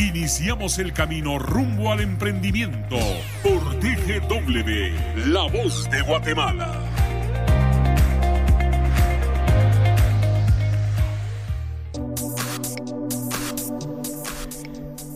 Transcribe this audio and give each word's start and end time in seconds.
Iniciamos 0.00 0.78
el 0.78 0.94
camino 0.94 1.38
rumbo 1.38 1.92
al 1.92 2.00
emprendimiento 2.00 2.96
por 3.42 3.60
TGW, 3.80 5.28
La 5.28 5.42
Voz 5.42 5.90
de 5.90 6.00
Guatemala. 6.00 6.90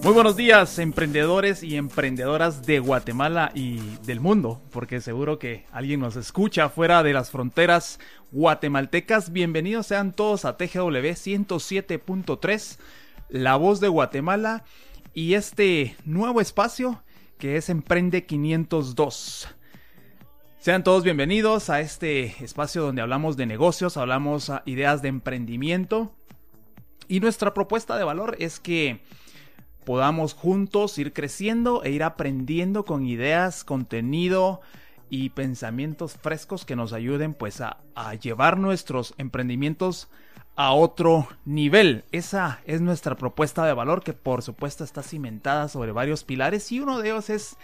Muy 0.02 0.12
buenos 0.12 0.36
días, 0.36 0.78
emprendedores 0.78 1.62
y 1.62 1.76
emprendedoras 1.76 2.66
de 2.66 2.78
Guatemala 2.78 3.52
y 3.54 3.80
del 4.04 4.20
mundo, 4.20 4.60
porque 4.70 5.00
seguro 5.00 5.38
que 5.38 5.64
alguien 5.72 6.00
nos 6.00 6.16
escucha 6.16 6.68
fuera 6.68 7.02
de 7.02 7.14
las 7.14 7.30
fronteras 7.30 7.98
guatemaltecas. 8.32 9.32
Bienvenidos 9.32 9.86
sean 9.86 10.12
todos 10.12 10.44
a 10.44 10.58
TGW 10.58 11.14
107.3, 11.14 12.78
La 13.28 13.56
Voz 13.56 13.80
de 13.80 13.88
Guatemala 13.88 14.64
y 15.12 15.34
este 15.34 15.96
nuevo 16.04 16.40
espacio 16.40 17.02
que 17.38 17.56
es 17.56 17.68
Emprende 17.68 18.24
502. 18.26 19.48
Sean 20.58 20.84
todos 20.84 21.04
bienvenidos 21.04 21.68
a 21.68 21.80
este 21.80 22.42
espacio 22.42 22.82
donde 22.82 23.02
hablamos 23.02 23.36
de 23.36 23.46
negocios, 23.46 23.96
hablamos 23.96 24.50
ideas 24.64 25.02
de 25.02 25.08
emprendimiento 25.08 26.12
y 27.08 27.20
nuestra 27.20 27.52
propuesta 27.52 27.96
de 27.96 28.04
valor 28.04 28.36
es 28.38 28.60
que 28.60 29.02
podamos 29.84 30.32
juntos 30.32 30.98
ir 30.98 31.12
creciendo 31.12 31.82
e 31.84 31.90
ir 31.90 32.02
aprendiendo 32.02 32.84
con 32.84 33.06
ideas, 33.06 33.64
contenido 33.64 34.60
y 35.10 35.30
pensamientos 35.30 36.14
frescos 36.14 36.64
que 36.64 36.76
nos 36.76 36.92
ayuden 36.92 37.34
pues 37.34 37.60
a, 37.60 37.78
a, 37.94 38.14
llevar 38.14 38.58
nuestros 38.58 39.14
emprendimientos 39.18 40.08
a 40.56 40.72
otro 40.72 41.28
nivel. 41.44 42.04
Esa 42.12 42.60
es 42.66 42.80
nuestra 42.80 43.16
propuesta 43.16 43.64
de 43.66 43.72
valor 43.72 44.02
que 44.02 44.12
por 44.12 44.42
supuesto 44.42 44.84
está 44.84 45.02
cimentada 45.02 45.68
sobre 45.68 45.92
varios 45.92 46.24
pilares 46.24 46.70
y 46.72 46.80
uno 46.80 47.00
de 47.00 47.08
ellos 47.08 47.30
es 47.30 47.56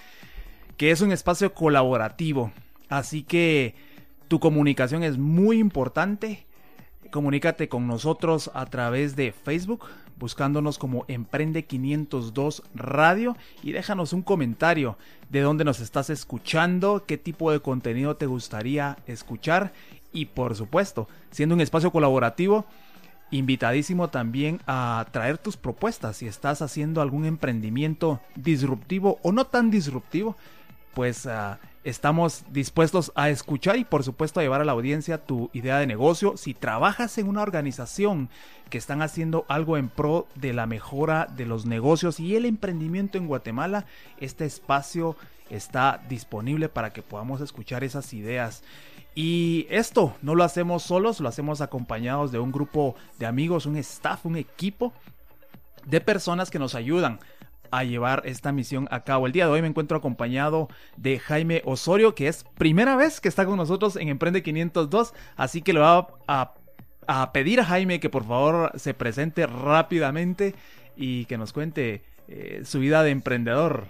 que 0.77 0.91
es 0.91 1.01
un 1.01 1.13
espacio 1.13 1.55
colaborativo. 1.55 2.53
Así 2.89 3.23
que 3.23 3.75
tu 4.29 4.41
comunicación 4.41 5.03
es 5.03 5.19
muy 5.19 5.59
importante. 5.59 6.47
Comunícate 7.11 7.69
con 7.69 7.87
nosotros 7.87 8.51
a 8.55 8.67
través 8.67 9.17
de 9.17 9.33
Facebook, 9.33 9.87
buscándonos 10.19 10.79
como 10.79 11.05
Emprende 11.09 11.65
502 11.65 12.63
Radio 12.75 13.37
y 13.63 13.73
déjanos 13.73 14.13
un 14.13 14.23
comentario 14.23 14.97
de 15.29 15.41
dónde 15.41 15.65
nos 15.65 15.81
estás 15.81 16.11
escuchando, 16.11 17.05
qué 17.07 17.19
tipo 17.19 17.53
de 17.53 17.61
contenido 17.61 18.17
te 18.17 18.27
gustaría 18.27 18.99
escuchar 19.07 19.73
y 20.13 20.27
por 20.27 20.55
supuesto, 20.57 21.09
siendo 21.31 21.55
un 21.55 21.61
espacio 21.61 21.91
colaborativo, 21.91 22.67
invitadísimo 23.31 24.09
también 24.09 24.61
a 24.67 25.07
traer 25.13 25.39
tus 25.39 25.57
propuestas 25.57 26.17
si 26.17 26.27
estás 26.27 26.63
haciendo 26.63 27.01
algún 27.01 27.25
emprendimiento 27.25 28.21
disruptivo 28.35 29.19
o 29.23 29.33
no 29.33 29.47
tan 29.47 29.71
disruptivo, 29.71 30.37
pues 30.95 31.27
uh, 31.27 31.57
estamos 31.85 32.45
dispuestos 32.51 33.13
a 33.15 33.31
escuchar 33.31 33.77
y 33.77 33.85
por 33.85 34.03
supuesto 34.03 34.41
a 34.41 34.43
llevar 34.43 34.61
a 34.61 34.65
la 34.65 34.73
audiencia 34.73 35.25
tu 35.25 35.51
idea 35.53 35.79
de 35.79 35.87
negocio. 35.87 36.37
Si 36.37 36.55
trabajas 36.55 37.17
en 37.19 37.29
una 37.29 37.43
organización 37.43 38.29
que 38.69 38.79
están 38.79 39.03
haciendo 39.03 39.45
algo 39.49 39.77
en 39.77 39.89
pro 39.89 40.27
de 40.35 40.53
la 40.53 40.67
mejora 40.67 41.27
de 41.27 41.47
los 41.47 41.67
negocios 41.67 42.21
y 42.21 42.37
el 42.37 42.45
emprendimiento 42.45 43.19
en 43.19 43.29
Guatemala, 43.29 43.87
este 44.19 44.45
espacio 44.45 45.17
está 45.49 46.03
disponible 46.09 46.69
para 46.69 46.93
que 46.93 47.03
podamos 47.03 47.41
escuchar 47.41 47.85
esas 47.85 48.13
ideas. 48.13 48.63
Y 49.23 49.67
esto 49.69 50.17
no 50.23 50.35
lo 50.35 50.45
hacemos 50.45 50.83
solos, 50.83 51.21
lo 51.21 51.29
hacemos 51.29 51.61
acompañados 51.61 52.33
de 52.33 52.39
un 52.39 52.51
grupo 52.51 52.95
de 53.19 53.27
amigos, 53.27 53.67
un 53.67 53.77
staff, 53.77 54.25
un 54.25 54.37
equipo 54.37 54.95
de 55.85 56.01
personas 56.01 56.49
que 56.49 56.59
nos 56.59 56.75
ayudan 56.75 57.19
a 57.71 57.85
llevar 57.85 58.23
esta 58.25 58.51
misión 58.51 58.89
a 58.91 59.05
cabo. 59.05 59.27
El 59.27 59.33
día 59.33 59.45
de 59.45 59.53
hoy 59.53 59.61
me 59.61 59.69
encuentro 59.69 59.99
acompañado 59.99 60.69
de 60.97 61.19
Jaime 61.19 61.61
Osorio, 61.67 62.15
que 62.15 62.29
es 62.29 62.45
primera 62.57 62.97
vez 62.97 63.21
que 63.21 63.29
está 63.29 63.45
con 63.45 63.59
nosotros 63.59 63.97
en 63.97 64.09
Emprende 64.09 64.43
502, 64.43 65.13
así 65.37 65.61
que 65.61 65.75
le 65.75 65.81
voy 65.81 66.07
a, 66.27 66.55
pedir 67.35 67.61
a 67.61 67.67
Jaime 67.67 68.01
que 68.01 68.09
por 68.09 68.25
favor 68.25 68.73
se 68.77 68.95
presente 68.95 69.47
rápidamente 69.47 70.55
y 70.97 71.27
que 71.27 71.37
nos 71.37 71.53
cuente 71.53 72.05
eh, 72.27 72.63
su 72.65 72.79
vida 72.79 73.03
de 73.03 73.11
emprendedor. 73.11 73.85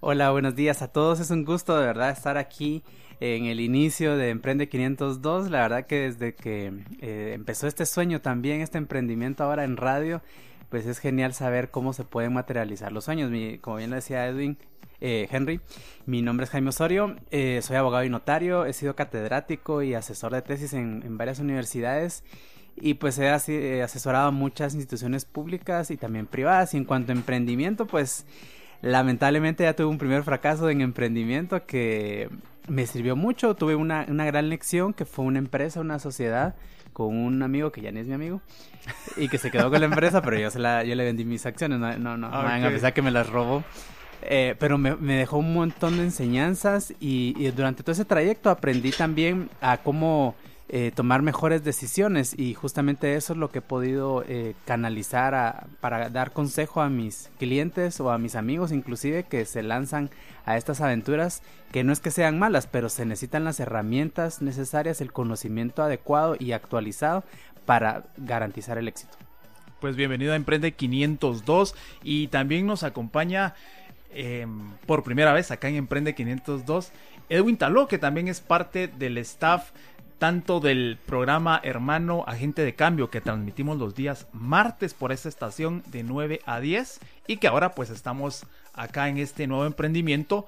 Hola, 0.00 0.32
buenos 0.32 0.56
días 0.56 0.82
a 0.82 0.88
todos. 0.88 1.20
Es 1.20 1.30
un 1.30 1.44
gusto 1.44 1.78
de 1.78 1.86
verdad 1.86 2.10
estar 2.10 2.38
aquí 2.38 2.82
en 3.20 3.46
el 3.46 3.60
inicio 3.60 4.16
de 4.16 4.30
Emprende 4.30 4.68
502. 4.68 5.50
La 5.50 5.62
verdad 5.62 5.86
que 5.86 6.00
desde 6.00 6.34
que 6.34 6.72
eh, 7.00 7.32
empezó 7.34 7.66
este 7.66 7.86
sueño 7.86 8.20
también, 8.20 8.60
este 8.60 8.78
emprendimiento 8.78 9.44
ahora 9.44 9.64
en 9.64 9.76
radio, 9.76 10.22
pues 10.68 10.86
es 10.86 10.98
genial 10.98 11.34
saber 11.34 11.70
cómo 11.70 11.92
se 11.92 12.04
pueden 12.04 12.32
materializar 12.32 12.92
los 12.92 13.04
sueños. 13.04 13.30
Mi, 13.30 13.58
como 13.58 13.76
bien 13.76 13.90
lo 13.90 13.96
decía 13.96 14.26
Edwin, 14.26 14.58
eh, 15.00 15.28
Henry, 15.30 15.60
mi 16.06 16.22
nombre 16.22 16.44
es 16.44 16.50
Jaime 16.50 16.70
Osorio, 16.70 17.16
eh, 17.30 17.60
soy 17.62 17.76
abogado 17.76 18.04
y 18.04 18.10
notario, 18.10 18.64
he 18.64 18.72
sido 18.72 18.96
catedrático 18.96 19.82
y 19.82 19.94
asesor 19.94 20.32
de 20.32 20.42
tesis 20.42 20.72
en, 20.72 21.02
en 21.04 21.18
varias 21.18 21.40
universidades 21.40 22.24
y 22.76 22.94
pues 22.94 23.18
he 23.18 23.30
asesorado 23.30 24.28
a 24.28 24.30
muchas 24.30 24.74
instituciones 24.74 25.24
públicas 25.24 25.90
y 25.90 25.96
también 25.96 26.26
privadas. 26.26 26.74
Y 26.74 26.78
en 26.78 26.84
cuanto 26.84 27.12
a 27.12 27.14
emprendimiento, 27.14 27.86
pues 27.86 28.26
lamentablemente 28.82 29.64
ya 29.64 29.76
tuve 29.76 29.86
un 29.86 29.98
primer 29.98 30.24
fracaso 30.24 30.68
en 30.68 30.80
emprendimiento 30.80 31.66
que 31.66 32.28
me 32.68 32.86
sirvió 32.86 33.16
mucho. 33.16 33.54
Tuve 33.54 33.74
una, 33.74 34.06
una 34.08 34.24
gran 34.24 34.48
lección 34.48 34.94
que 34.94 35.04
fue 35.04 35.24
una 35.24 35.38
empresa, 35.38 35.80
una 35.80 35.98
sociedad 35.98 36.54
con 36.92 37.16
un 37.16 37.42
amigo 37.42 37.72
que 37.72 37.80
ya 37.80 37.90
ni 37.90 38.00
es 38.00 38.06
mi 38.06 38.14
amigo 38.14 38.40
y 39.16 39.28
que 39.28 39.36
se 39.36 39.50
quedó 39.50 39.68
con 39.68 39.80
la 39.80 39.86
empresa, 39.86 40.22
pero 40.22 40.38
yo, 40.38 40.50
se 40.50 40.60
la, 40.60 40.84
yo 40.84 40.94
le 40.94 41.04
vendí 41.04 41.24
mis 41.24 41.44
acciones, 41.44 41.78
no, 41.78 41.98
no, 41.98 42.16
no, 42.16 42.28
okay. 42.28 42.64
a 42.64 42.68
pesar 42.70 42.94
que 42.94 43.02
me 43.02 43.10
las 43.10 43.28
robó. 43.28 43.64
Eh, 44.22 44.54
pero 44.58 44.78
me, 44.78 44.96
me, 44.96 45.16
dejó 45.16 45.36
un 45.36 45.52
montón 45.52 45.98
de 45.98 46.04
enseñanzas 46.04 46.94
y, 46.98 47.34
y, 47.36 47.50
durante 47.50 47.82
todo 47.82 47.92
ese 47.92 48.06
trayecto 48.06 48.48
aprendí 48.48 48.90
también 48.90 49.50
a 49.60 49.76
cómo 49.78 50.34
eh, 50.70 50.92
tomar 50.94 51.20
mejores 51.20 51.62
decisiones 51.62 52.34
y 52.38 52.54
justamente 52.54 53.16
eso 53.16 53.34
es 53.34 53.38
lo 53.38 53.50
que 53.50 53.58
he 53.58 53.62
podido 53.62 54.24
eh, 54.26 54.54
canalizar 54.64 55.34
a, 55.34 55.66
para 55.80 56.08
dar 56.08 56.32
consejo 56.32 56.80
a 56.80 56.88
mis 56.88 57.30
clientes 57.38 58.00
o 58.00 58.10
a 58.10 58.16
mis 58.16 58.34
amigos 58.34 58.72
inclusive 58.72 59.24
que 59.24 59.44
se 59.44 59.62
lanzan 59.62 60.08
a 60.46 60.56
estas 60.56 60.80
aventuras 60.80 61.42
que 61.70 61.84
no 61.84 61.92
es 61.92 62.00
que 62.00 62.10
sean 62.10 62.38
malas 62.38 62.66
pero 62.66 62.88
se 62.88 63.04
necesitan 63.04 63.44
las 63.44 63.60
herramientas 63.60 64.40
necesarias 64.40 65.02
el 65.02 65.12
conocimiento 65.12 65.82
adecuado 65.82 66.34
y 66.38 66.52
actualizado 66.52 67.24
para 67.66 68.04
garantizar 68.16 68.78
el 68.78 68.88
éxito. 68.88 69.18
Pues 69.80 69.96
bienvenido 69.96 70.32
a 70.32 70.36
Emprende 70.36 70.72
502 70.72 71.74
y 72.02 72.28
también 72.28 72.66
nos 72.66 72.84
acompaña 72.84 73.54
eh, 74.14 74.46
por 74.86 75.02
primera 75.02 75.34
vez 75.34 75.50
acá 75.50 75.68
en 75.68 75.74
Emprende 75.74 76.14
502 76.14 76.90
Edwin 77.28 77.56
Taló 77.56 77.86
que 77.86 77.98
también 77.98 78.28
es 78.28 78.40
parte 78.40 78.88
del 78.88 79.18
staff 79.18 79.70
tanto 80.24 80.58
del 80.58 80.96
programa 81.04 81.60
Hermano 81.62 82.24
Agente 82.26 82.64
de 82.64 82.74
Cambio 82.74 83.10
que 83.10 83.20
transmitimos 83.20 83.76
los 83.76 83.94
días 83.94 84.26
martes 84.32 84.94
por 84.94 85.12
esta 85.12 85.28
estación 85.28 85.82
de 85.88 86.02
9 86.02 86.40
a 86.46 86.60
10 86.60 87.00
y 87.26 87.36
que 87.36 87.46
ahora 87.46 87.72
pues 87.72 87.90
estamos 87.90 88.46
acá 88.72 89.10
en 89.10 89.18
este 89.18 89.46
nuevo 89.46 89.66
emprendimiento 89.66 90.46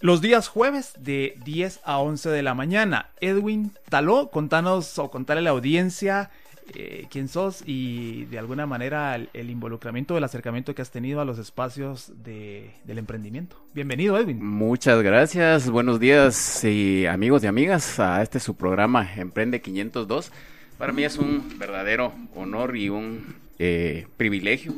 los 0.00 0.20
días 0.20 0.48
jueves 0.48 0.94
de 0.98 1.38
10 1.44 1.78
a 1.84 1.98
11 1.98 2.28
de 2.28 2.42
la 2.42 2.54
mañana. 2.54 3.10
Edwin 3.20 3.70
Taló, 3.88 4.32
contanos 4.32 4.98
o 4.98 5.12
contarle 5.12 5.42
a 5.42 5.44
la 5.44 5.50
audiencia 5.50 6.30
eh, 6.74 7.06
quién 7.10 7.28
sos 7.28 7.62
y 7.66 8.24
de 8.26 8.38
alguna 8.38 8.66
manera 8.66 9.14
el, 9.14 9.50
involucramiento, 9.50 10.16
el 10.16 10.24
acercamiento 10.24 10.74
que 10.74 10.82
has 10.82 10.90
tenido 10.90 11.20
a 11.20 11.24
los 11.24 11.38
espacios 11.38 12.12
de, 12.24 12.70
del 12.84 12.98
emprendimiento. 12.98 13.56
Bienvenido, 13.74 14.18
Edwin. 14.18 14.44
Muchas 14.44 15.02
gracias, 15.02 15.70
buenos 15.70 16.00
días 16.00 16.64
y 16.64 17.06
amigos 17.06 17.44
y 17.44 17.46
amigas 17.46 18.00
a 18.00 18.22
este 18.22 18.40
su 18.40 18.56
programa 18.56 19.08
Emprende 19.16 19.60
502. 19.60 20.32
Para 20.78 20.92
mí 20.92 21.04
es 21.04 21.16
un 21.16 21.58
verdadero 21.58 22.12
honor 22.34 22.76
y 22.76 22.90
un 22.90 23.36
eh, 23.58 24.06
privilegio 24.18 24.74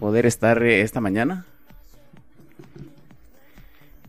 poder 0.00 0.26
estar 0.26 0.62
eh, 0.62 0.80
esta 0.80 1.00
mañana 1.00 1.46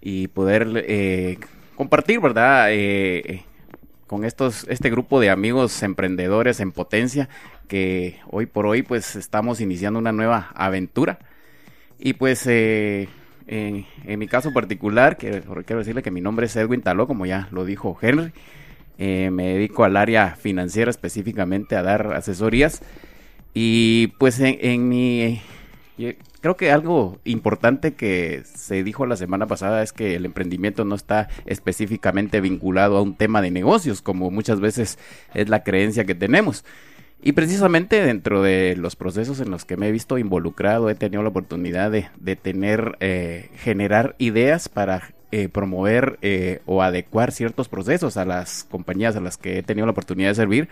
y 0.02 0.28
poder 0.30 0.84
eh, 0.88 1.38
compartir, 1.76 2.20
¿verdad? 2.20 2.70
Con 4.08 4.24
estos, 4.24 4.66
este 4.70 4.90
grupo 4.90 5.20
de 5.20 5.30
amigos 5.30 5.82
emprendedores 5.84 6.60
en 6.60 6.72
potencia 6.72 7.30
que 7.68 8.20
hoy 8.30 8.46
por 8.46 8.66
hoy 8.66 8.84
pues 8.84 9.16
estamos 9.16 9.62
iniciando 9.62 10.00
una 10.00 10.12
nueva 10.12 10.52
aventura 10.54 11.20
Y 11.98 12.14
pues 12.14 12.46
eh, 12.48 13.08
en, 13.48 13.86
mi 14.20 14.28
caso 14.28 14.54
particular, 14.54 15.18
que, 15.18 15.42
quiero 15.66 15.80
decirle 15.80 16.04
que 16.04 16.12
mi 16.12 16.22
nombre 16.22 16.48
es 16.48 16.56
Edwin 16.56 16.82
Taló, 16.82 17.08
como 17.08 17.26
ya 17.26 17.48
lo 17.52 17.66
dijo 17.66 17.98
Henry. 18.02 18.32
Eh, 18.98 19.30
me 19.32 19.54
dedico 19.54 19.84
al 19.84 19.98
área 19.98 20.36
financiera 20.36 20.90
específicamente 20.90 21.76
a 21.76 21.84
dar 21.84 22.14
asesorías. 22.14 22.82
Y 23.54 24.08
pues 24.20 24.40
en, 24.40 24.90
mi... 24.90 25.42
creo 26.46 26.58
que 26.58 26.70
algo 26.72 27.18
importante 27.26 27.96
que 27.96 28.44
se 28.46 28.84
dijo 28.84 29.08
la 29.08 29.16
semana 29.16 29.48
pasada 29.48 29.82
es 29.82 29.92
que 29.92 30.14
el 30.14 30.26
emprendimiento 30.26 30.86
no 30.86 30.94
está 30.94 31.28
específicamente 31.48 32.40
vinculado 32.40 32.98
a 32.98 33.02
un 33.02 33.16
tema 33.16 33.42
de 33.42 33.50
negocios, 33.50 34.04
como 34.04 34.30
muchas 34.30 34.60
veces 34.60 35.00
es 35.34 35.50
la 35.50 35.64
creencia 35.64 36.06
que 36.06 36.14
tenemos. 36.14 36.64
Y 37.24 37.32
precisamente 37.32 38.06
dentro 38.06 38.44
de 38.44 38.76
los 38.76 38.96
procesos 38.96 39.40
en 39.40 39.50
los 39.50 39.66
que 39.66 39.76
me 39.76 39.88
he 39.88 39.92
visto 39.92 40.20
involucrado, 40.20 40.88
he 40.92 40.94
tenido 40.94 41.24
la 41.24 41.30
oportunidad 41.30 41.90
de, 41.90 42.36
tener, 42.36 42.96
eh, 43.00 43.50
generar 43.56 44.14
ideas 44.20 44.70
para 44.70 45.16
eh, 45.32 45.50
promover 45.50 46.20
eh, 46.22 46.60
o 46.68 46.84
adecuar 46.84 47.32
ciertos 47.32 47.70
procesos 47.70 48.18
a 48.18 48.26
las 48.26 48.66
compañías 48.66 49.16
a 49.16 49.20
las 49.20 49.38
que 49.38 49.58
he 49.58 49.64
tenido 49.64 49.88
la 49.88 49.94
oportunidad 49.94 50.30
de 50.30 50.36
servir 50.36 50.70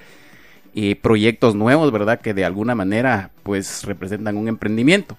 y 0.71 0.93
proyectos 0.93 1.55
nuevos, 1.55 1.91
¿verdad? 1.91 2.21
Que 2.21 2.35
de 2.35 2.45
alguna 2.45 2.75
manera 2.75 3.31
pues 3.41 3.85
representan 3.85 4.37
un 4.37 4.47
emprendimiento. 4.47 5.17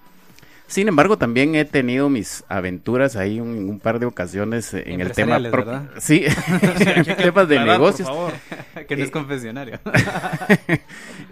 Sin 0.74 0.88
embargo, 0.88 1.16
también 1.16 1.54
he 1.54 1.64
tenido 1.64 2.08
mis 2.08 2.42
aventuras 2.48 3.14
ahí 3.14 3.38
un, 3.38 3.70
un 3.70 3.78
par 3.78 4.00
de 4.00 4.06
ocasiones 4.06 4.74
en 4.74 5.00
el 5.00 5.12
tema 5.12 5.38
¿verdad? 5.38 5.88
sí, 5.98 6.24
en 6.80 7.04
temas 7.04 7.48
de 7.48 7.60
negocios. 7.60 8.10
que 8.88 8.96
no 8.96 9.04
es 9.04 9.12
confesionario. 9.12 9.78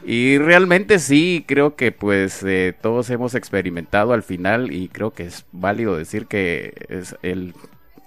y 0.07 0.39
realmente 0.39 1.01
sí, 1.01 1.45
creo 1.45 1.75
que 1.75 1.91
pues 1.91 2.45
eh, 2.45 2.73
todos 2.81 3.11
hemos 3.11 3.35
experimentado 3.35 4.13
al 4.13 4.23
final 4.23 4.73
y 4.73 4.87
creo 4.87 5.13
que 5.13 5.25
es 5.25 5.45
válido 5.51 5.97
decir 5.97 6.27
que 6.27 6.75
es 6.89 7.17
el 7.23 7.53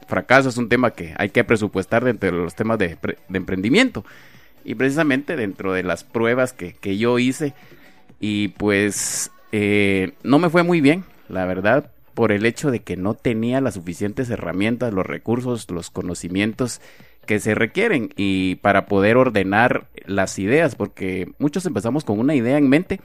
fracaso 0.07 0.47
es 0.47 0.55
un 0.55 0.69
tema 0.69 0.91
que 0.91 1.15
hay 1.17 1.31
que 1.31 1.43
presupuestar 1.43 2.05
dentro 2.05 2.31
de 2.31 2.37
los 2.37 2.55
temas 2.55 2.79
de, 2.79 2.97
de 3.27 3.37
emprendimiento. 3.37 4.05
Y 4.63 4.75
precisamente 4.75 5.35
dentro 5.35 5.73
de 5.73 5.83
las 5.83 6.05
pruebas 6.05 6.53
que, 6.53 6.75
que 6.75 6.97
yo 6.97 7.19
hice 7.19 7.53
y 8.21 8.47
pues 8.47 9.31
eh, 9.51 10.13
no 10.23 10.39
me 10.39 10.49
fue 10.49 10.63
muy 10.63 10.79
bien 10.79 11.03
la 11.29 11.45
verdad, 11.45 11.91
por 12.13 12.31
el 12.31 12.45
hecho 12.45 12.71
de 12.71 12.79
que 12.79 12.97
no 12.97 13.13
tenía 13.13 13.61
las 13.61 13.75
suficientes 13.75 14.29
herramientas, 14.29 14.93
los 14.93 15.05
recursos, 15.05 15.69
los 15.69 15.89
conocimientos 15.89 16.81
que 17.25 17.39
se 17.39 17.55
requieren 17.55 18.09
y 18.15 18.55
para 18.55 18.85
poder 18.85 19.17
ordenar 19.17 19.87
las 20.05 20.39
ideas, 20.39 20.75
porque 20.75 21.31
muchos 21.39 21.65
empezamos 21.65 22.03
con 22.03 22.19
una 22.19 22.35
idea 22.35 22.57
en 22.57 22.69
mente 22.69 23.01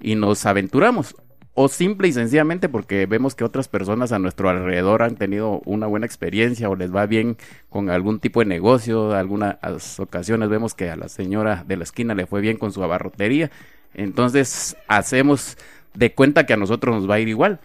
y 0.00 0.14
nos 0.14 0.44
aventuramos, 0.46 1.14
o 1.54 1.68
simple 1.68 2.08
y 2.08 2.12
sencillamente 2.12 2.68
porque 2.68 3.06
vemos 3.06 3.34
que 3.34 3.44
otras 3.44 3.68
personas 3.68 4.12
a 4.12 4.18
nuestro 4.18 4.48
alrededor 4.48 5.02
han 5.02 5.16
tenido 5.16 5.60
una 5.64 5.86
buena 5.86 6.06
experiencia 6.06 6.68
o 6.68 6.76
les 6.76 6.94
va 6.94 7.06
bien 7.06 7.36
con 7.68 7.90
algún 7.90 8.20
tipo 8.20 8.40
de 8.40 8.46
negocio, 8.46 9.14
algunas 9.14 10.00
ocasiones 10.00 10.48
vemos 10.48 10.74
que 10.74 10.90
a 10.90 10.96
la 10.96 11.08
señora 11.08 11.64
de 11.66 11.76
la 11.76 11.84
esquina 11.84 12.14
le 12.14 12.26
fue 12.26 12.40
bien 12.40 12.56
con 12.56 12.72
su 12.72 12.82
abarrotería, 12.82 13.50
entonces 13.94 14.76
hacemos 14.86 15.58
de 15.94 16.12
cuenta 16.12 16.46
que 16.46 16.52
a 16.52 16.56
nosotros 16.56 16.94
nos 16.94 17.08
va 17.08 17.16
a 17.16 17.20
ir 17.20 17.28
igual, 17.28 17.60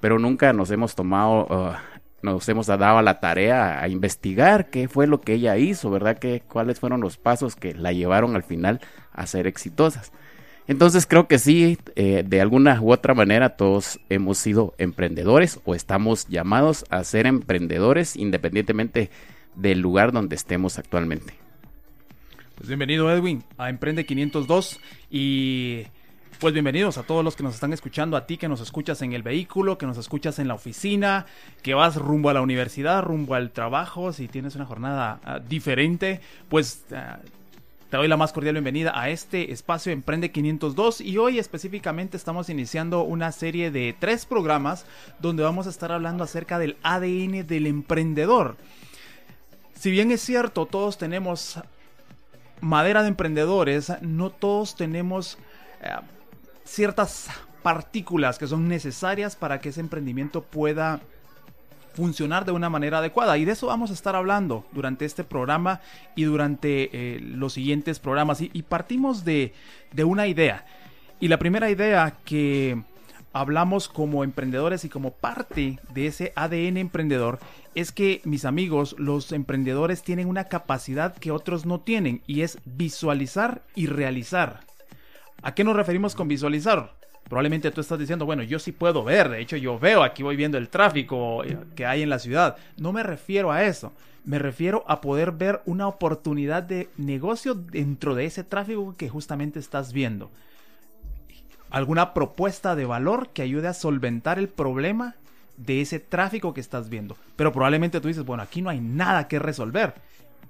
pero 0.00 0.18
nunca 0.18 0.52
nos 0.52 0.70
hemos 0.70 0.94
tomado, 0.94 1.46
uh, 1.46 1.72
nos 2.22 2.48
hemos 2.48 2.66
dado 2.66 2.98
a 2.98 3.02
la 3.02 3.20
tarea 3.20 3.82
a 3.82 3.88
investigar 3.88 4.70
qué 4.70 4.88
fue 4.88 5.06
lo 5.06 5.20
que 5.20 5.34
ella 5.34 5.56
hizo, 5.56 5.90
¿verdad? 5.90 6.18
Que, 6.18 6.40
cuáles 6.40 6.80
fueron 6.80 7.00
los 7.00 7.16
pasos 7.16 7.56
que 7.56 7.74
la 7.74 7.92
llevaron 7.92 8.36
al 8.36 8.42
final 8.42 8.80
a 9.12 9.26
ser 9.26 9.46
exitosas. 9.46 10.12
Entonces 10.66 11.06
creo 11.06 11.26
que 11.28 11.38
sí, 11.38 11.78
eh, 11.96 12.24
de 12.26 12.40
alguna 12.42 12.80
u 12.80 12.92
otra 12.92 13.14
manera 13.14 13.56
todos 13.56 13.98
hemos 14.10 14.36
sido 14.36 14.74
emprendedores 14.76 15.60
o 15.64 15.74
estamos 15.74 16.28
llamados 16.28 16.84
a 16.90 17.02
ser 17.04 17.26
emprendedores 17.26 18.16
independientemente 18.16 19.10
del 19.54 19.80
lugar 19.80 20.12
donde 20.12 20.36
estemos 20.36 20.78
actualmente. 20.78 21.32
Pues 22.54 22.68
bienvenido 22.68 23.10
Edwin 23.10 23.44
a 23.56 23.70
Emprende 23.70 24.04
502 24.04 24.78
y 25.10 25.86
pues 26.38 26.54
bienvenidos 26.54 26.98
a 26.98 27.02
todos 27.02 27.24
los 27.24 27.34
que 27.34 27.42
nos 27.42 27.54
están 27.54 27.72
escuchando, 27.72 28.16
a 28.16 28.24
ti 28.26 28.36
que 28.36 28.48
nos 28.48 28.60
escuchas 28.60 29.02
en 29.02 29.12
el 29.12 29.24
vehículo, 29.24 29.76
que 29.76 29.86
nos 29.86 29.98
escuchas 29.98 30.38
en 30.38 30.46
la 30.46 30.54
oficina, 30.54 31.26
que 31.62 31.74
vas 31.74 31.96
rumbo 31.96 32.30
a 32.30 32.34
la 32.34 32.42
universidad, 32.42 33.02
rumbo 33.02 33.34
al 33.34 33.50
trabajo, 33.50 34.12
si 34.12 34.28
tienes 34.28 34.54
una 34.54 34.64
jornada 34.64 35.20
ah, 35.24 35.40
diferente, 35.40 36.20
pues 36.48 36.84
ah, 36.94 37.18
te 37.90 37.96
doy 37.96 38.06
la 38.06 38.16
más 38.16 38.32
cordial 38.32 38.54
bienvenida 38.54 38.92
a 38.94 39.10
este 39.10 39.50
espacio 39.50 39.90
Emprende 39.90 40.30
502 40.30 41.00
y 41.00 41.18
hoy 41.18 41.40
específicamente 41.40 42.16
estamos 42.16 42.48
iniciando 42.50 43.02
una 43.02 43.32
serie 43.32 43.72
de 43.72 43.96
tres 43.98 44.24
programas 44.24 44.86
donde 45.18 45.42
vamos 45.42 45.66
a 45.66 45.70
estar 45.70 45.90
hablando 45.90 46.22
acerca 46.22 46.60
del 46.60 46.76
ADN 46.84 47.48
del 47.48 47.66
emprendedor. 47.66 48.56
Si 49.74 49.90
bien 49.90 50.12
es 50.12 50.20
cierto, 50.20 50.66
todos 50.66 50.98
tenemos 50.98 51.58
madera 52.60 53.02
de 53.02 53.08
emprendedores, 53.08 53.92
no 54.02 54.30
todos 54.30 54.76
tenemos... 54.76 55.36
Eh, 55.82 55.90
ciertas 56.68 57.28
partículas 57.62 58.38
que 58.38 58.46
son 58.46 58.68
necesarias 58.68 59.36
para 59.36 59.60
que 59.60 59.70
ese 59.70 59.80
emprendimiento 59.80 60.42
pueda 60.42 61.00
funcionar 61.94 62.44
de 62.44 62.52
una 62.52 62.70
manera 62.70 62.98
adecuada. 62.98 63.36
Y 63.38 63.44
de 63.44 63.52
eso 63.52 63.66
vamos 63.66 63.90
a 63.90 63.94
estar 63.94 64.14
hablando 64.14 64.64
durante 64.72 65.04
este 65.04 65.24
programa 65.24 65.80
y 66.14 66.24
durante 66.24 66.90
eh, 66.92 67.20
los 67.20 67.54
siguientes 67.54 67.98
programas. 67.98 68.40
Y, 68.40 68.62
partimos 68.62 69.24
de, 69.24 69.52
de, 69.92 70.04
una 70.04 70.28
idea. 70.28 70.64
Y 71.18 71.26
la 71.26 71.38
primera 71.38 71.70
idea 71.70 72.14
que 72.24 72.80
hablamos 73.32 73.88
como 73.88 74.22
emprendedores 74.22 74.84
y 74.84 74.88
como 74.88 75.10
parte 75.10 75.80
de 75.92 76.06
ese 76.06 76.32
ADN 76.36 76.76
emprendedor 76.76 77.40
es 77.74 77.90
que 77.90 78.20
mis 78.24 78.44
amigos, 78.44 78.94
los 78.98 79.32
emprendedores 79.32 80.02
tienen 80.02 80.28
una 80.28 80.44
capacidad 80.44 81.16
que 81.16 81.32
otros 81.32 81.66
no 81.66 81.80
tienen 81.80 82.22
y 82.28 82.42
es 82.42 82.58
visualizar 82.64 83.62
y 83.74 83.86
realizar. 83.86 84.67
¿A 85.42 85.54
qué 85.54 85.64
nos 85.64 85.76
referimos 85.76 86.14
con 86.14 86.28
visualizar? 86.28 86.94
Probablemente 87.28 87.70
tú 87.70 87.80
estás 87.80 87.98
diciendo, 87.98 88.24
bueno, 88.24 88.42
yo 88.42 88.58
sí 88.58 88.72
puedo 88.72 89.04
ver, 89.04 89.28
de 89.28 89.40
hecho 89.40 89.56
yo 89.56 89.78
veo, 89.78 90.02
aquí 90.02 90.22
voy 90.22 90.34
viendo 90.34 90.56
el 90.56 90.70
tráfico 90.70 91.44
eh, 91.44 91.58
que 91.76 91.84
hay 91.84 92.02
en 92.02 92.08
la 92.08 92.18
ciudad. 92.18 92.56
No 92.78 92.92
me 92.92 93.02
refiero 93.02 93.52
a 93.52 93.64
eso, 93.64 93.92
me 94.24 94.38
refiero 94.38 94.84
a 94.88 95.00
poder 95.00 95.32
ver 95.32 95.60
una 95.66 95.86
oportunidad 95.86 96.62
de 96.62 96.88
negocio 96.96 97.54
dentro 97.54 98.14
de 98.14 98.24
ese 98.24 98.44
tráfico 98.44 98.94
que 98.96 99.10
justamente 99.10 99.58
estás 99.58 99.92
viendo. 99.92 100.30
Alguna 101.70 102.14
propuesta 102.14 102.74
de 102.74 102.86
valor 102.86 103.28
que 103.28 103.42
ayude 103.42 103.68
a 103.68 103.74
solventar 103.74 104.38
el 104.38 104.48
problema 104.48 105.14
de 105.58 105.82
ese 105.82 106.00
tráfico 106.00 106.54
que 106.54 106.62
estás 106.62 106.88
viendo. 106.88 107.16
Pero 107.36 107.52
probablemente 107.52 108.00
tú 108.00 108.08
dices, 108.08 108.24
bueno, 108.24 108.42
aquí 108.42 108.62
no 108.62 108.70
hay 108.70 108.80
nada 108.80 109.28
que 109.28 109.38
resolver. 109.38 109.94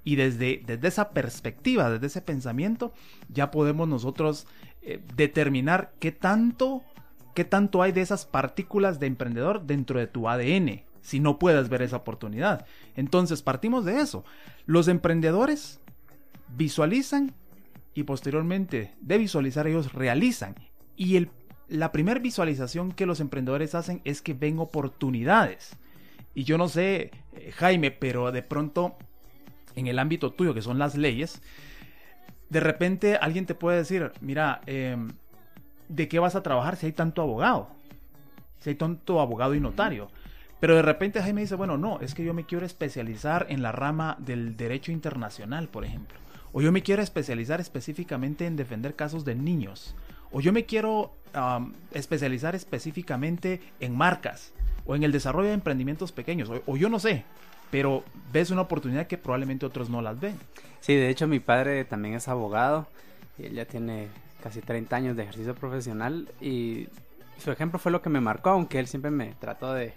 Y 0.05 0.15
desde, 0.15 0.63
desde 0.65 0.87
esa 0.87 1.09
perspectiva, 1.09 1.89
desde 1.89 2.07
ese 2.07 2.21
pensamiento, 2.21 2.93
ya 3.27 3.51
podemos 3.51 3.87
nosotros 3.87 4.47
eh, 4.81 4.99
determinar 5.15 5.91
qué 5.99 6.11
tanto, 6.11 6.83
qué 7.35 7.45
tanto 7.45 7.81
hay 7.81 7.91
de 7.91 8.01
esas 8.01 8.25
partículas 8.25 8.99
de 8.99 9.07
emprendedor 9.07 9.65
dentro 9.65 9.99
de 9.99 10.07
tu 10.07 10.29
ADN, 10.29 10.81
si 11.01 11.19
no 11.19 11.39
puedes 11.39 11.69
ver 11.69 11.81
esa 11.81 11.97
oportunidad. 11.97 12.65
Entonces, 12.95 13.41
partimos 13.41 13.85
de 13.85 14.01
eso. 14.01 14.23
Los 14.65 14.87
emprendedores 14.87 15.79
visualizan 16.55 17.33
y 17.93 18.03
posteriormente 18.03 18.93
de 19.01 19.17
visualizar 19.17 19.67
ellos 19.67 19.93
realizan. 19.93 20.55
Y 20.95 21.27
la 21.67 21.91
primera 21.91 22.19
visualización 22.19 22.91
que 22.91 23.05
los 23.05 23.19
emprendedores 23.19 23.75
hacen 23.75 24.01
es 24.03 24.21
que 24.21 24.33
ven 24.33 24.59
oportunidades. 24.59 25.75
Y 26.33 26.43
yo 26.43 26.57
no 26.57 26.69
sé, 26.69 27.11
eh, 27.33 27.51
Jaime, 27.55 27.91
pero 27.91 28.31
de 28.31 28.43
pronto 28.43 28.95
en 29.75 29.87
el 29.87 29.99
ámbito 29.99 30.31
tuyo, 30.31 30.53
que 30.53 30.61
son 30.61 30.79
las 30.79 30.95
leyes, 30.95 31.41
de 32.49 32.59
repente 32.59 33.15
alguien 33.15 33.45
te 33.45 33.55
puede 33.55 33.77
decir, 33.77 34.11
mira, 34.21 34.61
em, 34.65 35.09
¿de 35.87 36.07
qué 36.07 36.19
vas 36.19 36.35
a 36.35 36.43
trabajar 36.43 36.75
si 36.75 36.87
hay 36.87 36.91
tanto 36.91 37.21
abogado? 37.21 37.69
Si 38.59 38.71
hay 38.71 38.75
tanto 38.75 39.19
abogado 39.19 39.55
y 39.55 39.59
notario. 39.59 40.09
Pero 40.59 40.75
de 40.75 40.81
repente 40.81 41.21
Jaime 41.21 41.41
dice, 41.41 41.55
bueno, 41.55 41.77
no, 41.77 41.99
es 42.01 42.13
que 42.13 42.23
yo 42.23 42.33
me 42.33 42.45
quiero 42.45 42.65
especializar 42.65 43.45
en 43.49 43.61
la 43.61 43.71
rama 43.71 44.17
del 44.19 44.57
derecho 44.57 44.91
internacional, 44.91 45.69
por 45.69 45.85
ejemplo. 45.85 46.17
O 46.51 46.61
yo 46.61 46.71
me 46.71 46.81
quiero 46.81 47.01
especializar 47.01 47.61
específicamente 47.61 48.45
en 48.45 48.55
defender 48.55 48.95
casos 48.95 49.23
de 49.23 49.35
niños. 49.35 49.95
O 50.31 50.41
yo 50.41 50.51
me 50.51 50.65
quiero 50.65 51.13
especializar 51.93 52.55
específicamente 52.55 53.61
en 53.79 53.95
marcas. 53.95 54.51
O 54.85 54.95
en 54.95 55.03
el 55.03 55.11
desarrollo 55.11 55.47
de 55.47 55.53
emprendimientos 55.53 56.11
pequeños. 56.11 56.49
o 56.65 56.75
yo 56.75 56.89
no 56.89 56.99
sé 56.99 57.23
pero 57.71 58.03
ves 58.31 58.51
una 58.51 58.61
oportunidad 58.61 59.07
que 59.07 59.17
probablemente 59.17 59.65
otros 59.65 59.89
no 59.89 60.01
las 60.01 60.19
ven. 60.19 60.37
Sí, 60.79 60.95
de 60.95 61.09
hecho 61.09 61.27
mi 61.27 61.39
padre 61.39 61.85
también 61.85 62.15
es 62.15 62.27
abogado, 62.27 62.87
y 63.37 63.45
él 63.45 63.53
ya 63.53 63.65
tiene 63.65 64.07
casi 64.41 64.61
30 64.61 64.95
años 64.95 65.15
de 65.15 65.23
ejercicio 65.23 65.55
profesional 65.55 66.29
y 66.39 66.87
su 67.37 67.51
ejemplo 67.51 67.79
fue 67.79 67.91
lo 67.91 68.01
que 68.01 68.09
me 68.09 68.21
marcó, 68.21 68.49
aunque 68.51 68.79
él 68.79 68.87
siempre 68.87 69.11
me 69.11 69.33
trató 69.39 69.73
de, 69.73 69.93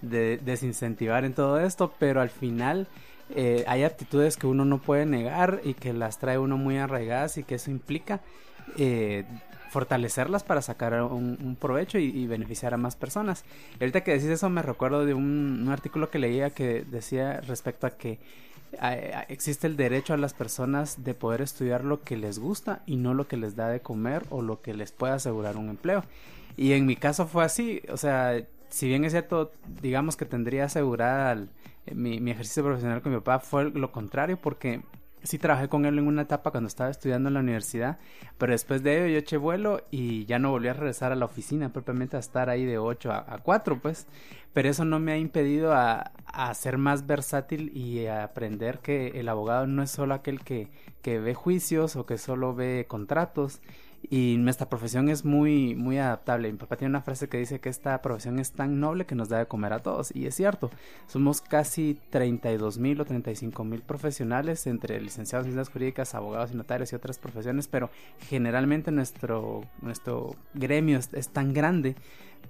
desincentivar 0.00 1.24
en 1.24 1.32
todo 1.32 1.60
esto, 1.60 1.94
pero 1.98 2.20
al 2.20 2.30
final 2.30 2.88
eh, 3.30 3.64
hay 3.68 3.84
aptitudes 3.84 4.36
que 4.36 4.48
uno 4.48 4.64
no 4.64 4.78
puede 4.78 5.06
negar 5.06 5.60
y 5.64 5.74
que 5.74 5.92
las 5.92 6.18
trae 6.18 6.38
uno 6.38 6.56
muy 6.56 6.78
arraigadas 6.78 7.38
y 7.38 7.44
que 7.44 7.54
eso 7.54 7.70
implica 7.70 8.20
eh, 8.78 9.24
fortalecerlas 9.72 10.44
para 10.44 10.60
sacar 10.60 11.02
un, 11.02 11.56
provecho 11.58 11.98
y, 11.98 12.26
beneficiar 12.26 12.74
a 12.74 12.76
más 12.76 12.94
personas. 12.94 13.44
Ahorita 13.80 14.02
que 14.04 14.12
decís 14.12 14.28
eso 14.28 14.50
me 14.50 14.60
recuerdo 14.60 15.06
de 15.06 15.14
un, 15.14 15.66
artículo 15.70 16.10
que 16.10 16.18
leía 16.18 16.50
que 16.50 16.84
decía 16.84 17.40
respecto 17.40 17.86
a 17.86 17.90
que 17.90 18.20
existe 19.28 19.66
el 19.66 19.76
derecho 19.76 20.12
a 20.12 20.18
las 20.18 20.34
personas 20.34 21.04
de 21.04 21.14
poder 21.14 21.40
estudiar 21.40 21.84
lo 21.84 22.02
que 22.02 22.16
les 22.16 22.38
gusta 22.38 22.82
y 22.86 22.96
no 22.96 23.14
lo 23.14 23.28
que 23.28 23.36
les 23.36 23.56
da 23.56 23.68
de 23.68 23.80
comer 23.80 24.24
o 24.30 24.42
lo 24.42 24.60
que 24.60 24.74
les 24.74 24.92
pueda 24.92 25.14
asegurar 25.14 25.56
un 25.56 25.70
empleo. 25.70 26.04
Y 26.56 26.72
en 26.72 26.84
mi 26.84 26.96
caso 26.96 27.26
fue 27.26 27.44
así, 27.44 27.80
o 27.90 27.96
sea, 27.96 28.42
si 28.68 28.88
bien 28.88 29.04
es 29.04 29.12
cierto, 29.12 29.52
digamos 29.80 30.16
que 30.16 30.26
tendría 30.26 30.66
asegurada 30.66 31.46
mi 31.92 32.30
ejercicio 32.30 32.62
profesional 32.62 33.00
con 33.00 33.12
mi 33.12 33.18
papá, 33.18 33.40
fue 33.40 33.70
lo 33.70 33.90
contrario 33.90 34.36
porque 34.36 34.82
sí 35.22 35.38
trabajé 35.38 35.68
con 35.68 35.84
él 35.84 35.98
en 35.98 36.06
una 36.06 36.22
etapa 36.22 36.50
cuando 36.50 36.68
estaba 36.68 36.90
estudiando 36.90 37.28
en 37.28 37.34
la 37.34 37.40
universidad, 37.40 37.98
pero 38.38 38.52
después 38.52 38.82
de 38.82 38.98
ello 38.98 39.12
yo 39.12 39.18
eché 39.18 39.36
vuelo 39.36 39.82
y 39.90 40.24
ya 40.26 40.38
no 40.38 40.50
volví 40.50 40.68
a 40.68 40.72
regresar 40.74 41.12
a 41.12 41.16
la 41.16 41.24
oficina, 41.24 41.72
propiamente 41.72 42.16
a 42.16 42.20
estar 42.20 42.50
ahí 42.50 42.64
de 42.64 42.78
8 42.78 43.12
a, 43.12 43.38
4, 43.42 43.80
pues. 43.80 44.06
Pero 44.52 44.68
eso 44.68 44.84
no 44.84 44.98
me 44.98 45.12
ha 45.12 45.16
impedido 45.16 45.72
a, 45.72 46.12
a, 46.26 46.52
ser 46.54 46.76
más 46.76 47.06
versátil 47.06 47.74
y 47.74 48.06
a 48.06 48.24
aprender 48.24 48.80
que 48.80 49.18
el 49.18 49.28
abogado 49.28 49.66
no 49.66 49.82
es 49.82 49.90
solo 49.90 50.14
aquel 50.14 50.40
que, 50.40 50.68
que 51.00 51.18
ve 51.18 51.34
juicios 51.34 51.96
o 51.96 52.04
que 52.04 52.18
solo 52.18 52.54
ve 52.54 52.84
contratos 52.88 53.60
y 54.10 54.36
nuestra 54.38 54.68
profesión 54.68 55.08
es 55.08 55.24
muy 55.24 55.74
muy 55.74 55.98
adaptable. 55.98 56.50
Mi 56.50 56.58
papá 56.58 56.76
tiene 56.76 56.90
una 56.90 57.02
frase 57.02 57.28
que 57.28 57.38
dice 57.38 57.60
que 57.60 57.68
esta 57.68 58.00
profesión 58.02 58.38
es 58.38 58.52
tan 58.52 58.80
noble 58.80 59.06
que 59.06 59.14
nos 59.14 59.28
da 59.28 59.38
de 59.38 59.46
comer 59.46 59.72
a 59.72 59.80
todos 59.80 60.14
y 60.14 60.26
es 60.26 60.34
cierto. 60.34 60.70
Somos 61.06 61.40
casi 61.40 61.98
32 62.10 62.78
mil 62.78 63.00
o 63.00 63.04
35 63.04 63.64
mil 63.64 63.80
profesionales 63.82 64.66
entre 64.66 65.00
licenciados 65.00 65.46
en 65.46 65.52
ciencias 65.52 65.72
jurídicas, 65.72 66.14
abogados 66.14 66.52
y 66.52 66.56
notarios 66.56 66.92
y 66.92 66.96
otras 66.96 67.18
profesiones, 67.18 67.68
pero 67.68 67.90
generalmente 68.28 68.90
nuestro 68.90 69.64
nuestro 69.80 70.36
gremio 70.54 70.98
es 70.98 71.28
tan 71.28 71.52
grande 71.52 71.96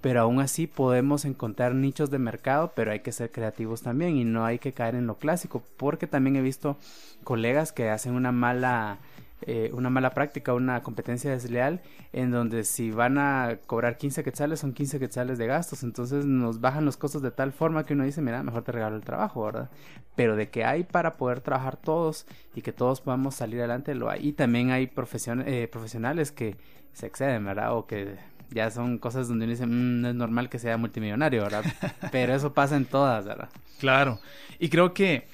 pero 0.01 0.21
aún 0.21 0.39
así 0.39 0.67
podemos 0.67 1.25
encontrar 1.25 1.75
nichos 1.75 2.09
de 2.09 2.19
mercado, 2.19 2.73
pero 2.75 2.91
hay 2.91 2.99
que 2.99 3.11
ser 3.11 3.31
creativos 3.31 3.81
también 3.81 4.17
y 4.17 4.25
no 4.25 4.45
hay 4.45 4.59
que 4.59 4.73
caer 4.73 4.95
en 4.95 5.07
lo 5.07 5.17
clásico, 5.17 5.63
porque 5.77 6.07
también 6.07 6.35
he 6.35 6.41
visto 6.41 6.77
colegas 7.23 7.71
que 7.71 7.89
hacen 7.89 8.13
una 8.13 8.31
mala 8.31 8.99
eh, 9.45 9.71
una 9.73 9.89
mala 9.89 10.11
práctica, 10.11 10.53
una 10.53 10.81
competencia 10.81 11.31
desleal, 11.31 11.81
en 12.11 12.31
donde 12.31 12.63
si 12.63 12.91
van 12.91 13.17
a 13.17 13.59
cobrar 13.65 13.97
15 13.97 14.23
quetzales, 14.23 14.59
son 14.59 14.73
15 14.73 14.99
quetzales 14.99 15.37
de 15.37 15.47
gastos, 15.47 15.83
entonces 15.83 16.25
nos 16.25 16.61
bajan 16.61 16.85
los 16.85 16.97
costos 16.97 17.21
de 17.21 17.31
tal 17.31 17.51
forma 17.51 17.85
que 17.85 17.93
uno 17.93 18.03
dice, 18.03 18.21
mira, 18.21 18.43
mejor 18.43 18.63
te 18.63 18.71
regalo 18.71 18.95
el 18.95 19.03
trabajo, 19.03 19.43
¿verdad? 19.45 19.69
Pero 20.15 20.35
de 20.35 20.49
que 20.49 20.65
hay 20.65 20.83
para 20.83 21.17
poder 21.17 21.41
trabajar 21.41 21.77
todos 21.77 22.25
y 22.55 22.61
que 22.61 22.71
todos 22.71 23.01
podamos 23.01 23.35
salir 23.35 23.59
adelante, 23.59 23.95
lo 23.95 24.09
hay. 24.09 24.27
Y 24.27 24.33
también 24.33 24.71
hay 24.71 24.83
eh, 24.83 25.67
profesionales 25.71 26.31
que 26.31 26.55
se 26.93 27.07
exceden, 27.07 27.45
¿verdad? 27.45 27.75
O 27.75 27.85
que 27.85 28.15
ya 28.51 28.69
son 28.71 28.97
cosas 28.99 29.27
donde 29.27 29.45
uno 29.45 29.51
dice, 29.51 29.65
mm, 29.65 30.01
no 30.01 30.09
es 30.09 30.15
normal 30.15 30.49
que 30.49 30.59
sea 30.59 30.77
multimillonario, 30.77 31.43
¿verdad? 31.43 31.63
Pero 32.11 32.33
eso 32.33 32.53
pasa 32.53 32.77
en 32.77 32.85
todas, 32.85 33.25
¿verdad? 33.25 33.49
Claro. 33.79 34.19
Y 34.59 34.69
creo 34.69 34.93
que 34.93 35.27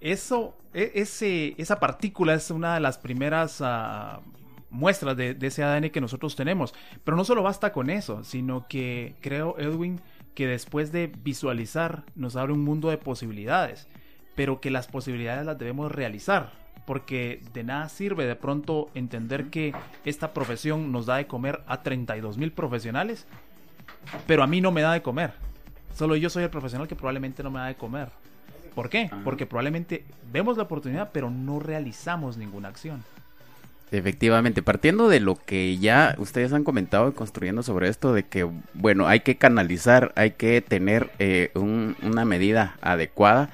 eso 0.00 0.56
e, 0.74 0.92
ese, 0.94 1.54
esa 1.58 1.78
partícula 1.80 2.34
es 2.34 2.50
una 2.50 2.74
de 2.74 2.80
las 2.80 2.98
primeras 2.98 3.60
ah, 3.60 4.20
muestras 4.70 5.16
de, 5.16 5.36
ese 5.40 5.62
ADN 5.62 5.90
que 5.90 6.00
nosotros 6.00 6.36
tenemos. 6.36 6.74
Pero 7.04 7.16
no 7.16 7.24
solo 7.24 7.42
basta 7.42 7.72
con 7.72 7.90
eso, 7.90 8.24
sino 8.24 8.66
que 8.68 9.14
creo, 9.20 9.58
Edwin, 9.58 10.00
que 10.34 10.46
después 10.46 10.92
de 10.92 11.12
visualizar 11.22 12.04
nos 12.14 12.36
abre 12.36 12.52
un 12.52 12.64
mundo 12.64 12.90
de 12.90 12.98
posibilidades, 12.98 13.86
pero 14.34 14.60
que 14.60 14.70
las 14.70 14.86
posibilidades 14.86 15.46
las 15.46 15.58
debemos 15.58 15.92
realizar. 15.92 16.50
Porque 16.86 17.40
de 17.52 17.62
nada 17.62 17.88
sirve 17.88 18.26
de 18.26 18.34
pronto 18.34 18.90
entender 18.94 19.50
que 19.50 19.72
esta 20.04 20.32
profesión 20.32 20.90
nos 20.90 21.06
da 21.06 21.16
de 21.16 21.28
comer 21.28 21.62
a 21.66 21.82
32 21.82 22.38
mil 22.38 22.50
profesionales, 22.50 23.26
pero 24.26 24.42
a 24.42 24.48
mí 24.48 24.60
no 24.60 24.72
me 24.72 24.80
da 24.80 24.92
de 24.92 25.02
comer. 25.02 25.34
Solo 25.94 26.16
yo 26.16 26.28
soy 26.30 26.42
el 26.42 26.50
profesional 26.50 26.88
que 26.88 26.96
probablemente 26.96 27.42
no 27.42 27.50
me 27.50 27.60
da 27.60 27.66
de 27.66 27.76
comer. 27.76 28.08
¿Por 28.74 28.88
qué? 28.88 29.10
Porque 29.24 29.46
probablemente 29.46 30.04
vemos 30.32 30.56
la 30.56 30.64
oportunidad, 30.64 31.10
pero 31.12 31.30
no 31.30 31.60
realizamos 31.60 32.36
ninguna 32.36 32.68
acción. 32.68 33.02
Efectivamente, 33.90 34.62
partiendo 34.62 35.10
de 35.10 35.20
lo 35.20 35.34
que 35.34 35.76
ya 35.76 36.14
ustedes 36.16 36.54
han 36.54 36.64
comentado 36.64 37.10
y 37.10 37.12
construyendo 37.12 37.62
sobre 37.62 37.88
esto, 37.88 38.14
de 38.14 38.22
que, 38.22 38.48
bueno, 38.72 39.06
hay 39.06 39.20
que 39.20 39.36
canalizar, 39.36 40.12
hay 40.16 40.30
que 40.30 40.62
tener 40.62 41.10
eh, 41.18 41.50
una 41.54 42.24
medida 42.24 42.78
adecuada. 42.80 43.50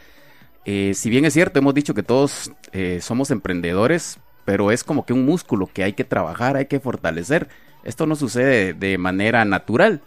Eh, 0.65 0.93
si 0.95 1.11
bien 1.11 1.25
es 1.25 1.33
cierto, 1.33 1.59
hemos 1.59 1.75
dicho 1.75 1.93
que 1.93 2.05
todos 2.05 2.53
eh, 2.71 3.01
somos 3.03 3.33
emprendedores, 3.33 4.21
pero 4.45 4.71
es 4.71 4.85
como 4.85 5.05
que 5.05 5.13
un 5.13 5.27
músculo 5.27 5.67
que 5.67 5.83
hay 5.83 5.95
que 5.95 6.05
trabajar, 6.05 6.57
hay 6.57 6.67
que 6.67 6.79
fortalecer. 6.79 7.49
Esto 7.83 8.07
no 8.07 8.15
sucede 8.15 8.75
de 8.75 8.97
manera 8.97 9.45
natural. 9.45 10.03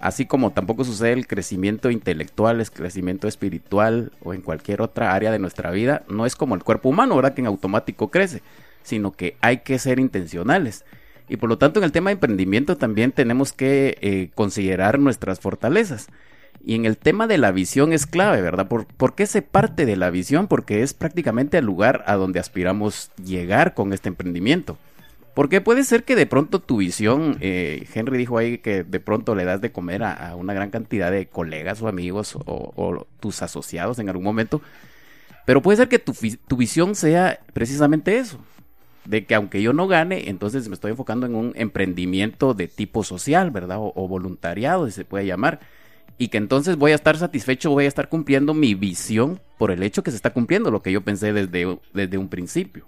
Así 0.00 0.24
como 0.24 0.52
tampoco 0.52 0.84
sucede 0.84 1.12
el 1.12 1.26
crecimiento 1.26 1.90
intelectual, 1.90 2.60
el 2.60 2.70
crecimiento 2.70 3.28
espiritual 3.28 4.12
o 4.22 4.32
en 4.32 4.40
cualquier 4.40 4.80
otra 4.80 5.14
área 5.14 5.30
de 5.30 5.38
nuestra 5.38 5.70
vida, 5.70 6.04
no 6.08 6.24
es 6.24 6.36
como 6.36 6.54
el 6.54 6.64
cuerpo 6.64 6.88
humano, 6.88 7.16
¿verdad? 7.16 7.34
Que 7.34 7.42
en 7.42 7.46
automático 7.46 8.08
crece, 8.08 8.42
sino 8.82 9.12
que 9.12 9.36
hay 9.42 9.58
que 9.58 9.78
ser 9.78 10.00
intencionales. 10.00 10.86
Y 11.28 11.36
por 11.36 11.50
lo 11.50 11.58
tanto 11.58 11.80
en 11.80 11.84
el 11.84 11.92
tema 11.92 12.08
de 12.08 12.14
emprendimiento 12.14 12.78
también 12.78 13.12
tenemos 13.12 13.52
que 13.52 13.98
eh, 14.00 14.30
considerar 14.34 14.98
nuestras 14.98 15.38
fortalezas. 15.38 16.08
Y 16.64 16.74
en 16.74 16.86
el 16.86 16.96
tema 16.96 17.26
de 17.26 17.38
la 17.38 17.52
visión 17.52 17.92
es 17.92 18.06
clave, 18.06 18.40
¿verdad? 18.40 18.68
¿Por, 18.68 18.86
¿Por, 18.86 19.14
qué 19.14 19.26
se 19.26 19.42
parte 19.42 19.86
de 19.86 19.96
la 19.96 20.10
visión? 20.10 20.46
Porque 20.46 20.82
es 20.82 20.94
prácticamente 20.94 21.58
el 21.58 21.66
lugar 21.66 22.04
a 22.06 22.16
donde 22.16 22.40
aspiramos 22.40 23.10
llegar 23.22 23.74
con 23.74 23.92
este 23.92 24.08
emprendimiento. 24.08 24.78
Porque 25.40 25.62
puede 25.62 25.84
ser 25.84 26.04
que 26.04 26.16
de 26.16 26.26
pronto 26.26 26.58
tu 26.58 26.76
visión, 26.76 27.38
eh, 27.40 27.88
Henry 27.94 28.18
dijo 28.18 28.36
ahí 28.36 28.58
que 28.58 28.84
de 28.84 29.00
pronto 29.00 29.34
le 29.34 29.46
das 29.46 29.62
de 29.62 29.72
comer 29.72 30.02
a, 30.02 30.36
una 30.36 30.52
gran 30.52 30.68
cantidad 30.68 31.10
de 31.10 31.28
colegas 31.28 31.80
o 31.80 31.88
amigos 31.88 32.36
o, 32.44 33.06
tus 33.20 33.40
asociados 33.40 33.98
en 34.00 34.10
algún 34.10 34.22
momento, 34.22 34.60
pero 35.46 35.62
puede 35.62 35.78
ser 35.78 35.88
que 35.88 35.98
tu, 35.98 36.12
visión 36.58 36.94
sea 36.94 37.40
precisamente 37.54 38.18
eso, 38.18 38.38
de 39.06 39.24
que 39.24 39.34
aunque 39.34 39.62
yo 39.62 39.72
no 39.72 39.88
gane, 39.88 40.28
entonces 40.28 40.68
me 40.68 40.74
estoy 40.74 40.90
enfocando 40.90 41.24
en 41.24 41.34
un 41.34 41.54
emprendimiento 41.56 42.52
de 42.52 42.68
tipo 42.68 43.02
social, 43.02 43.50
¿verdad? 43.50 43.78
O, 43.80 44.08
voluntariado, 44.08 44.84
si 44.84 44.92
se 44.92 45.06
puede 45.06 45.24
llamar. 45.24 45.60
Y 46.18 46.28
que 46.28 46.36
entonces 46.36 46.76
voy 46.76 46.92
a 46.92 46.96
estar 46.96 47.16
satisfecho, 47.16 47.70
voy 47.70 47.86
a 47.86 47.88
estar 47.88 48.10
cumpliendo 48.10 48.52
mi 48.52 48.74
visión 48.74 49.40
por 49.56 49.70
el 49.70 49.82
hecho 49.84 50.02
que 50.02 50.10
se 50.10 50.18
está 50.18 50.34
cumpliendo 50.34 50.70
lo 50.70 50.82
que 50.82 50.92
yo 50.92 51.00
pensé 51.00 51.32
desde, 51.32 51.78
desde 51.94 52.18
un 52.18 52.28
principio. 52.28 52.84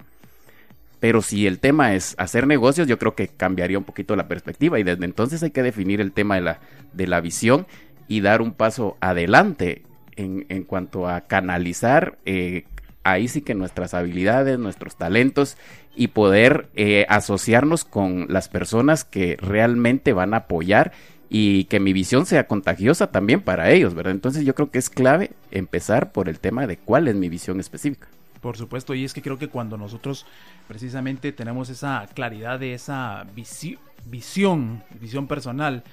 Pero 1.02 1.20
si 1.20 1.48
el 1.48 1.58
tema 1.58 1.96
es 1.96 2.14
hacer 2.16 2.46
negocios, 2.46 2.86
yo 2.86 2.96
creo 2.96 3.16
que 3.16 3.26
cambiaría 3.26 3.76
un 3.76 3.82
poquito 3.82 4.14
la 4.14 4.28
perspectiva 4.28 4.78
y 4.78 4.84
desde 4.84 5.04
entonces 5.04 5.42
hay 5.42 5.50
que 5.50 5.64
definir 5.64 6.00
el 6.00 6.12
tema 6.12 6.36
de 6.36 6.42
la, 6.42 6.60
de 6.92 7.08
la 7.08 7.20
visión 7.20 7.66
y 8.06 8.20
dar 8.20 8.40
un 8.40 8.52
paso 8.52 8.98
adelante 9.00 9.82
en, 10.14 10.46
en 10.48 10.62
cuanto 10.62 11.08
a 11.08 11.22
canalizar 11.22 12.18
eh, 12.24 12.66
ahí 13.02 13.26
sí 13.26 13.40
que 13.40 13.56
nuestras 13.56 13.94
habilidades, 13.94 14.60
nuestros 14.60 14.94
talentos 14.94 15.56
y 15.96 16.06
poder 16.06 16.68
eh, 16.76 17.04
asociarnos 17.08 17.84
con 17.84 18.26
las 18.28 18.48
personas 18.48 19.02
que 19.02 19.36
realmente 19.40 20.12
van 20.12 20.34
a 20.34 20.36
apoyar 20.36 20.92
y 21.28 21.64
que 21.64 21.80
mi 21.80 21.92
visión 21.92 22.26
sea 22.26 22.46
contagiosa 22.46 23.08
también 23.08 23.40
para 23.40 23.72
ellos, 23.72 23.94
¿verdad? 23.94 24.12
Entonces 24.12 24.44
yo 24.44 24.54
creo 24.54 24.70
que 24.70 24.78
es 24.78 24.88
clave 24.88 25.32
empezar 25.50 26.12
por 26.12 26.28
el 26.28 26.38
tema 26.38 26.68
de 26.68 26.76
cuál 26.76 27.08
es 27.08 27.16
mi 27.16 27.28
visión 27.28 27.58
específica. 27.58 28.06
Por 28.42 28.56
supuesto, 28.56 28.92
y 28.92 29.04
es 29.04 29.14
que 29.14 29.22
creo 29.22 29.38
que 29.38 29.48
cuando 29.48 29.78
nosotros 29.78 30.26
precisamente 30.66 31.30
tenemos 31.30 31.70
esa 31.70 32.08
claridad 32.12 32.58
de 32.58 32.74
esa 32.74 33.24
visión, 33.34 34.82
visión 35.00 35.28
personal, 35.28 35.84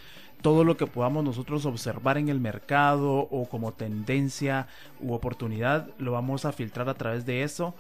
todo 0.42 0.64
lo 0.64 0.76
que 0.76 0.88
podamos 0.88 1.24
nosotros 1.24 1.68
observar 1.68 2.18
en 2.18 2.28
el 2.28 2.40
mercado 2.40 3.28
o 3.30 3.48
como 3.48 3.74
tendencia 3.74 4.68
u 5.00 5.14
oportunidad, 5.14 5.90
lo 6.00 6.14
vamos 6.14 6.44
a 6.46 6.52
filtrar 6.52 6.90
a 6.90 6.96
través 6.96 7.24
de 7.28 7.44
eso 7.44 7.76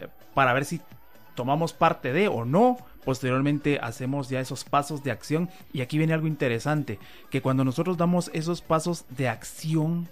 eh, 0.00 0.08
para 0.34 0.52
ver 0.54 0.64
si 0.64 0.80
tomamos 1.36 1.72
parte 1.72 2.12
de 2.12 2.26
o 2.26 2.44
no. 2.44 2.78
Posteriormente 3.04 3.78
hacemos 3.80 4.28
ya 4.28 4.40
esos 4.40 4.64
pasos 4.64 5.04
de 5.04 5.12
acción 5.12 5.48
y 5.72 5.82
aquí 5.82 5.98
viene 5.98 6.14
algo 6.14 6.26
interesante, 6.26 6.98
que 7.30 7.40
cuando 7.40 7.64
nosotros 7.64 7.96
damos 7.96 8.28
esos 8.34 8.60
pasos 8.60 9.04
de 9.08 9.28
acción 9.28 10.08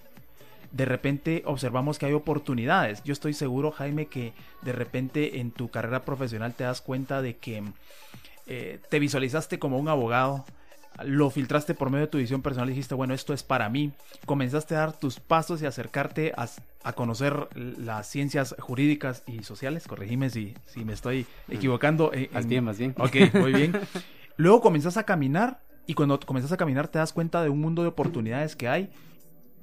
de 0.70 0.84
repente 0.84 1.42
observamos 1.46 1.98
que 1.98 2.06
hay 2.06 2.12
oportunidades. 2.12 3.02
Yo 3.04 3.12
estoy 3.12 3.34
seguro, 3.34 3.70
Jaime, 3.70 4.06
que 4.06 4.32
de 4.62 4.72
repente 4.72 5.40
en 5.40 5.50
tu 5.50 5.68
carrera 5.68 6.04
profesional 6.04 6.54
te 6.54 6.64
das 6.64 6.80
cuenta 6.80 7.22
de 7.22 7.36
que 7.36 7.62
eh, 8.46 8.80
te 8.88 8.98
visualizaste 8.98 9.58
como 9.58 9.78
un 9.78 9.88
abogado, 9.88 10.44
lo 11.04 11.30
filtraste 11.30 11.74
por 11.74 11.90
medio 11.90 12.06
de 12.06 12.10
tu 12.10 12.18
visión 12.18 12.42
personal 12.42 12.68
y 12.68 12.72
dijiste, 12.72 12.94
bueno, 12.94 13.14
esto 13.14 13.32
es 13.32 13.42
para 13.42 13.68
mí. 13.68 13.92
Comenzaste 14.26 14.74
a 14.74 14.78
dar 14.78 14.98
tus 14.98 15.20
pasos 15.20 15.62
y 15.62 15.66
acercarte 15.66 16.32
a, 16.36 16.48
conocer 16.92 17.48
las 17.54 18.08
ciencias 18.08 18.56
jurídicas 18.58 19.22
y 19.26 19.42
sociales. 19.42 19.86
Corregime 19.86 20.30
si, 20.30 20.54
si 20.66 20.84
me 20.84 20.94
estoy 20.94 21.26
equivocando. 21.48 22.10
más 22.32 22.46
bien, 22.46 22.64
más 22.64 22.78
bien. 22.78 22.94
Ok, 22.98 23.34
muy 23.34 23.52
bien. 23.52 23.78
Luego 24.36 24.60
comenzas 24.60 24.96
a 24.96 25.04
caminar 25.04 25.60
y 25.86 25.94
cuando 25.94 26.18
comienzas 26.20 26.52
a 26.52 26.56
caminar 26.56 26.88
te 26.88 26.98
das 26.98 27.12
cuenta 27.12 27.42
de 27.42 27.50
un 27.50 27.60
mundo 27.60 27.82
de 27.82 27.88
oportunidades 27.88 28.56
que 28.56 28.68
hay 28.68 28.90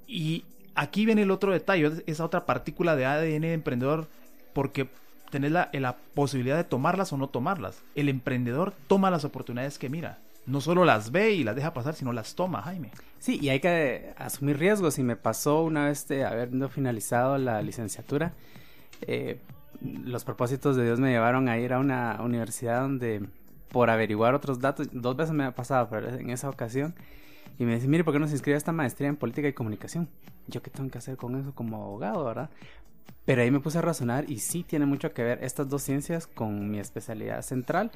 y 0.07 0.45
aquí 0.75 1.05
viene 1.05 1.24
el 1.24 1.32
otro 1.32 1.51
detalle, 1.51 2.03
esa 2.05 2.25
otra 2.25 2.46
partícula 2.46 2.96
de 2.96 3.05
ADN 3.05 3.41
de 3.41 3.53
emprendedor, 3.53 4.08
porque 4.53 4.88
tenés 5.32 5.51
la, 5.51 5.70
la 5.74 5.98
posibilidad 6.13 6.58
de 6.58 6.63
tomarlas 6.63 7.12
o 7.13 7.17
no 7.17 7.27
tomarlas. 7.27 7.82
El 7.96 8.10
emprendedor 8.10 8.74
toma 8.88 9.12
las 9.12 9.25
oportunidades 9.25 9.79
que 9.79 9.89
mira 9.89 10.20
no 10.46 10.62
solo 10.62 10.86
las 10.86 11.12
ve 11.12 11.32
y 11.32 11.44
las 11.44 11.55
deja 11.55 11.74
pasar, 11.74 11.96
sino 11.96 12.13
las 12.13 12.36
toma, 12.36 12.62
Jaime. 12.62 12.91
Sí, 13.20 13.39
y 13.41 13.50
hay 13.50 13.60
que 13.60 14.13
asumir 14.17 14.58
riesgos. 14.60 15.00
Y 15.00 15.03
me 15.03 15.15
pasó 15.15 15.63
una 15.63 15.86
vez 15.86 16.08
de 16.08 16.24
habiendo 16.24 16.70
finalizado 16.70 17.38
la 17.38 17.62
licenciatura, 17.62 18.34
eh, 19.01 19.39
los 19.82 20.24
propósitos 20.24 20.75
de 20.75 20.86
Dios 20.86 21.00
me 21.00 21.12
llevaron 21.12 21.50
a 21.50 21.58
ir 21.58 21.74
a 21.74 21.79
una 21.79 22.20
universidad 22.22 22.82
donde, 22.82 23.25
por 23.72 23.89
averiguar 23.89 24.36
otros 24.36 24.60
datos, 24.60 24.88
dos 24.91 25.15
veces 25.15 25.34
me 25.34 25.46
ha 25.46 25.55
pasado, 25.55 25.89
pero 25.89 26.10
en 26.10 26.29
esa 26.29 26.50
ocasión, 26.50 26.96
y 27.57 27.65
me 27.65 27.75
dice, 27.75 27.87
mire, 27.87 28.03
¿por 28.03 28.13
qué 28.13 28.19
no 28.19 28.27
se 28.27 28.33
inscribe 28.33 28.55
a 28.55 28.57
esta 28.57 28.71
maestría 28.71 29.09
en 29.09 29.15
política 29.15 29.47
y 29.47 29.53
comunicación? 29.53 30.09
Yo 30.47 30.61
qué 30.61 30.69
tengo 30.69 30.89
que 30.89 30.97
hacer 30.97 31.17
con 31.17 31.35
eso 31.35 31.53
como 31.53 31.83
abogado, 31.83 32.25
¿verdad? 32.25 32.49
Pero 33.25 33.41
ahí 33.41 33.51
me 33.51 33.59
puse 33.59 33.79
a 33.79 33.81
razonar 33.81 34.29
y 34.29 34.39
sí 34.39 34.63
tiene 34.63 34.85
mucho 34.85 35.13
que 35.13 35.24
ver 35.24 35.43
estas 35.43 35.67
dos 35.67 35.81
ciencias 35.81 36.27
con 36.27 36.69
mi 36.69 36.79
especialidad 36.79 37.41
central. 37.41 37.91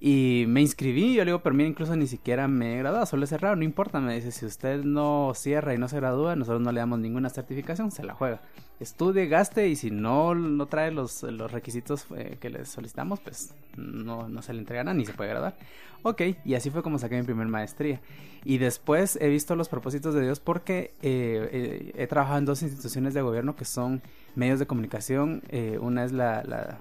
Y 0.00 0.44
me 0.46 0.60
inscribí, 0.60 1.14
yo 1.14 1.24
le 1.24 1.32
digo, 1.32 1.42
pero 1.42 1.60
incluso 1.60 1.96
ni 1.96 2.06
siquiera 2.06 2.46
me 2.46 2.74
he 2.74 2.78
graduado, 2.78 3.04
solo 3.04 3.24
he 3.24 3.26
cerrado, 3.26 3.56
no 3.56 3.64
importa, 3.64 3.98
me 3.98 4.14
dice, 4.14 4.30
si 4.30 4.46
usted 4.46 4.84
no 4.84 5.32
cierra 5.34 5.74
y 5.74 5.78
no 5.78 5.88
se 5.88 5.96
gradúa, 5.96 6.36
nosotros 6.36 6.60
no 6.60 6.70
le 6.70 6.78
damos 6.78 7.00
ninguna 7.00 7.30
certificación, 7.30 7.90
se 7.90 8.04
la 8.04 8.14
juega. 8.14 8.40
Estudie, 8.78 9.26
gaste 9.26 9.68
y 9.68 9.74
si 9.74 9.90
no, 9.90 10.36
no 10.36 10.66
trae 10.66 10.92
los, 10.92 11.24
los 11.24 11.50
requisitos 11.50 12.06
eh, 12.16 12.36
que 12.38 12.48
le 12.48 12.64
solicitamos, 12.64 13.18
pues 13.18 13.54
no, 13.76 14.28
no 14.28 14.40
se 14.40 14.52
le 14.52 14.60
entregará 14.60 14.94
ni 14.94 15.04
se 15.04 15.14
puede 15.14 15.30
graduar. 15.30 15.56
Ok, 16.04 16.22
y 16.44 16.54
así 16.54 16.70
fue 16.70 16.84
como 16.84 16.98
saqué 17.00 17.16
mi 17.16 17.24
primer 17.24 17.48
maestría. 17.48 18.00
Y 18.44 18.58
después 18.58 19.18
he 19.20 19.28
visto 19.28 19.56
los 19.56 19.68
propósitos 19.68 20.14
de 20.14 20.22
Dios 20.22 20.38
porque 20.38 20.94
eh, 21.02 21.48
eh, 21.52 21.92
he 21.96 22.06
trabajado 22.06 22.38
en 22.38 22.44
dos 22.44 22.62
instituciones 22.62 23.14
de 23.14 23.22
gobierno 23.22 23.56
que 23.56 23.64
son 23.64 24.00
medios 24.38 24.58
de 24.58 24.66
comunicación. 24.66 25.42
una 25.80 26.04
es 26.04 26.12
la 26.12 26.78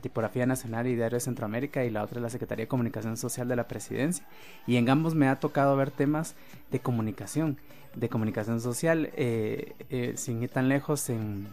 Tipografía 0.00 0.46
Nacional 0.46 0.86
y 0.86 0.94
Diario 0.94 1.16
de 1.16 1.20
Centroamérica 1.20 1.84
y 1.84 1.90
la 1.90 2.02
otra 2.02 2.18
es 2.18 2.22
la 2.22 2.30
Secretaría 2.30 2.64
de 2.64 2.68
Comunicación 2.68 3.16
Social 3.16 3.48
de 3.48 3.56
la 3.56 3.68
Presidencia. 3.68 4.24
Y 4.66 4.76
en 4.76 4.88
ambos 4.88 5.14
me 5.14 5.28
ha 5.28 5.38
tocado 5.38 5.76
ver 5.76 5.90
temas 5.90 6.34
de 6.70 6.80
comunicación, 6.80 7.58
de 7.94 8.08
comunicación 8.08 8.60
social. 8.60 9.10
Eh, 9.16 9.74
eh, 9.90 10.14
sin 10.16 10.42
ir 10.42 10.50
tan 10.50 10.68
lejos, 10.68 11.10
en, 11.10 11.48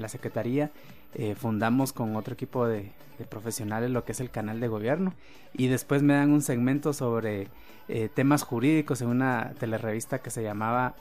la 0.00 0.08
Secretaría 0.08 0.70
eh, 1.14 1.34
fundamos 1.34 1.92
con 1.92 2.16
otro 2.16 2.34
equipo 2.34 2.66
de, 2.66 2.90
profesionales 3.30 3.88
lo 3.88 4.04
que 4.04 4.12
es 4.12 4.20
el 4.20 4.30
canal 4.30 4.58
de 4.58 4.66
gobierno 4.66 5.14
y 5.52 5.68
después 5.68 6.02
me 6.02 6.14
dan 6.14 6.32
un 6.32 6.42
segmento 6.42 6.92
sobre 6.92 7.46
temas 8.16 8.42
jurídicos 8.42 9.00
en 9.00 9.08
una 9.08 9.52
telerevista 9.60 10.18
que 10.18 10.30
se 10.30 10.42
llamaba 10.42 10.96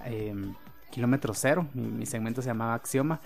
Kilómetro 0.91 1.33
Cero. 1.33 1.65
mi 1.73 2.05
segmento 2.05 2.43
se 2.43 2.50
llamaba 2.50 2.75
Axioma 2.75 3.21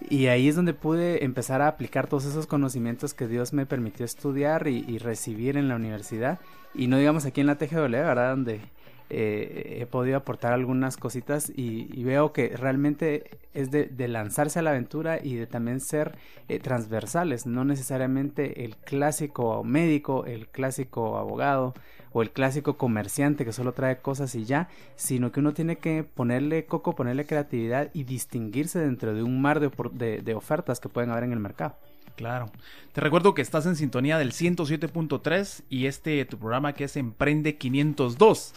y 0.00 0.26
ahí 0.26 0.48
es 0.48 0.56
donde 0.56 0.74
pude 0.74 1.24
empezar 1.24 1.62
a 1.62 1.68
aplicar 1.68 2.06
todos 2.06 2.26
esos 2.26 2.46
conocimientos 2.46 3.14
que 3.14 3.26
Dios 3.26 3.52
me 3.52 3.66
permitió 3.66 4.04
estudiar 4.04 4.66
y, 4.68 4.98
recibir 4.98 5.56
en 5.56 5.68
la 5.68 5.76
universidad. 5.76 6.38
Y 6.74 6.86
no 6.86 6.98
digamos 6.98 7.24
aquí 7.24 7.40
en 7.40 7.46
la 7.46 7.56
TGW, 7.56 7.90
¿verdad? 7.90 8.30
Donde 8.30 8.60
eh, 9.08 9.78
he 9.80 9.86
podido 9.86 10.16
aportar 10.16 10.52
algunas 10.52 10.96
cositas 10.96 11.52
y, 11.54 12.02
veo 12.02 12.32
que 12.32 12.56
realmente 12.56 13.30
es 13.54 13.70
de, 13.70 14.08
lanzarse 14.08 14.58
a 14.58 14.62
la 14.62 14.70
aventura 14.70 15.18
y 15.22 15.34
de 15.36 15.46
también 15.46 15.80
ser 15.80 16.16
eh, 16.48 16.58
transversales, 16.58 17.46
no 17.46 17.64
necesariamente 17.64 18.64
el 18.64 18.76
clásico 18.76 19.62
médico, 19.64 20.24
el 20.26 20.48
clásico 20.48 21.18
abogado 21.18 21.74
o 22.12 22.22
el 22.22 22.30
clásico 22.30 22.76
comerciante 22.76 23.44
que 23.44 23.52
solo 23.52 23.72
trae 23.72 23.98
cosas 23.98 24.34
y 24.34 24.44
ya, 24.44 24.68
sino 24.96 25.30
que 25.32 25.40
uno 25.40 25.52
tiene 25.52 25.76
que 25.76 26.02
ponerle 26.02 26.64
coco, 26.64 26.94
ponerle 26.94 27.26
creatividad 27.26 27.90
y 27.92 28.04
distinguirse 28.04 28.80
dentro 28.80 29.14
de 29.14 29.22
un 29.22 29.40
mar 29.40 29.60
de, 29.60 30.22
de 30.22 30.34
ofertas 30.34 30.80
que 30.80 30.88
pueden 30.88 31.10
haber 31.10 31.24
en 31.24 31.32
el 31.32 31.40
mercado. 31.40 31.76
Claro. 32.16 32.50
Te 32.92 33.02
recuerdo 33.02 33.34
que 33.34 33.42
estás 33.42 33.66
en 33.66 33.76
sintonía 33.76 34.18
del 34.18 34.32
107.3 34.32 35.64
y 35.68 35.86
este 35.86 36.24
tu 36.24 36.38
programa 36.38 36.72
que 36.72 36.84
es 36.84 36.96
Emprende 36.96 37.56
502. 37.56 38.54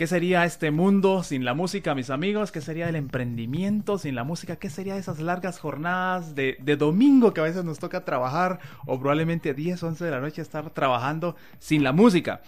¿Qué 0.00 0.06
sería 0.06 0.46
este 0.46 0.70
mundo 0.70 1.22
sin 1.22 1.44
la 1.44 1.52
música, 1.52 1.94
mis 1.94 2.08
amigos? 2.08 2.52
¿Qué 2.52 2.62
sería 2.62 2.88
el 2.88 2.96
emprendimiento 2.96 3.98
sin 3.98 4.14
la 4.14 4.24
música? 4.24 4.56
¿Qué 4.56 4.70
sería 4.70 4.96
esas 4.96 5.20
largas 5.20 5.58
jornadas 5.58 6.34
de, 6.34 6.56
domingo 6.78 7.34
que 7.34 7.42
a 7.42 7.44
veces 7.44 7.64
nos 7.64 7.78
toca 7.78 8.02
trabajar 8.02 8.60
o 8.86 8.98
probablemente 8.98 9.52
10, 9.52 9.82
11 9.82 10.02
de 10.02 10.10
la 10.10 10.20
noche 10.20 10.40
estar 10.40 10.70
trabajando 10.70 11.36
sin 11.58 11.84
la 11.84 11.92
música? 11.92 12.40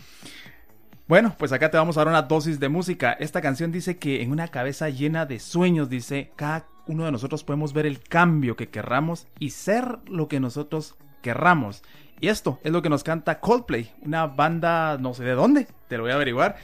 Bueno, 1.06 1.34
pues 1.38 1.52
acá 1.52 1.70
te 1.70 1.76
vamos 1.76 1.98
a 1.98 2.00
dar 2.00 2.08
una 2.08 2.22
dosis 2.22 2.58
de 2.58 2.70
música. 2.70 3.12
Esta 3.12 3.42
canción 3.42 3.70
dice 3.70 3.98
que 3.98 4.22
en 4.22 4.30
una 4.30 4.48
cabeza 4.48 4.88
llena 4.88 5.26
de 5.26 5.38
sueños, 5.38 5.90
dice, 5.90 6.32
cada 6.36 6.66
uno 6.86 7.04
de 7.04 7.12
nosotros 7.12 7.44
podemos 7.44 7.74
ver 7.74 7.84
el 7.84 8.00
cambio 8.00 8.56
que 8.56 8.70
querramos 8.70 9.26
y 9.38 9.50
ser 9.50 9.98
lo 10.06 10.26
que 10.26 10.40
nosotros 10.40 10.96
querramos. 11.20 11.82
Y 12.18 12.28
esto 12.28 12.60
es 12.62 12.72
lo 12.72 12.82
que 12.82 12.88
nos 12.88 13.02
canta 13.02 13.40
Coldplay, 13.40 13.90
una 14.00 14.26
banda 14.28 14.96
no 14.96 15.12
sé 15.12 15.24
de 15.24 15.32
dónde, 15.32 15.66
te 15.88 15.96
lo 15.96 16.04
voy 16.04 16.12
a 16.12 16.14
averiguar, 16.14 16.56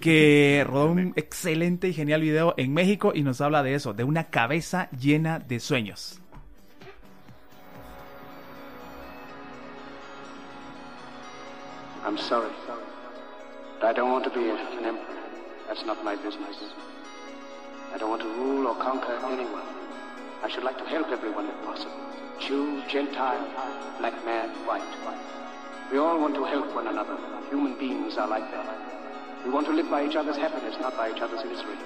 que 0.00 0.64
rodó 0.68 0.90
un 0.90 1.12
excelente 1.16 1.88
y 1.88 1.92
genial 1.92 2.20
video 2.20 2.54
en 2.56 2.72
México 2.74 3.12
y 3.14 3.22
nos 3.22 3.40
habla 3.40 3.62
de 3.62 3.74
eso, 3.74 3.92
de 3.92 4.04
una 4.04 4.24
cabeza 4.24 4.88
llena 4.90 5.38
de 5.38 5.60
sueños. 5.60 6.20
I'm 12.04 12.18
sorry, 12.18 12.50
but 13.80 13.86
I 13.88 13.92
don't 13.94 14.12
want 14.12 14.24
to 14.24 14.30
be 14.30 14.50
an 14.50 14.84
emperor. 14.84 15.16
That's 15.66 15.86
not 15.86 16.04
my 16.04 16.16
business. 16.16 16.56
I 17.94 17.98
don't 17.98 18.10
want 18.10 18.22
to 18.22 18.28
rule 18.28 18.66
or 18.66 18.76
conquer 18.76 19.18
anyone. 19.24 19.62
I 20.42 20.48
should 20.50 20.64
like 20.64 20.76
to 20.78 20.84
help 20.84 21.08
everyone 21.08 21.46
if 21.46 21.64
possible. 21.64 21.96
Jew, 22.40 22.82
Gentile, 22.88 23.48
black 23.98 24.22
man, 24.26 24.50
white. 24.66 24.82
We 25.90 25.98
all 25.98 26.18
want 26.20 26.34
to 26.34 26.44
help 26.44 26.74
one 26.74 26.88
another. 26.88 27.16
Human 27.50 27.78
beings 27.78 28.18
are 28.18 28.28
like 28.28 28.50
that. 28.50 28.93
We 29.44 29.50
want 29.50 29.66
to 29.66 29.72
live 29.72 29.90
by 29.90 30.06
each 30.06 30.16
other's 30.16 30.36
happiness, 30.36 30.74
not 30.80 30.96
by 30.96 31.10
each 31.10 31.20
other's 31.20 31.44
misery. 31.44 31.76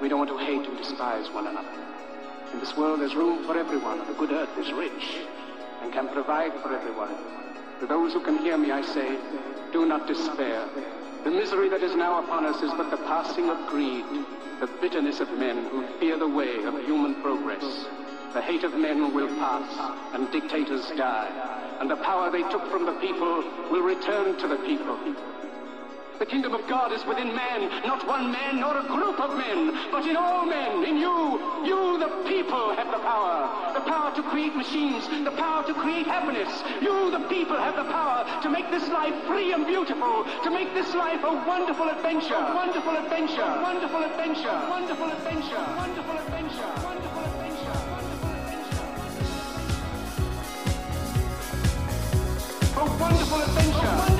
We 0.00 0.08
don't 0.08 0.18
want 0.18 0.30
to 0.30 0.38
hate 0.38 0.66
and 0.66 0.78
despise 0.78 1.28
one 1.30 1.48
another. 1.48 1.68
In 2.52 2.60
this 2.60 2.76
world, 2.76 3.00
there's 3.00 3.14
room 3.14 3.44
for 3.44 3.58
everyone. 3.58 4.06
The 4.06 4.14
good 4.14 4.30
earth 4.30 4.56
is 4.56 4.72
rich 4.72 5.18
and 5.82 5.92
can 5.92 6.08
provide 6.08 6.52
for 6.62 6.72
everyone. 6.72 7.10
To 7.80 7.86
those 7.86 8.12
who 8.12 8.20
can 8.20 8.38
hear 8.38 8.56
me, 8.56 8.70
I 8.70 8.82
say, 8.82 9.18
do 9.72 9.84
not 9.84 10.06
despair. 10.06 10.68
The 11.24 11.30
misery 11.30 11.68
that 11.70 11.82
is 11.82 11.96
now 11.96 12.22
upon 12.22 12.46
us 12.46 12.62
is 12.62 12.70
but 12.72 12.90
the 12.90 12.98
passing 12.98 13.50
of 13.50 13.68
greed, 13.68 14.04
the 14.60 14.68
bitterness 14.80 15.20
of 15.20 15.28
men 15.38 15.66
who 15.66 15.86
fear 15.98 16.18
the 16.18 16.28
way 16.28 16.62
of 16.64 16.74
human 16.84 17.20
progress. 17.20 17.64
The 18.32 18.42
hate 18.42 18.62
of 18.62 18.74
men 18.74 19.12
will 19.12 19.28
pass, 19.38 20.14
and 20.14 20.30
dictators 20.30 20.86
die, 20.96 21.76
and 21.80 21.90
the 21.90 21.96
power 21.96 22.30
they 22.30 22.42
took 22.42 22.70
from 22.70 22.86
the 22.86 22.92
people 23.00 23.42
will 23.70 23.82
return 23.82 24.38
to 24.38 24.46
the 24.46 24.56
people. 24.56 24.98
The 26.20 26.26
kingdom 26.26 26.52
of 26.52 26.68
God 26.68 26.92
is 26.92 27.02
within 27.06 27.34
man, 27.34 27.82
not 27.88 28.06
one 28.06 28.30
man 28.30 28.60
nor 28.60 28.76
a 28.76 28.84
group 28.84 29.18
of 29.18 29.38
men, 29.38 29.72
but 29.90 30.04
in 30.04 30.16
all 30.18 30.44
men, 30.44 30.84
in 30.84 30.98
you. 30.98 31.40
You, 31.64 31.96
the 31.96 32.12
people, 32.28 32.76
have 32.76 32.92
the 32.92 33.00
power. 33.00 33.48
The 33.72 33.80
power 33.80 34.14
to 34.14 34.22
create 34.28 34.54
machines, 34.54 35.08
the 35.24 35.30
power 35.30 35.64
to 35.64 35.72
create 35.72 36.04
happiness. 36.04 36.52
You, 36.82 37.10
the 37.10 37.24
people, 37.32 37.56
have 37.56 37.74
the 37.74 37.88
power 37.88 38.28
to 38.42 38.50
make 38.50 38.70
this 38.70 38.86
life 38.90 39.16
free 39.24 39.54
and 39.54 39.64
beautiful, 39.64 40.26
to 40.44 40.50
make 40.50 40.74
this 40.74 40.92
life 40.92 41.24
a 41.24 41.32
wonderful 41.48 41.88
adventure, 41.88 42.36
a 42.36 42.52
wonderful 42.52 43.00
adventure, 43.00 43.40
a 43.40 43.62
wonderful 43.64 44.04
adventure, 44.04 44.52
a 44.52 44.68
wonderful 44.68 45.08
adventure, 45.08 45.56
a 45.56 45.72
wonderful 45.72 46.18
adventure, 46.20 46.68
a 46.68 46.84
wonderful 46.84 47.24
adventure. 47.24 47.80
A 52.76 52.84
wonderful 52.84 53.40
adventure. 53.40 53.88
A 53.88 53.94
wonderful 53.96 54.10
adventure. 54.12 54.19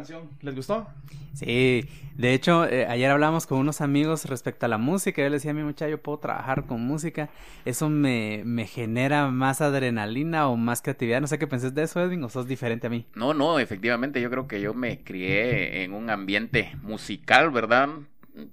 Canción. 0.00 0.30
¿Les 0.40 0.54
gustó? 0.54 0.86
Sí, 1.34 1.84
de 2.16 2.34
hecho, 2.34 2.66
eh, 2.66 2.86
ayer 2.86 3.10
hablamos 3.10 3.46
con 3.46 3.58
unos 3.58 3.80
amigos 3.80 4.24
respecto 4.24 4.66
a 4.66 4.68
la 4.68 4.78
música. 4.78 5.22
Yo 5.22 5.28
les 5.28 5.42
decía 5.42 5.52
a 5.52 5.54
mi 5.54 5.62
muchacho, 5.62 5.90
yo 5.90 6.02
puedo 6.02 6.18
trabajar 6.18 6.66
con 6.66 6.80
música. 6.80 7.28
Eso 7.64 7.88
me, 7.88 8.42
me 8.44 8.66
genera 8.66 9.28
más 9.28 9.60
adrenalina 9.60 10.48
o 10.48 10.56
más 10.56 10.82
creatividad. 10.82 11.20
No 11.20 11.26
sé 11.26 11.38
qué 11.38 11.46
pensés 11.46 11.74
de 11.74 11.82
eso, 11.82 12.00
Edwin, 12.00 12.24
o 12.24 12.28
sos 12.28 12.48
diferente 12.48 12.86
a 12.86 12.90
mí. 12.90 13.06
No, 13.14 13.34
no, 13.34 13.58
efectivamente, 13.58 14.20
yo 14.20 14.30
creo 14.30 14.48
que 14.48 14.60
yo 14.60 14.74
me 14.74 15.04
crié 15.04 15.84
en 15.84 15.92
un 15.92 16.10
ambiente 16.10 16.76
musical, 16.82 17.50
¿verdad? 17.50 17.90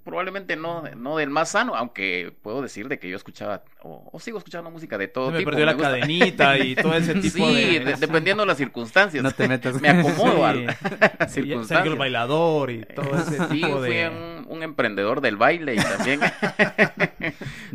Probablemente 0.04 0.56
no, 0.56 0.82
no 0.96 1.16
del 1.16 1.30
más 1.30 1.50
sano, 1.50 1.74
aunque 1.74 2.32
puedo 2.42 2.62
decir 2.62 2.88
de 2.88 2.98
que 2.98 3.08
yo 3.08 3.16
escuchaba 3.16 3.62
o, 3.82 4.18
sigo 4.18 4.38
escuchando 4.38 4.70
música 4.70 4.98
de 4.98 5.08
todo 5.08 5.30
me 5.30 5.38
tipo. 5.38 5.50
Perdió 5.50 5.66
la 5.66 5.76
cadenita 5.76 6.58
y 6.58 6.74
todo 6.76 6.94
ese 6.94 7.14
tipo 7.14 7.48
sí, 7.48 7.78
de... 7.78 7.96
dependiendo 7.98 8.42
de 8.42 8.48
las 8.48 8.58
circunstancias. 8.58 9.22
No 9.22 9.30
te 9.30 9.48
metas. 9.48 9.80
Me 9.80 9.88
acomodo 9.88 10.44
a 10.44 10.54
las 10.54 10.76
circunstancias. 11.28 11.86
el 11.86 11.96
bailador 11.96 12.70
y 12.70 12.84
todo 12.84 13.16
ese 13.16 13.38
sí, 13.48 13.60
tipo 13.60 13.80
de... 13.80 13.88
fui 13.88 14.18
un, 14.18 14.46
un, 14.48 14.62
emprendedor 14.62 15.20
del 15.20 15.36
baile 15.36 15.74
y 15.74 15.78
también... 15.78 16.20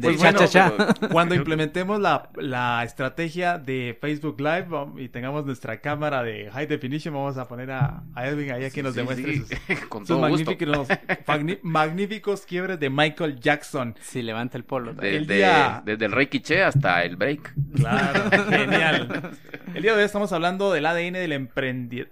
pues 0.04 0.18
bueno, 0.18 1.10
cuando 1.12 1.36
implementemos 1.36 2.00
la, 2.00 2.30
la 2.36 2.84
estrategia 2.84 3.58
de 3.58 3.98
Facebook 4.00 4.39
Live 4.39 4.68
y 4.98 5.10
tengamos 5.10 5.46
nuestra 5.46 5.80
cámara 5.80 6.24
de 6.24 6.52
High 6.52 6.68
Definition, 6.68 7.13
vamos 7.13 7.38
a 7.38 7.48
poner 7.48 7.72
a, 7.72 8.04
Edwin 8.18 8.52
ahí 8.52 8.66
a 8.66 8.70
que 8.70 8.84
nos 8.84 8.96
demuestre 8.96 9.38
sus, 9.38 9.48
sus 10.08 10.20
magníficos, 10.20 10.88
magníficos 11.63 12.46
quiebres 12.46 12.80
de 12.80 12.89
Michael 12.89 13.39
Jackson. 13.39 13.96
Sí, 14.02 14.22
levanta 14.22 14.58
el 14.58 14.66
polo. 14.66 14.94
el 15.02 15.28
día... 15.28 15.82
Desde 15.86 16.06
el 16.06 16.12
Rey 16.12 16.28
Quiche 16.28 16.63
hasta 16.63 17.04
el 17.04 17.16
break. 17.16 17.54
Claro, 17.76 18.30
genial. 18.50 19.32
El 19.74 19.82
día 19.82 19.94
de 19.94 20.00
hoy 20.00 20.06
estamos 20.06 20.32
hablando 20.34 20.72
del 20.72 20.86
ADN 20.86 21.13
del 21.13 21.32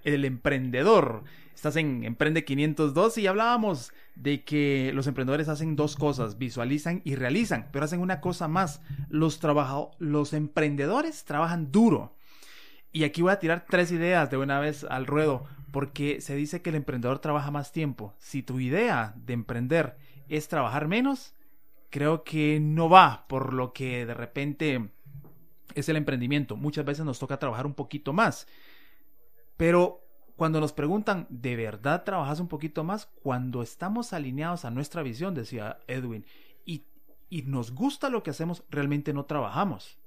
el 0.04 0.24
emprendedor. 0.24 1.24
Estás 1.54 1.76
en 1.76 2.04
Emprende 2.04 2.44
502 2.44 3.18
y 3.18 3.26
hablábamos 3.26 3.92
de 4.14 4.44
que 4.44 4.92
los 4.94 5.06
emprendedores 5.06 5.48
hacen 5.48 5.76
dos 5.76 5.96
cosas, 5.96 6.38
visualizan 6.38 7.02
y 7.04 7.14
realizan, 7.14 7.68
pero 7.72 7.84
hacen 7.84 8.00
una 8.00 8.20
cosa 8.20 8.48
más. 8.48 8.82
Los, 9.08 9.40
los 9.98 10.32
emprendedores 10.32 11.24
trabajan 11.24 11.72
duro. 11.72 12.14
Y 12.92 13.04
aquí 13.04 13.22
voy 13.22 13.32
a 13.32 13.38
tirar 13.38 13.64
tres 13.68 13.90
ideas 13.90 14.30
de 14.30 14.36
una 14.36 14.60
vez 14.60 14.84
al 14.84 15.06
ruedo, 15.06 15.44
porque 15.70 16.20
se 16.20 16.36
dice 16.36 16.60
que 16.60 16.70
el 16.70 16.76
emprendedor 16.76 17.18
trabaja 17.20 17.50
más 17.50 17.72
tiempo. 17.72 18.14
Si 18.18 18.42
tu 18.42 18.60
idea 18.60 19.14
de 19.16 19.32
emprender 19.32 19.96
es 20.28 20.48
trabajar 20.48 20.88
menos, 20.88 21.34
creo 21.90 22.22
que 22.22 22.60
no 22.60 22.88
va, 22.90 23.26
por 23.28 23.54
lo 23.54 23.72
que 23.72 24.04
de 24.04 24.14
repente 24.14 24.90
es 25.74 25.88
el 25.88 25.96
emprendimiento. 25.96 26.56
Muchas 26.56 26.84
veces 26.84 27.04
nos 27.04 27.18
toca 27.18 27.38
trabajar 27.38 27.66
un 27.66 27.74
poquito 27.74 28.12
más. 28.12 28.46
Pero 29.56 30.01
cuando 30.36 30.60
nos 30.60 30.72
preguntan, 30.72 31.26
¿de 31.28 31.56
verdad 31.56 32.04
trabajas 32.04 32.40
un 32.40 32.48
poquito 32.48 32.84
más? 32.84 33.06
Cuando 33.22 33.62
estamos 33.62 34.12
alineados 34.12 34.64
a 34.64 34.70
nuestra 34.70 35.02
visión, 35.02 35.34
decía 35.34 35.78
Edwin, 35.86 36.24
y, 36.64 36.84
y 37.30 37.42
nos 37.42 37.72
gusta 37.72 38.10
lo 38.10 38.22
que 38.22 38.30
hacemos, 38.30 38.64
realmente 38.70 39.12
no 39.12 39.24
trabajamos. 39.24 39.98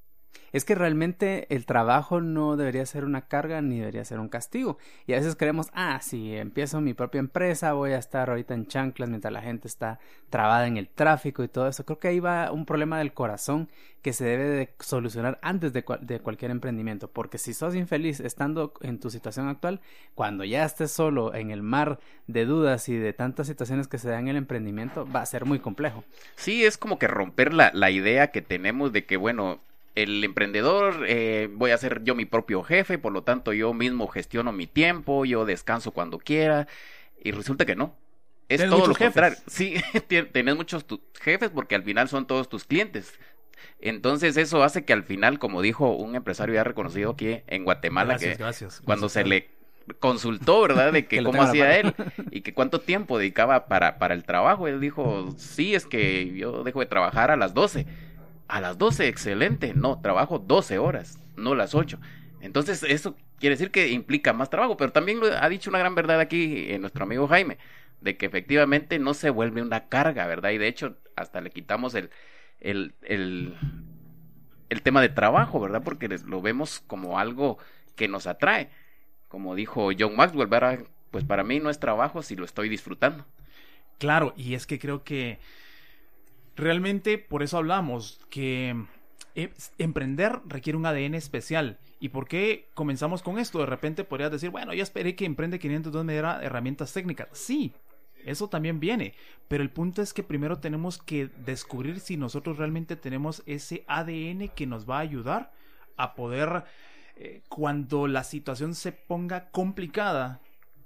Es 0.52 0.64
que 0.64 0.76
realmente 0.76 1.54
el 1.54 1.66
trabajo 1.66 2.22
no 2.22 2.56
debería 2.56 2.86
ser 2.86 3.04
una 3.04 3.28
carga 3.28 3.62
ni 3.62 3.80
debería 3.80 4.06
ser 4.06 4.20
un 4.20 4.30
castigo. 4.30 4.78
Y 5.06 5.14
a 5.14 5.18
veces 5.18 5.36
creemos, 5.36 5.68
ah, 5.74 6.00
si 6.02 6.36
empiezo 6.36 6.80
mi 6.80 6.94
propia 6.94 7.20
empresa, 7.20 7.74
voy 7.74 7.92
a 7.92 7.98
estar 7.98 8.30
ahorita 8.30 8.54
en 8.54 8.68
chanclas 8.68 9.10
mientras 9.10 9.34
la 9.34 9.42
gente 9.42 9.68
está 9.68 10.00
trabada 10.30 10.68
en 10.68 10.78
el 10.78 10.88
tráfico 10.88 11.44
y 11.44 11.48
todo 11.48 11.68
eso. 11.68 11.86
Creo 11.86 12.00
que 12.00 12.08
ahí 12.08 12.20
va 12.20 12.52
un 12.52 12.66
problema 12.66 13.00
del 13.00 13.14
corazón 13.14 13.70
que 14.02 14.14
se 14.14 14.24
debe 14.24 14.48
de 14.48 14.74
solucionar 14.80 15.40
antes 15.42 15.74
de, 15.74 15.84
de 16.02 16.20
cualquier 16.20 16.52
emprendimiento. 16.52 17.10
Porque 17.10 17.38
si 17.38 17.54
sos 17.54 17.76
infeliz 17.76 18.20
estando 18.20 18.74
en 18.82 19.00
tu 19.00 19.10
situación 19.10 19.48
actual, 19.48 19.82
cuando 20.14 20.44
ya 20.44 20.64
estés 20.64 20.92
solo 20.92 21.34
en 21.34 21.52
el 21.52 21.64
mar 21.64 22.00
de 22.28 22.46
dudas 22.46 22.88
y 22.88 22.96
de 22.96 23.14
tantas 23.14 23.48
situaciones 23.48 23.88
que 23.88 23.98
se 23.98 24.10
dan 24.10 24.22
en 24.22 24.28
el 24.30 24.36
emprendimiento, 24.38 25.08
va 25.12 25.22
a 25.22 25.26
ser 25.26 25.46
muy 25.46 25.60
complejo. 25.60 26.04
Sí, 26.36 26.64
es 26.64 26.78
como 26.78 27.00
que 27.00 27.08
romper 27.08 27.54
la, 27.54 27.72
la 27.74 27.92
idea 27.92 28.32
que 28.32 28.42
tenemos 28.42 28.94
de 28.94 29.06
que, 29.06 29.18
bueno, 29.18 29.60
el 29.96 30.24
emprendedor, 30.24 31.06
eh, 31.08 31.50
voy 31.52 31.72
a 31.72 31.78
ser 31.78 32.04
yo 32.04 32.16
mi 32.16 32.26
propio 32.26 32.64
jefe, 32.64 32.98
por 32.98 33.14
lo 33.14 33.24
tanto 33.24 33.54
yo 33.54 33.74
mismo 33.74 34.08
gestiono 34.08 34.52
mi 34.52 34.68
tiempo, 34.68 35.26
yo 35.26 35.46
descanso 35.46 35.92
cuando 35.92 36.20
quiera, 36.20 36.68
y 37.24 37.32
resulta 37.32 37.66
que 37.66 37.76
no. 37.76 37.96
Es 38.50 38.64
todo 38.70 38.88
lo 38.88 38.96
contrario. 38.96 39.38
Sí, 39.48 39.76
tienes 40.08 40.56
muchos 40.56 40.86
jefes 41.20 41.50
porque 41.50 41.76
al 41.76 41.84
final 41.84 42.10
son 42.10 42.28
todos 42.28 42.50
tus 42.50 42.66
clientes. 42.66 43.18
Entonces 43.80 44.38
eso 44.38 44.64
hace 44.64 44.84
que 44.84 44.94
al 44.94 45.04
final, 45.04 45.40
como 45.40 45.62
dijo 45.62 45.96
un 45.96 46.16
empresario 46.16 46.56
ya 46.56 46.64
reconocido 46.64 47.12
aquí 47.12 47.42
en 47.48 47.64
Guatemala, 47.64 48.18
que 48.18 48.38
cuando 48.84 49.10
se 49.10 49.24
le 49.24 49.50
consultó, 50.00 50.62
¿verdad? 50.62 50.92
De 50.92 51.06
que, 51.08 51.24
cómo 51.24 51.42
hacía 51.42 51.80
él 51.80 51.96
y 52.32 52.42
que 52.42 52.54
cuánto 52.54 52.82
tiempo 52.82 53.18
dedicaba 53.18 53.68
para, 53.68 53.98
para 53.98 54.14
el 54.14 54.24
trabajo. 54.26 54.68
Él 54.68 54.80
dijo, 54.80 55.34
sí, 55.38 55.74
es 55.74 55.86
que 55.86 56.36
yo 56.36 56.64
dejo 56.64 56.82
de 56.82 56.86
trabajar 56.86 57.32
a 57.32 57.38
las 57.38 57.54
12 57.54 57.88
a 58.48 58.62
las 58.62 58.78
12, 58.78 59.08
excelente. 59.08 59.74
No, 59.74 60.00
trabajo 60.02 60.40
12 60.40 60.78
horas, 60.80 61.20
no 61.36 61.56
las 61.56 61.76
8. 61.76 62.00
Entonces, 62.42 62.84
eso 62.84 63.16
quiere 63.40 63.56
decir 63.56 63.72
que 63.72 63.90
implica 63.90 64.34
más 64.34 64.50
trabajo, 64.50 64.78
pero 64.78 64.92
también 64.92 65.20
lo 65.20 65.28
ha 65.28 65.50
dicho 65.50 65.70
una 65.70 65.80
gran 65.80 65.96
verdad 65.96 66.20
aquí 66.20 66.68
eh, 66.70 66.80
nuestro 66.80 67.04
amigo 67.04 67.28
Jaime, 67.28 67.58
de 68.02 68.18
que 68.18 68.26
efectivamente 68.26 69.00
no 69.00 69.14
se 69.14 69.30
vuelve 69.30 69.62
una 69.62 69.88
carga, 69.88 70.28
¿verdad? 70.28 70.52
Y 70.52 70.58
de 70.58 70.68
hecho, 70.68 70.98
hasta 71.16 71.42
le 71.42 71.50
quitamos 71.50 71.96
el, 71.96 72.10
el, 72.60 72.94
el, 73.02 73.56
el 74.70 74.82
tema 74.82 75.02
de 75.02 75.10
trabajo, 75.10 75.60
¿verdad? 75.60 75.82
Porque 75.84 76.08
lo 76.08 76.42
vemos 76.42 76.84
como 76.88 77.20
algo 77.20 77.58
que 77.96 78.08
nos 78.08 78.28
atrae. 78.28 78.70
Como 79.28 79.56
dijo 79.56 79.90
John 79.98 80.16
Maxwell, 80.16 80.48
¿verdad? 80.48 80.80
Pues 81.12 81.24
para 81.24 81.44
mí 81.44 81.60
no 81.60 81.70
es 81.70 81.80
trabajo 81.80 82.22
si 82.22 82.36
lo 82.36 82.46
estoy 82.46 82.70
disfrutando. 82.70 83.26
Claro, 83.98 84.34
y 84.36 84.56
es 84.56 84.68
que 84.68 84.80
creo 84.80 85.04
que 85.04 85.40
Realmente 86.56 87.18
por 87.18 87.44
eso 87.44 87.58
hablamos 87.58 88.20
que 88.30 88.86
eh, 89.36 89.54
emprender 89.78 90.40
requiere 90.46 90.78
un 90.78 90.86
ADN 90.86 91.16
especial. 91.16 91.78
¿Y 92.00 92.10
por 92.10 92.28
qué 92.28 92.68
comenzamos 92.74 93.22
con 93.22 93.38
esto? 93.38 93.60
De 93.60 93.66
repente 93.66 94.04
podrías 94.04 94.32
decir, 94.32 94.50
bueno, 94.50 94.74
ya 94.74 94.84
esperé 94.84 95.16
que 95.16 95.26
Emprende 95.26 95.60
502 95.60 96.06
me 96.06 96.14
diera 96.14 96.42
herramientas 96.44 96.94
técnicas. 96.94 97.28
Sí, 97.34 97.74
eso 98.26 98.48
también 98.48 98.80
viene. 98.80 99.14
Pero 99.48 99.64
el 99.64 99.70
punto 99.70 100.02
es 100.02 100.14
que 100.14 100.24
primero 100.24 100.60
tenemos 100.60 100.98
que 100.98 101.30
descubrir 101.46 102.00
si 102.00 102.18
nosotros 102.18 102.58
realmente 102.58 102.96
tenemos 102.96 103.44
ese 103.46 103.84
ADN 103.88 104.50
que 104.50 104.66
nos 104.66 104.90
va 104.90 104.98
a 104.98 105.02
ayudar 105.02 105.52
a 105.98 106.16
poder, 106.16 106.64
eh, 107.18 107.42
cuando 107.50 108.08
la 108.08 108.24
situación 108.24 108.74
se 108.76 108.92
ponga 108.92 109.50
complicada, 109.52 110.40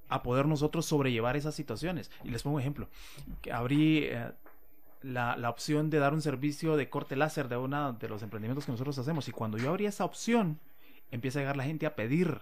a 0.10 0.24
poder 0.24 0.48
nosotros 0.48 0.86
sobrellevar 0.88 1.38
esas 1.38 1.56
situaciones. 1.56 2.12
Y 2.24 2.30
les 2.30 2.44
pongo 2.44 2.56
un 2.56 2.62
ejemplo. 2.62 2.90
Abrí, 3.52 4.06
eh, 4.06 4.32
la, 5.02 5.38
la, 5.38 5.50
opción 5.50 5.90
de 5.90 6.00
dar 6.00 6.14
un 6.14 6.22
servicio 6.22 6.76
de 6.78 6.90
corte 6.90 7.16
láser 7.16 7.48
de 7.48 7.58
uno 7.58 7.94
de 7.94 8.10
los 8.10 8.22
emprendimientos 8.22 8.66
que 8.66 8.72
nosotros 8.72 8.98
hacemos. 8.98 9.28
Y 9.28 9.32
cuando 9.32 9.58
yo 9.58 9.70
abrí 9.70 9.86
esa 9.86 10.06
opción, 10.06 10.60
empieza 11.12 11.40
a 11.40 11.42
llegar 11.42 11.58
la 11.58 11.64
gente 11.64 11.86
a 11.86 11.96
pedir 11.96 12.42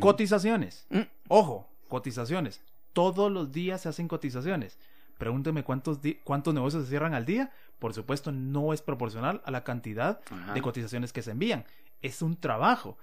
cotizaciones. 0.00 0.86
Mm. 0.90 1.00
Ojo, 1.28 1.68
cotizaciones. 1.88 2.60
Todos 2.92 3.30
los 3.30 3.52
días 3.52 3.82
se 3.82 3.88
hacen 3.88 4.08
cotizaciones. 4.08 4.78
Pregúnteme 5.18 5.64
cuántos, 5.64 5.98
cuántos 6.24 6.54
negocios 6.54 6.84
se 6.84 6.90
cierran 6.90 7.14
al 7.14 7.24
día. 7.24 7.50
Por 7.78 7.94
supuesto, 7.94 8.32
no 8.32 8.72
es 8.72 8.82
proporcional 8.82 9.42
a 9.44 9.50
la 9.50 9.64
cantidad 9.64 10.20
de 10.54 10.62
cotizaciones 10.62 11.12
que 11.12 11.22
se 11.22 11.30
envían. 11.32 11.64
Es 12.02 12.22
un 12.22 12.36
trabajo 12.36 12.96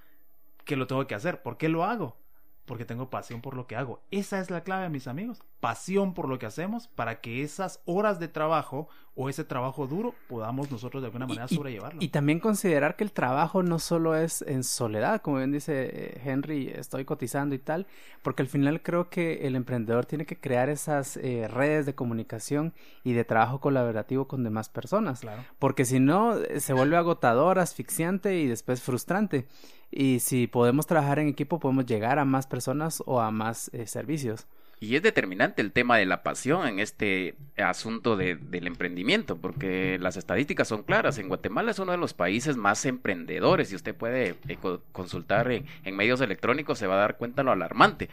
que 0.65 0.75
lo 0.75 0.87
tengo 0.87 1.05
que 1.07 1.15
hacer. 1.15 1.41
¿Por 1.41 1.57
qué 1.57 1.69
lo 1.69 1.83
hago? 1.83 2.15
Porque 2.65 2.85
tengo 2.85 3.09
pasión 3.09 3.41
por 3.41 3.55
lo 3.55 3.67
que 3.67 3.75
hago. 3.75 4.01
Esa 4.11 4.39
es 4.39 4.49
la 4.49 4.63
clave, 4.63 4.89
mis 4.89 5.07
amigos. 5.07 5.43
Pasión 5.59 6.13
por 6.13 6.29
lo 6.29 6.39
que 6.39 6.45
hacemos 6.45 6.87
para 6.87 7.19
que 7.19 7.43
esas 7.43 7.81
horas 7.85 8.19
de 8.19 8.27
trabajo 8.27 8.87
o 9.15 9.29
ese 9.29 9.43
trabajo 9.43 9.85
duro 9.85 10.15
podamos 10.27 10.71
nosotros 10.71 11.03
de 11.03 11.07
alguna 11.07 11.27
manera 11.27 11.47
sobrellevarlo. 11.47 12.01
Y, 12.01 12.07
también 12.09 12.39
considerar 12.39 12.95
que 12.95 13.03
el 13.03 13.11
trabajo 13.11 13.61
no 13.61 13.79
solo 13.79 14.15
es 14.15 14.41
en 14.43 14.63
soledad, 14.63 15.21
como 15.21 15.37
bien 15.37 15.51
dice 15.51 15.89
eh, 15.93 16.21
Henry, 16.23 16.69
estoy 16.69 17.05
cotizando 17.05 17.53
y 17.53 17.59
tal, 17.59 17.85
porque 18.23 18.41
al 18.41 18.47
final 18.47 18.81
creo 18.81 19.09
que 19.09 19.45
el 19.47 19.55
emprendedor 19.55 20.05
tiene 20.05 20.25
que 20.25 20.39
crear 20.39 20.69
esas 20.69 21.17
eh, 21.17 21.47
redes 21.47 21.85
de 21.85 21.93
comunicación 21.93 22.73
y 23.03 23.13
de 23.13 23.23
trabajo 23.23 23.59
colaborativo 23.59 24.27
con 24.27 24.43
demás 24.43 24.69
personas. 24.69 25.19
Claro. 25.19 25.43
Porque 25.59 25.85
si 25.85 25.99
no, 25.99 26.37
eh, 26.37 26.59
se 26.59 26.73
vuelve 26.73 26.97
agotador, 26.97 27.59
asfixiante 27.59 28.39
y 28.39 28.47
después 28.47 28.81
frustrante. 28.81 29.47
Y 29.95 30.21
si 30.21 30.47
podemos 30.47 30.87
trabajar 30.87 31.19
en 31.19 31.27
equipo, 31.27 31.59
podemos 31.59 31.85
llegar 31.85 32.17
a 32.17 32.25
más 32.25 32.47
personas 32.47 33.03
o 33.05 33.21
a 33.21 33.29
más 33.29 33.69
eh, 33.73 33.85
servicios. 33.85 34.47
Y 34.79 34.95
es 34.95 35.03
determinante 35.03 35.61
el 35.61 35.71
tema 35.71 35.97
de 35.97 36.07
la 36.07 36.23
pasión 36.23 36.67
en 36.67 36.79
este 36.79 37.35
asunto 37.57 38.17
de, 38.17 38.35
del 38.35 38.65
emprendimiento, 38.65 39.37
porque 39.37 39.99
las 39.99 40.17
estadísticas 40.17 40.67
son 40.67 40.81
claras. 40.81 41.19
En 41.19 41.27
Guatemala 41.27 41.69
es 41.69 41.77
uno 41.77 41.91
de 41.91 41.99
los 41.99 42.15
países 42.15 42.57
más 42.57 42.85
emprendedores 42.85 43.71
y 43.71 43.75
usted 43.75 43.95
puede 43.95 44.35
eh, 44.47 44.57
consultar 44.91 45.51
en, 45.51 45.95
medios 45.95 46.21
electrónicos, 46.21 46.79
se 46.79 46.87
va 46.87 46.95
a 46.95 46.97
dar 46.97 47.17
cuenta 47.17 47.43
lo 47.43 47.51
alarmante. 47.51 48.09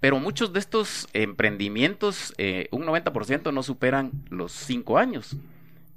Pero 0.00 0.18
muchos 0.18 0.52
de 0.52 0.58
estos 0.58 1.08
emprendimientos, 1.12 2.34
eh, 2.38 2.66
un 2.72 2.82
90% 2.82 3.52
no 3.52 3.62
superan 3.62 4.10
los 4.30 4.50
5 4.50 4.98
años. 4.98 5.36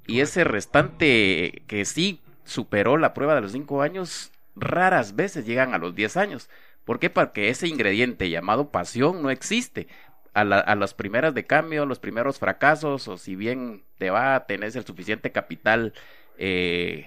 Y 0.06 0.20
ese 0.20 0.44
restante 0.44 1.64
que 1.66 1.84
sí 1.84 2.20
superó 2.44 2.98
la 2.98 3.14
prueba 3.14 3.34
de 3.34 3.40
los 3.40 3.52
5 3.52 3.82
años, 3.82 4.30
raras 4.56 5.16
veces 5.16 5.46
llegan 5.46 5.74
a 5.74 5.78
los 5.78 5.94
10 5.94 6.16
años. 6.16 6.50
¿Por 6.84 6.98
qué? 6.98 7.10
Porque 7.10 7.48
ese 7.48 7.66
ingrediente 7.66 8.30
llamado 8.30 8.70
pasión 8.70 9.22
no 9.22 9.30
existe. 9.30 9.88
A, 10.34 10.44
las 10.44 10.94
primeras 10.94 11.32
de 11.32 11.46
cambio, 11.46 11.86
los 11.86 12.00
primeros 12.00 12.40
fracasos, 12.40 13.06
o 13.06 13.16
si 13.18 13.36
bien 13.36 13.84
te 13.98 14.10
va 14.10 14.34
a 14.34 14.46
tener 14.46 14.76
el 14.76 14.84
suficiente 14.84 15.30
capital 15.30 15.92
eh, 16.38 17.06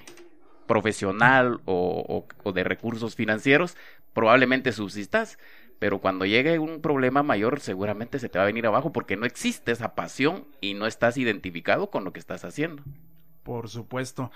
profesional 0.66 1.60
o, 1.66 2.26
de 2.54 2.64
recursos 2.64 3.16
financieros, 3.16 3.76
probablemente 4.14 4.72
subsistas, 4.72 5.38
pero 5.78 6.00
cuando 6.00 6.26
llegue 6.26 6.58
un 6.58 6.82
problema 6.82 7.22
mayor 7.22 7.60
seguramente 7.60 8.18
se 8.20 8.30
te 8.30 8.40
va 8.40 8.46
a 8.46 8.48
venir 8.48 8.66
abajo 8.66 8.94
porque 8.94 9.18
no 9.18 9.26
existe 9.26 9.74
esa 9.74 9.94
pasión 9.94 10.46
y 10.62 10.74
no 10.74 10.88
estás 10.88 11.18
identificado 11.18 11.90
con 11.90 12.06
lo 12.06 12.14
que 12.14 12.20
estás 12.20 12.46
haciendo. 12.46 12.84
Por 13.44 13.70
supuesto. 13.70 14.32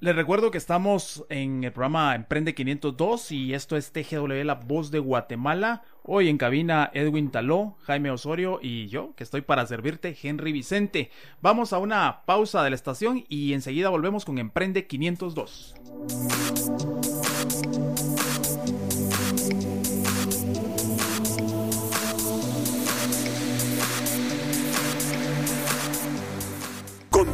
Les 0.00 0.16
recuerdo 0.16 0.50
que 0.50 0.56
estamos 0.56 1.26
en 1.28 1.62
el 1.62 1.72
programa 1.72 2.14
Emprende 2.14 2.54
502 2.54 3.32
y 3.32 3.52
esto 3.52 3.76
es 3.76 3.92
TGW, 3.92 4.44
la 4.44 4.54
voz 4.54 4.90
de 4.90 4.98
Guatemala. 4.98 5.82
Hoy 6.04 6.30
en 6.30 6.38
cabina 6.38 6.90
Edwin 6.94 7.30
Taló, 7.30 7.76
Jaime 7.82 8.10
Osorio 8.10 8.60
y 8.62 8.86
yo, 8.88 9.14
que 9.14 9.24
estoy 9.24 9.42
para 9.42 9.66
servirte, 9.66 10.16
Henry 10.22 10.52
Vicente. 10.52 11.10
Vamos 11.42 11.74
a 11.74 11.78
una 11.78 12.22
pausa 12.24 12.64
de 12.64 12.70
la 12.70 12.76
estación 12.76 13.26
y 13.28 13.52
enseguida 13.52 13.90
volvemos 13.90 14.24
con 14.24 14.38
Emprende 14.38 14.86
502. 14.86 15.74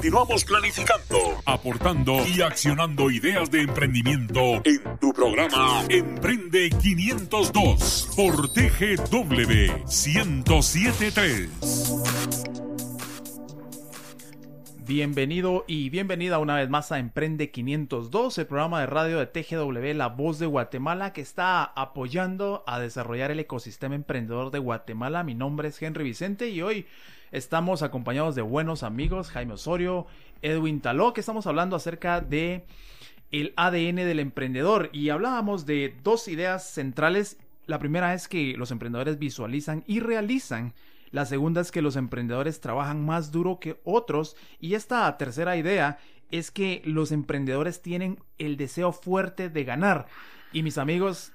Continuamos 0.07 0.45
planificando, 0.45 1.43
aportando 1.47 2.25
y 2.29 2.41
accionando 2.41 3.11
ideas 3.11 3.51
de 3.51 3.63
emprendimiento 3.63 4.63
en 4.63 4.81
tu 5.01 5.13
programa 5.13 5.85
Emprende 5.89 6.71
502 6.71 8.11
por 8.15 8.49
TGW 8.53 9.83
1073. 9.85 11.51
Bienvenido 14.87 15.65
y 15.67 15.91
bienvenida 15.91 16.39
una 16.39 16.55
vez 16.55 16.71
más 16.71 16.93
a 16.93 17.01
Emprende 17.01 17.51
502, 17.51 18.39
el 18.39 18.47
programa 18.47 18.79
de 18.79 18.87
radio 18.87 19.19
de 19.19 19.27
TGW 19.27 19.93
La 19.97 20.07
Voz 20.07 20.39
de 20.39 20.47
Guatemala 20.47 21.13
que 21.13 21.21
está 21.21 21.65
apoyando 21.65 22.63
a 22.69 22.79
desarrollar 22.79 23.33
el 23.33 23.41
ecosistema 23.41 23.97
emprendedor 23.97 24.53
de 24.53 24.61
Guatemala. 24.61 25.25
Mi 25.25 25.35
nombre 25.35 25.67
es 25.67 25.83
Henry 25.83 26.05
Vicente 26.05 26.49
y 26.51 26.63
hoy 26.63 26.87
Estamos 27.33 27.83
acompañados 27.83 28.37
de 28.37 28.43
buenos 28.43 28.85
amigos, 28.85 29.31
Jaime 29.31 29.55
Osorio, 29.55 30.07
Edwin 30.43 30.81
Taló, 30.81 31.13
que 31.13 31.21
estamos 31.21 31.47
hablando 31.47 31.75
acerca 31.75 32.21
de 32.21 32.65
el 33.33 33.53
ADN 33.57 33.97
del 33.97 34.21
emprendedor 34.21 34.91
y 34.93 35.11
hablábamos 35.11 35.67
de 35.67 35.97
dos 36.05 36.29
ideas 36.29 36.71
centrales. 36.71 37.39
La 37.67 37.81
primera 37.81 38.15
es 38.15 38.29
que 38.29 38.55
los 38.57 38.71
emprendedores 38.71 39.19
visualizan 39.19 39.83
y 39.89 39.99
realizan. 39.99 40.73
La 41.11 41.27
segunda 41.27 41.61
es 41.61 41.73
que 41.73 41.83
los 41.83 41.97
emprendedores 41.97 42.61
trabajan 42.61 43.05
más 43.05 43.33
duro 43.33 43.59
que 43.59 43.81
otros. 43.83 44.37
Y 44.61 44.75
esta 44.75 45.17
tercera 45.19 45.57
idea 45.57 45.99
es 46.31 46.53
que 46.53 46.81
los 46.85 47.11
emprendedores 47.11 47.83
tienen 47.83 48.21
el 48.39 48.57
deseo 48.57 48.93
fuerte 48.93 49.49
de 49.49 49.65
ganar. 49.65 50.07
Y 50.53 50.63
mis 50.63 50.79
amigos, 50.79 51.33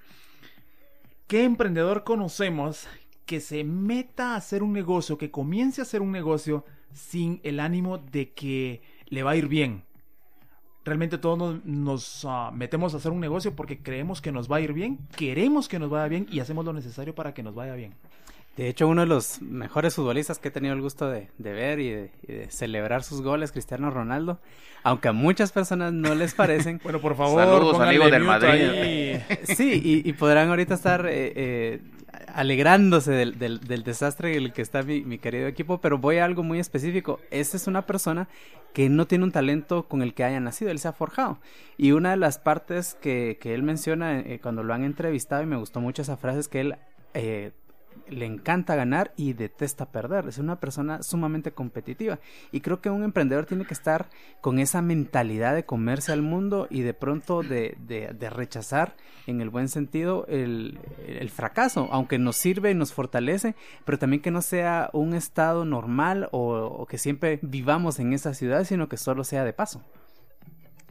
¿qué 1.27 1.43
emprendedor 1.43 2.05
conocemos 2.05 2.87
que 3.31 3.39
se 3.39 3.63
meta 3.63 4.33
a 4.33 4.35
hacer 4.35 4.61
un 4.61 4.73
negocio, 4.73 5.17
que 5.17 5.31
comience 5.31 5.79
a 5.79 5.83
hacer 5.83 6.01
un 6.01 6.11
negocio 6.11 6.65
sin 6.91 7.39
el 7.43 7.61
ánimo 7.61 7.97
de 7.97 8.33
que 8.33 8.81
le 9.07 9.23
va 9.23 9.31
a 9.31 9.35
ir 9.37 9.47
bien. 9.47 9.83
Realmente 10.83 11.17
todos 11.17 11.63
nos, 11.63 12.25
ah, 12.27 12.51
metemos 12.53 12.93
a 12.93 12.97
hacer 12.97 13.13
un 13.13 13.21
negocio 13.21 13.55
porque 13.55 13.81
creemos 13.81 14.19
que 14.19 14.33
nos 14.33 14.51
va 14.51 14.57
a 14.57 14.59
ir 14.59 14.73
bien, 14.73 14.99
queremos 15.15 15.69
que 15.69 15.79
nos 15.79 15.89
vaya 15.89 16.09
bien 16.09 16.27
y 16.29 16.41
hacemos 16.41 16.65
lo 16.65 16.73
necesario 16.73 17.15
para 17.15 17.33
que 17.33 17.41
nos 17.41 17.55
vaya 17.55 17.73
bien. 17.73 17.93
De 18.57 18.67
hecho, 18.67 18.85
uno 18.85 18.99
de 18.99 19.07
los 19.07 19.41
mejores 19.41 19.95
futbolistas 19.95 20.37
que 20.37 20.49
he 20.49 20.51
tenido 20.51 20.73
el 20.73 20.81
gusto 20.81 21.09
de, 21.09 21.29
ver 21.37 21.79
y 21.79 21.89
de, 21.89 22.47
celebrar 22.49 23.01
sus 23.01 23.21
goles, 23.21 23.53
Cristiano 23.53 23.89
Ronaldo, 23.91 24.41
aunque 24.83 25.07
a 25.07 25.13
muchas 25.13 25.53
personas 25.53 25.93
no 25.93 26.15
les 26.15 26.33
parecen. 26.33 26.81
bueno, 26.83 26.99
por 26.99 27.15
favor, 27.15 27.41
saludos 27.45 27.79
amigos 27.79 28.11
del 28.11 28.25
Madrid. 28.25 29.19
Sí, 29.55 30.03
y, 30.05 30.13
podrán 30.13 30.49
ahorita 30.49 30.73
estar 30.73 31.05
eh, 31.05 31.31
eh, 31.33 31.81
alegrándose 32.35 33.11
del, 33.11 33.37
del, 33.37 33.83
desastre 33.83 34.35
en 34.35 34.43
el 34.43 34.53
que 34.53 34.61
está 34.61 34.83
mi, 34.83 35.17
querido 35.17 35.47
equipo, 35.47 35.79
pero 35.79 35.97
voy 35.97 36.17
a 36.17 36.25
algo 36.25 36.43
muy 36.43 36.59
específico. 36.59 37.19
Esta 37.31 37.57
es 37.57 37.67
una 37.67 37.85
persona 37.85 38.27
que 38.73 38.89
no 38.89 39.07
tiene 39.07 39.23
un 39.23 39.31
talento 39.31 39.87
con 39.87 40.01
el 40.01 40.13
que 40.13 40.23
haya 40.23 40.39
nacido, 40.39 40.71
él 40.71 40.79
se 40.79 40.87
ha 40.87 40.93
forjado. 40.93 41.39
Y 41.77 41.91
una 41.91 42.11
de 42.11 42.17
las 42.17 42.37
partes 42.37 42.95
que, 42.95 43.37
que 43.41 43.53
él 43.53 43.63
menciona 43.63 44.19
eh, 44.19 44.39
cuando 44.41 44.63
lo 44.63 44.73
han 44.73 44.83
entrevistado, 44.83 45.43
y 45.43 45.47
me 45.47 45.57
gustó 45.57 45.81
mucho 45.81 46.01
esa 46.01 46.17
frase, 46.17 46.39
es 46.39 46.47
que 46.47 46.61
él 46.61 46.75
le 48.11 48.25
encanta 48.25 48.75
ganar 48.75 49.13
y 49.15 49.33
detesta 49.33 49.91
perder. 49.91 50.27
Es 50.27 50.37
una 50.37 50.59
persona 50.59 51.01
sumamente 51.01 51.51
competitiva. 51.51 52.19
Y 52.51 52.61
creo 52.61 52.81
que 52.81 52.89
un 52.89 53.03
emprendedor 53.03 53.45
tiene 53.45 53.65
que 53.65 53.73
estar 53.73 54.09
con 54.41 54.59
esa 54.59 54.81
mentalidad 54.81 55.55
de 55.55 55.65
comerse 55.65 56.11
al 56.11 56.21
mundo 56.21 56.67
y 56.69 56.81
de 56.81 56.93
pronto 56.93 57.41
de, 57.41 57.77
de, 57.87 58.29
rechazar, 58.29 58.95
en 59.27 59.41
el 59.41 59.49
buen 59.49 59.69
sentido, 59.69 60.25
el, 60.27 60.79
el, 61.07 61.29
fracaso, 61.29 61.89
aunque 61.91 62.17
nos 62.17 62.35
sirve 62.35 62.71
y 62.71 62.75
nos 62.75 62.93
fortalece, 62.93 63.55
pero 63.85 63.99
también 63.99 64.21
que 64.21 64.31
no 64.31 64.41
sea 64.41 64.89
un 64.93 65.13
estado 65.13 65.65
normal 65.65 66.29
o, 66.31 66.53
o 66.53 66.85
que 66.85 66.97
siempre 66.97 67.39
vivamos 67.41 67.99
en 67.99 68.13
esa 68.13 68.33
ciudad, 68.33 68.63
sino 68.63 68.89
que 68.89 68.97
solo 68.97 69.23
sea 69.23 69.43
de 69.43 69.53
paso. 69.53 69.81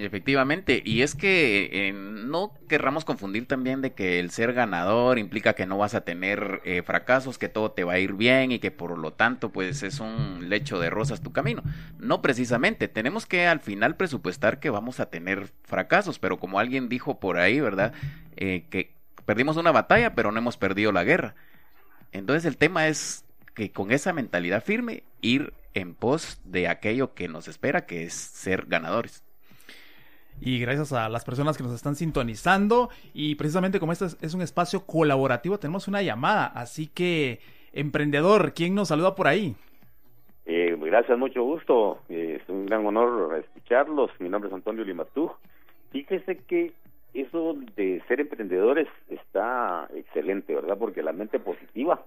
Efectivamente, 0.02 0.82
y 0.82 1.02
es 1.02 1.14
que 1.14 1.68
eh, 1.70 1.92
no 1.92 2.54
querramos 2.70 3.04
confundir 3.04 3.46
también 3.46 3.82
de 3.82 3.92
que 3.92 4.18
el 4.18 4.30
ser 4.30 4.54
ganador 4.54 5.18
implica 5.18 5.52
que 5.52 5.66
no 5.66 5.76
vas 5.76 5.94
a 5.94 6.00
tener 6.00 6.62
eh, 6.64 6.80
fracasos, 6.80 7.36
que 7.36 7.50
todo 7.50 7.72
te 7.72 7.84
va 7.84 7.92
a 7.92 7.98
ir 7.98 8.14
bien 8.14 8.50
y 8.50 8.60
que 8.60 8.70
por 8.70 8.96
lo 8.96 9.12
tanto 9.12 9.50
pues 9.50 9.82
es 9.82 10.00
un 10.00 10.48
lecho 10.48 10.80
de 10.80 10.88
rosas 10.88 11.20
tu 11.20 11.32
camino. 11.32 11.62
No 11.98 12.22
precisamente, 12.22 12.88
tenemos 12.88 13.26
que 13.26 13.46
al 13.46 13.60
final 13.60 13.96
presupuestar 13.96 14.58
que 14.58 14.70
vamos 14.70 15.00
a 15.00 15.10
tener 15.10 15.50
fracasos, 15.64 16.18
pero 16.18 16.40
como 16.40 16.58
alguien 16.58 16.88
dijo 16.88 17.20
por 17.20 17.36
ahí, 17.36 17.60
¿verdad? 17.60 17.92
Eh, 18.36 18.64
que 18.70 18.94
perdimos 19.26 19.58
una 19.58 19.70
batalla, 19.70 20.14
pero 20.14 20.32
no 20.32 20.38
hemos 20.38 20.56
perdido 20.56 20.92
la 20.92 21.04
guerra. 21.04 21.34
Entonces 22.12 22.46
el 22.46 22.56
tema 22.56 22.88
es 22.88 23.26
que 23.52 23.70
con 23.70 23.92
esa 23.92 24.14
mentalidad 24.14 24.64
firme 24.64 25.02
ir 25.20 25.52
en 25.74 25.94
pos 25.94 26.40
de 26.44 26.68
aquello 26.68 27.12
que 27.12 27.28
nos 27.28 27.48
espera, 27.48 27.84
que 27.84 28.04
es 28.04 28.14
ser 28.14 28.64
ganadores 28.66 29.24
y 30.40 30.59
gracias 30.59 30.92
a 30.92 31.09
las 31.09 31.24
personas 31.24 31.57
que 31.57 31.62
nos 31.62 31.72
están 31.72 31.94
sintonizando. 31.94 32.90
Y 33.12 33.35
precisamente 33.35 33.79
como 33.79 33.92
este 33.92 34.07
es 34.20 34.35
un 34.35 34.42
espacio 34.42 34.87
colaborativo, 34.87 35.59
tenemos 35.59 35.88
una 35.88 36.03
llamada. 36.03 36.46
Así 36.46 36.87
que, 36.87 37.40
emprendedor, 37.72 38.53
¿quién 38.55 38.74
nos 38.74 38.88
saluda 38.88 39.14
por 39.14 39.29
ahí? 39.29 39.55
Eh, 40.46 40.76
gracias, 40.81 41.18
mucho 41.18 41.42
gusto. 41.42 41.98
Eh, 42.09 42.38
es 42.40 42.48
un 42.48 42.66
gran 42.66 42.85
honor 42.87 43.38
escucharlos. 43.38 44.11
Mi 44.18 44.29
nombre 44.29 44.48
es 44.48 44.55
Antonio 44.55 44.85
Limatú. 44.85 45.31
Fíjese 45.92 46.38
que 46.38 46.72
eso 47.14 47.57
de 47.76 48.03
ser 48.09 48.20
emprendedores 48.20 48.88
está 49.09 49.88
excelente, 49.94 50.55
¿verdad? 50.55 50.79
Porque 50.79 51.03
la 51.03 51.12
mente 51.12 51.38
positiva 51.38 52.03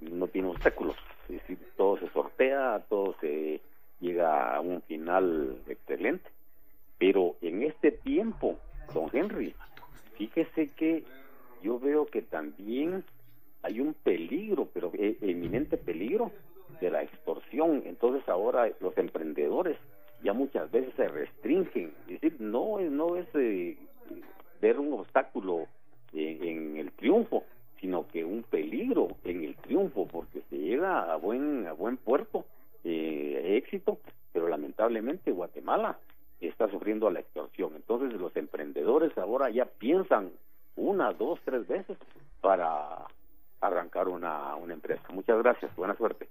no 0.00 0.26
tiene 0.26 0.48
obstáculos. 0.48 0.96
Es 1.28 1.40
decir, 1.40 1.58
todo 1.76 1.98
se 1.98 2.08
sortea, 2.10 2.82
todo 2.88 3.14
se 3.20 3.60
llega 4.00 4.54
a 4.54 4.60
un 4.60 4.82
final 4.82 5.58
excelente. 5.68 6.28
Tiempo, 8.18 8.58
don 8.92 9.08
Henry, 9.12 9.54
fíjese 10.16 10.70
que 10.70 11.04
yo 11.62 11.78
veo 11.78 12.04
que 12.06 12.20
también 12.20 13.04
hay 13.62 13.78
un 13.78 13.94
peligro, 13.94 14.66
pero 14.74 14.90
e, 14.92 15.16
eminente 15.20 15.76
peligro 15.76 16.32
de 16.80 16.90
la 16.90 17.04
extorsión. 17.04 17.84
Entonces 17.86 18.28
ahora 18.28 18.72
los 18.80 18.98
emprendedores 18.98 19.78
ya 20.24 20.32
muchas 20.32 20.68
veces 20.72 20.92
se 20.96 21.06
restringen. 21.06 21.94
Es 22.08 22.20
decir, 22.20 22.40
no, 22.40 22.80
no 22.80 23.14
es 23.14 23.28
eh, 23.34 23.78
ver 24.60 24.80
un 24.80 24.94
obstáculo 24.94 25.68
en, 26.12 26.76
el 26.76 26.90
triunfo, 26.90 27.44
sino 27.80 28.08
que 28.08 28.24
un 28.24 28.42
peligro 28.42 29.10
en 29.22 29.44
el 29.44 29.54
triunfo, 29.58 30.08
porque 30.08 30.42
se 30.50 30.58
llega 30.58 31.12
a 31.12 31.14
buen, 31.18 31.68
a 31.68 31.72
buen 31.72 31.96
puerto, 31.96 32.46
eh, 32.82 33.58
éxito, 33.62 34.00
pero 34.32 34.48
lamentablemente 34.48 35.30
Guatemala 35.30 35.96
está 36.46 36.70
sufriendo 36.70 37.10
la 37.10 37.20
extorsión. 37.20 37.72
Entonces 37.74 38.12
los 38.20 38.36
emprendedores 38.36 39.16
ahora 39.18 39.50
ya 39.50 39.64
piensan 39.64 40.30
una, 40.76 41.12
dos, 41.12 41.40
tres 41.44 41.66
veces 41.66 41.98
para 42.40 43.06
arrancar 43.60 44.08
una, 44.08 44.54
una 44.54 44.74
empresa. 44.74 45.02
Muchas 45.12 45.38
gracias, 45.38 45.74
buena 45.74 45.96
suerte. 45.96 46.28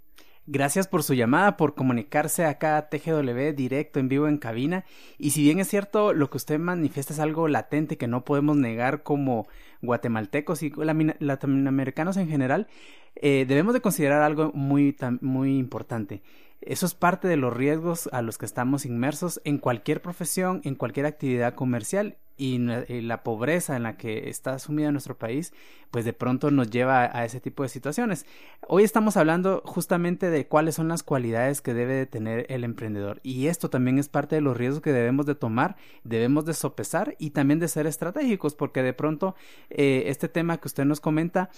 Gracias 0.49 0.87
por 0.87 1.03
su 1.03 1.13
llamada, 1.13 1.57
por 1.57 1.75
comunicarse 1.75 2.45
acá 2.45 2.77
a 2.77 2.87
TGW 2.87 3.53
directo 3.53 3.99
en 3.99 4.07
vivo 4.07 4.29
en 4.29 4.37
cabina. 4.37 4.85
Y 5.17 5.31
si 5.31 5.43
bien 5.43 5.59
es 5.59 5.67
cierto, 5.67 6.13
lo 6.13 6.29
que 6.29 6.37
usted 6.37 6.57
manifiesta 6.57 7.11
es 7.11 7.19
algo 7.19 7.49
latente 7.49 7.97
que 7.97 8.07
no 8.07 8.23
podemos 8.23 8.55
negar 8.55 9.03
como 9.03 9.45
guatemaltecos 9.81 10.63
y 10.63 10.71
latinoamericanos 11.19 12.15
en 12.15 12.29
general, 12.29 12.67
eh, 13.15 13.43
debemos 13.45 13.73
de 13.73 13.81
considerar 13.81 14.21
algo 14.21 14.51
muy, 14.53 14.95
muy 15.19 15.57
importante. 15.57 16.21
Eso 16.61 16.85
es 16.85 16.95
parte 16.95 17.27
de 17.27 17.37
los 17.37 17.53
riesgos 17.53 18.09
a 18.11 18.21
los 18.21 18.37
que 18.37 18.45
estamos 18.45 18.85
inmersos 18.85 19.41
en 19.43 19.57
cualquier 19.57 20.01
profesión, 20.01 20.61
en 20.63 20.75
cualquier 20.75 21.05
actividad 21.05 21.55
comercial 21.55 22.17
y, 22.37 22.57
la 22.57 23.23
pobreza 23.23 23.75
en 23.75 23.83
la 23.83 23.97
que 23.97 24.29
está 24.29 24.59
sumida 24.59 24.91
nuestro 24.91 25.17
país, 25.17 25.53
pues 25.91 26.05
de 26.05 26.13
pronto 26.13 26.51
nos 26.51 26.69
lleva 26.69 27.05
a, 27.05 27.25
ese 27.25 27.39
tipo 27.39 27.63
de 27.63 27.69
situaciones. 27.69 28.25
Hoy 28.67 28.83
estamos 28.83 29.17
hablando 29.17 29.61
justamente 29.65 30.29
de 30.29 30.47
cuáles 30.47 30.75
son 30.75 30.87
las 30.87 31.03
cualidades 31.03 31.61
que 31.61 31.73
debe 31.73 31.93
de 31.93 32.05
tener 32.05 32.45
el 32.49 32.63
emprendedor 32.63 33.19
y 33.23 33.47
esto 33.47 33.69
también 33.69 33.97
es 33.97 34.09
parte 34.09 34.35
de 34.35 34.41
los 34.41 34.57
riesgos 34.57 34.81
que 34.81 34.91
debemos 34.91 35.25
de 35.25 35.35
tomar, 35.35 35.75
debemos 36.03 36.45
de 36.45 36.53
sopesar 36.53 37.15
y 37.19 37.31
también 37.31 37.59
de 37.59 37.67
ser 37.67 37.87
estratégicos 37.87 38.55
porque 38.55 38.83
de 38.83 38.93
pronto 38.93 39.35
eh, 39.69 40.03
este 40.07 40.27
tema 40.27 40.57
que 40.57 40.67
usted 40.67 40.85
nos 40.85 40.99
comenta 40.99 41.49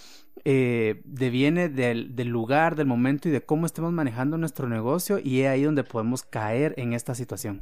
eh, 0.45 1.01
deviene 1.05 1.69
del, 1.69 2.15
del 2.15 2.27
lugar, 2.27 2.75
del 2.75 2.87
momento 2.87 3.27
y 3.27 3.31
de 3.31 3.41
cómo 3.41 3.65
estemos 3.65 3.91
manejando 3.91 4.37
nuestro 4.37 4.69
negocio 4.69 5.19
y 5.19 5.41
es 5.41 5.49
ahí 5.49 5.63
donde 5.63 5.83
podemos 5.83 6.23
caer 6.23 6.73
en 6.77 6.93
esta 6.93 7.15
situación. 7.15 7.61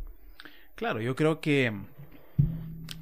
Claro, 0.75 1.01
yo 1.01 1.15
creo 1.15 1.41
que 1.41 1.73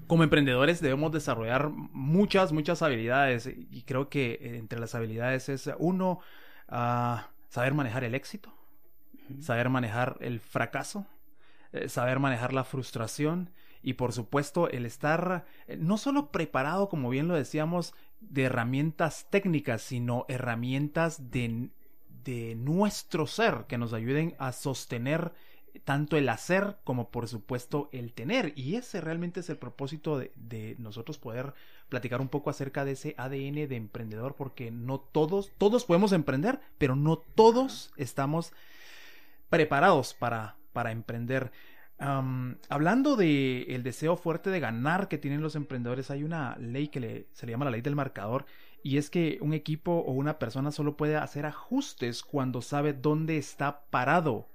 como 0.07 0.23
emprendedores 0.23 0.81
debemos 0.81 1.11
desarrollar 1.11 1.69
muchas, 1.69 2.51
muchas 2.51 2.81
habilidades. 2.81 3.47
Y 3.47 3.83
creo 3.83 4.09
que 4.09 4.39
entre 4.57 4.79
las 4.79 4.95
habilidades 4.95 5.49
es 5.49 5.69
uno, 5.77 6.19
ah, 6.67 7.29
saber 7.49 7.73
manejar 7.73 8.03
el 8.03 8.15
éxito, 8.15 8.53
saber 9.41 9.69
manejar 9.69 10.17
el 10.21 10.39
fracaso, 10.39 11.05
eh, 11.71 11.89
saber 11.89 12.19
manejar 12.19 12.53
la 12.53 12.63
frustración 12.63 13.51
y 13.81 13.93
por 13.93 14.13
supuesto 14.13 14.69
el 14.69 14.85
estar 14.85 15.45
eh, 15.67 15.77
no 15.77 15.97
solo 15.97 16.31
preparado, 16.31 16.89
como 16.89 17.09
bien 17.09 17.27
lo 17.27 17.35
decíamos, 17.35 17.93
de 18.19 18.43
herramientas 18.43 19.27
técnicas, 19.29 19.81
sino 19.81 20.25
herramientas 20.27 21.31
de, 21.31 21.69
de 22.23 22.55
nuestro 22.55 23.27
ser 23.27 23.65
que 23.67 23.77
nos 23.77 23.93
ayuden 23.93 24.35
a 24.39 24.51
sostener 24.51 25.33
tanto 25.83 26.17
el 26.17 26.29
hacer 26.29 26.77
como 26.83 27.09
por 27.09 27.27
supuesto 27.27 27.89
el 27.91 28.13
tener. 28.13 28.53
Y 28.55 28.75
ese 28.75 29.01
realmente 29.01 29.41
es 29.41 29.49
el 29.49 29.57
propósito 29.57 30.17
de, 30.17 30.75
nosotros 30.79 31.17
poder 31.17 31.53
platicar 31.89 32.21
un 32.21 32.29
poco 32.29 32.49
acerca 32.49 32.85
de 32.85 32.93
ese 32.93 33.15
ADN 33.17 33.67
de 33.67 33.75
emprendedor, 33.75 34.35
porque 34.35 34.71
no 34.71 34.99
todos, 34.99 35.51
todos 35.57 35.85
podemos 35.85 36.11
emprender, 36.11 36.59
pero 36.77 36.95
no 36.95 37.17
todos 37.17 37.91
estamos 37.97 38.53
preparados 39.49 40.13
para, 40.13 40.55
para 40.73 40.91
emprender. 40.91 41.51
hablando 41.97 43.15
de 43.15 43.63
el 43.69 43.83
deseo 43.83 44.17
fuerte 44.17 44.49
de 44.49 44.59
ganar 44.59 45.07
que 45.07 45.17
tienen 45.17 45.41
los 45.41 45.55
emprendedores, 45.55 46.11
hay 46.11 46.23
una 46.23 46.57
ley 46.57 46.87
que 46.87 47.27
se 47.33 47.45
le 47.45 47.51
llama 47.51 47.65
la 47.65 47.71
ley 47.71 47.81
del 47.81 47.95
marcador 47.95 48.45
y 48.85 48.97
es 48.97 49.09
que 49.09 49.39
un 49.41 49.53
equipo 49.53 49.93
o 49.93 50.11
una 50.11 50.37
persona 50.37 50.71
solo 50.71 50.95
puede 50.95 51.15
hacer 51.15 51.47
ajustes 51.47 52.21
cuando 52.21 52.61
sabe 52.61 52.93
dónde 52.93 53.37
está 53.37 53.81
parado 53.89 54.47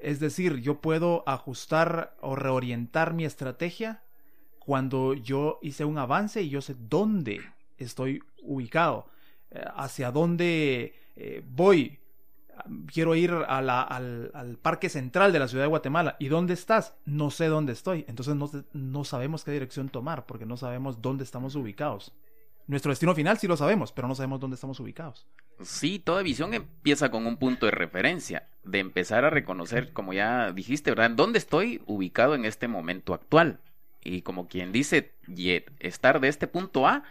es 0.00 0.20
decir, 0.20 0.56
yo 0.60 0.80
puedo 0.80 1.24
ajustar 1.26 2.16
o 2.20 2.36
reorientar 2.36 3.14
mi 3.14 3.24
estrategia 3.24 4.02
cuando 4.58 5.14
yo 5.14 5.58
hice 5.62 5.84
un 5.84 5.98
avance 5.98 6.42
y 6.42 6.50
yo 6.50 6.60
sé 6.60 6.76
dónde 6.78 7.40
estoy 7.78 8.22
ubicado, 8.42 9.08
eh, 9.50 9.64
hacia 9.76 10.10
dónde 10.10 10.94
eh, 11.16 11.42
voy. 11.48 11.98
Quiero 12.92 13.14
ir 13.14 13.30
al, 13.32 13.70
al, 13.70 14.58
parque 14.60 14.88
central 14.88 15.32
de 15.32 15.38
la 15.38 15.48
ciudad 15.48 15.64
de 15.64 15.68
Guatemala. 15.68 16.16
¿Y 16.18 16.26
dónde 16.26 16.54
estás? 16.54 16.96
No 17.04 17.30
sé 17.30 17.46
dónde 17.46 17.72
estoy. 17.72 18.04
Entonces 18.08 18.34
no, 18.34 18.50
no 18.72 19.04
sabemos 19.04 19.44
qué 19.44 19.52
dirección 19.52 19.88
tomar 19.88 20.26
porque 20.26 20.44
no 20.44 20.56
sabemos 20.56 21.00
dónde 21.00 21.22
estamos 21.22 21.54
ubicados. 21.54 22.12
Nuestro 22.66 22.90
destino 22.90 23.14
final 23.14 23.38
sí 23.38 23.46
lo 23.46 23.56
sabemos, 23.56 23.92
pero 23.92 24.08
no 24.08 24.14
sabemos 24.14 24.40
dónde 24.40 24.56
estamos 24.56 24.78
ubicados. 24.80 25.26
Sí, 25.62 25.98
toda 25.98 26.22
visión 26.22 26.52
empieza 26.52 27.10
con 27.10 27.26
un 27.26 27.38
punto 27.38 27.66
de 27.66 27.72
referencia, 27.72 28.47
de 28.70 28.80
empezar 28.80 29.24
a 29.24 29.30
reconocer, 29.30 29.92
como 29.92 30.12
ya 30.12 30.52
dijiste, 30.52 30.90
¿verdad? 30.90 31.10
¿Dónde 31.10 31.38
estoy 31.38 31.82
ubicado 31.86 32.34
en 32.34 32.44
este 32.44 32.68
momento 32.68 33.14
actual? 33.14 33.60
Y 34.02 34.22
como 34.22 34.48
quien 34.48 34.72
dice, 34.72 35.12
estar 35.80 36.20
de 36.20 36.28
este 36.28 36.46
punto 36.46 36.86
A 36.86 37.02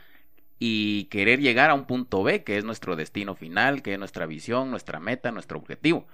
y 0.60 1.06
querer 1.06 1.40
llegar 1.40 1.70
a 1.70 1.74
un 1.74 1.86
punto 1.86 2.24
B, 2.24 2.44
que 2.44 2.58
es 2.58 2.64
nuestro 2.64 2.96
destino 2.96 3.36
final, 3.36 3.82
que 3.82 3.94
es 3.94 4.00
nuestra 4.00 4.26
visión, 4.26 4.72
nuestra 4.72 5.00
meta, 5.00 5.32
nuestro 5.32 5.58
objetivo 5.60 6.08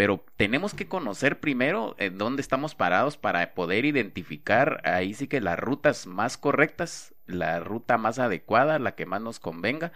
pero 0.00 0.24
tenemos 0.36 0.72
que 0.72 0.88
conocer 0.88 1.40
primero 1.40 1.94
eh, 1.98 2.08
dónde 2.08 2.40
estamos 2.40 2.74
parados 2.74 3.18
para 3.18 3.52
poder 3.54 3.84
identificar 3.84 4.80
ahí 4.84 5.12
sí 5.12 5.28
que 5.28 5.42
las 5.42 5.58
rutas 5.58 6.06
más 6.06 6.38
correctas, 6.38 7.14
la 7.26 7.60
ruta 7.60 7.98
más 7.98 8.18
adecuada, 8.18 8.78
la 8.78 8.94
que 8.94 9.04
más 9.04 9.20
nos 9.20 9.40
convenga 9.40 9.92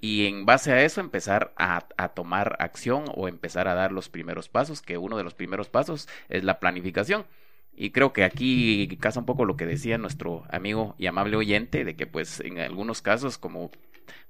y 0.00 0.26
en 0.26 0.46
base 0.46 0.72
a 0.72 0.82
eso 0.82 1.00
empezar 1.00 1.52
a, 1.56 1.86
a, 1.96 2.08
tomar 2.10 2.56
acción 2.58 3.04
o 3.14 3.28
empezar 3.28 3.68
a 3.68 3.74
dar 3.74 3.92
los 3.92 4.08
primeros 4.08 4.48
pasos, 4.48 4.80
que 4.80 4.98
uno 4.98 5.16
de 5.16 5.24
los 5.24 5.34
primeros 5.34 5.68
pasos 5.68 6.08
es 6.28 6.44
la 6.44 6.58
planificación. 6.58 7.26
Y 7.72 7.90
creo 7.90 8.12
que 8.12 8.24
aquí 8.24 8.96
casa 9.00 9.20
un 9.20 9.26
poco 9.26 9.44
lo 9.44 9.56
que 9.56 9.66
decía 9.66 9.98
nuestro 9.98 10.44
amigo 10.50 10.94
y 10.98 11.06
amable 11.06 11.36
oyente, 11.36 11.84
de 11.84 11.96
que 11.96 12.06
pues 12.06 12.40
en 12.40 12.58
algunos 12.58 13.02
casos, 13.02 13.38
como 13.38 13.70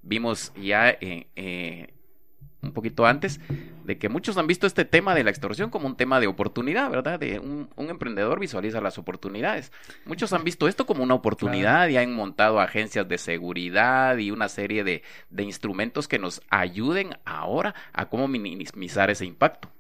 vimos 0.02 0.52
ya 0.54 0.90
eh, 0.90 1.28
eh, 1.36 1.94
un 2.62 2.72
poquito 2.72 3.06
antes, 3.06 3.40
de 3.84 3.98
que 3.98 4.08
muchos 4.08 4.36
han 4.36 4.46
visto 4.46 4.66
este 4.66 4.84
tema 4.84 5.14
de 5.14 5.24
la 5.24 5.30
extorsión 5.30 5.70
como 5.70 5.86
un 5.86 5.96
tema 5.96 6.20
de 6.20 6.26
oportunidad, 6.26 6.90
¿verdad? 6.90 7.18
De 7.18 7.38
un, 7.38 7.68
emprendedor 7.76 8.38
visualiza 8.38 8.80
las 8.80 8.98
oportunidades. 8.98 9.72
Muchos 10.04 10.32
han 10.32 10.44
visto 10.44 10.68
esto 10.68 10.86
como 10.86 11.02
una 11.02 11.14
oportunidad 11.14 11.88
y 11.88 11.96
han 11.96 12.12
montado 12.12 12.60
agencias 12.60 13.08
de 13.08 13.18
seguridad 13.18 14.16
y 14.18 14.30
una 14.30 14.48
serie 14.48 14.84
de, 14.84 15.02
de 15.30 15.42
instrumentos 15.42 16.08
que 16.08 16.18
nos 16.18 16.42
ayuden 16.50 17.16
ahora 17.24 17.74
a 17.92 18.08
cómo 18.08 18.28
minimizar 18.28 19.10
ese 19.10 19.26
impacto. 19.26 19.70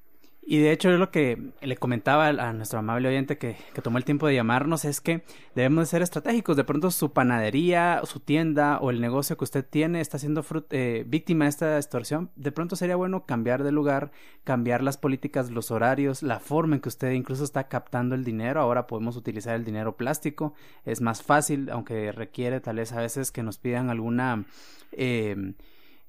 Y 0.50 0.58
de 0.58 0.72
hecho, 0.72 0.90
lo 0.90 1.12
que 1.12 1.52
le 1.62 1.76
comentaba 1.76 2.26
a 2.26 2.52
nuestro 2.52 2.80
amable 2.80 3.06
oyente 3.06 3.38
que, 3.38 3.56
que, 3.72 3.82
tomó 3.82 3.98
el 3.98 4.04
tiempo 4.04 4.26
de 4.26 4.34
llamarnos 4.34 4.84
es 4.84 5.00
que 5.00 5.22
debemos 5.54 5.82
de 5.82 5.86
ser 5.86 6.02
estratégicos. 6.02 6.56
De 6.56 6.64
pronto 6.64 6.90
su 6.90 7.12
panadería, 7.12 8.00
su 8.02 8.18
tienda 8.18 8.80
o 8.80 8.90
el 8.90 9.00
negocio 9.00 9.36
que 9.36 9.44
usted 9.44 9.64
tiene 9.64 10.00
está 10.00 10.18
siendo 10.18 10.44
eh, 10.70 11.04
víctima 11.06 11.44
de 11.44 11.50
esta 11.50 11.76
extorsión. 11.76 12.32
De 12.34 12.50
pronto 12.50 12.74
sería 12.74 12.96
bueno 12.96 13.26
cambiar 13.26 13.62
de 13.62 13.70
lugar, 13.70 14.10
cambiar 14.42 14.82
las 14.82 14.98
políticas, 14.98 15.52
los 15.52 15.70
horarios, 15.70 16.24
la 16.24 16.40
forma 16.40 16.74
en 16.74 16.82
que 16.82 16.88
usted 16.88 17.12
incluso 17.12 17.44
está 17.44 17.68
captando 17.68 18.16
el 18.16 18.24
dinero. 18.24 18.60
Ahora 18.60 18.88
podemos 18.88 19.16
utilizar 19.16 19.54
el 19.54 19.64
dinero 19.64 19.96
plástico. 19.96 20.54
Es 20.84 21.00
más 21.00 21.22
fácil, 21.22 21.70
aunque 21.70 22.10
requiere 22.10 22.58
tal 22.58 22.74
vez 22.74 22.90
a 22.92 23.00
veces 23.00 23.30
que 23.30 23.44
nos 23.44 23.58
pidan 23.58 23.88
alguna... 23.88 24.46
Eh, 24.90 25.54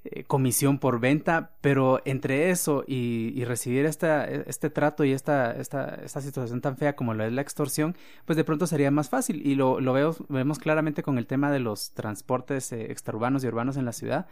eh, 0.04 0.24
comisión 0.24 0.80
por 0.80 0.99
venta, 0.99 1.52
pero 1.62 2.02
entre 2.06 2.49
eso 2.49 2.84
y, 2.88 3.43
recibir 3.45 3.86
esta, 3.86 4.26
este 4.26 4.72
trato 4.72 5.04
y 5.04 5.12
esta, 5.12 5.52
esta, 5.52 5.93
esta 6.04 6.22
situación 6.22 6.60
tan 6.60 6.76
fea 6.76 6.95
como 6.95 7.14
lo 7.14 7.24
es 7.24 7.32
la 7.32 7.43
extorsión, 7.43 7.95
pues 8.26 8.36
de 8.36 8.43
pronto 8.43 8.66
sería 8.66 8.89
más 8.89 9.10
fácil. 9.10 9.45
Y 9.45 9.54
lo, 9.54 9.80
lo 9.80 9.93
veo, 9.93 10.16
vemos 10.28 10.58
claramente 10.58 11.04
con 11.04 11.20
el 11.20 11.28
tema 11.28 11.52
de 11.52 11.60
los 11.60 11.91
transportes 11.91 12.72
eh, 12.72 12.91
extraurbanos 12.91 13.43
y 13.43 13.47
urbanos 13.47 13.78
en 13.78 13.86
la 13.86 13.93
ciudad, 13.93 14.26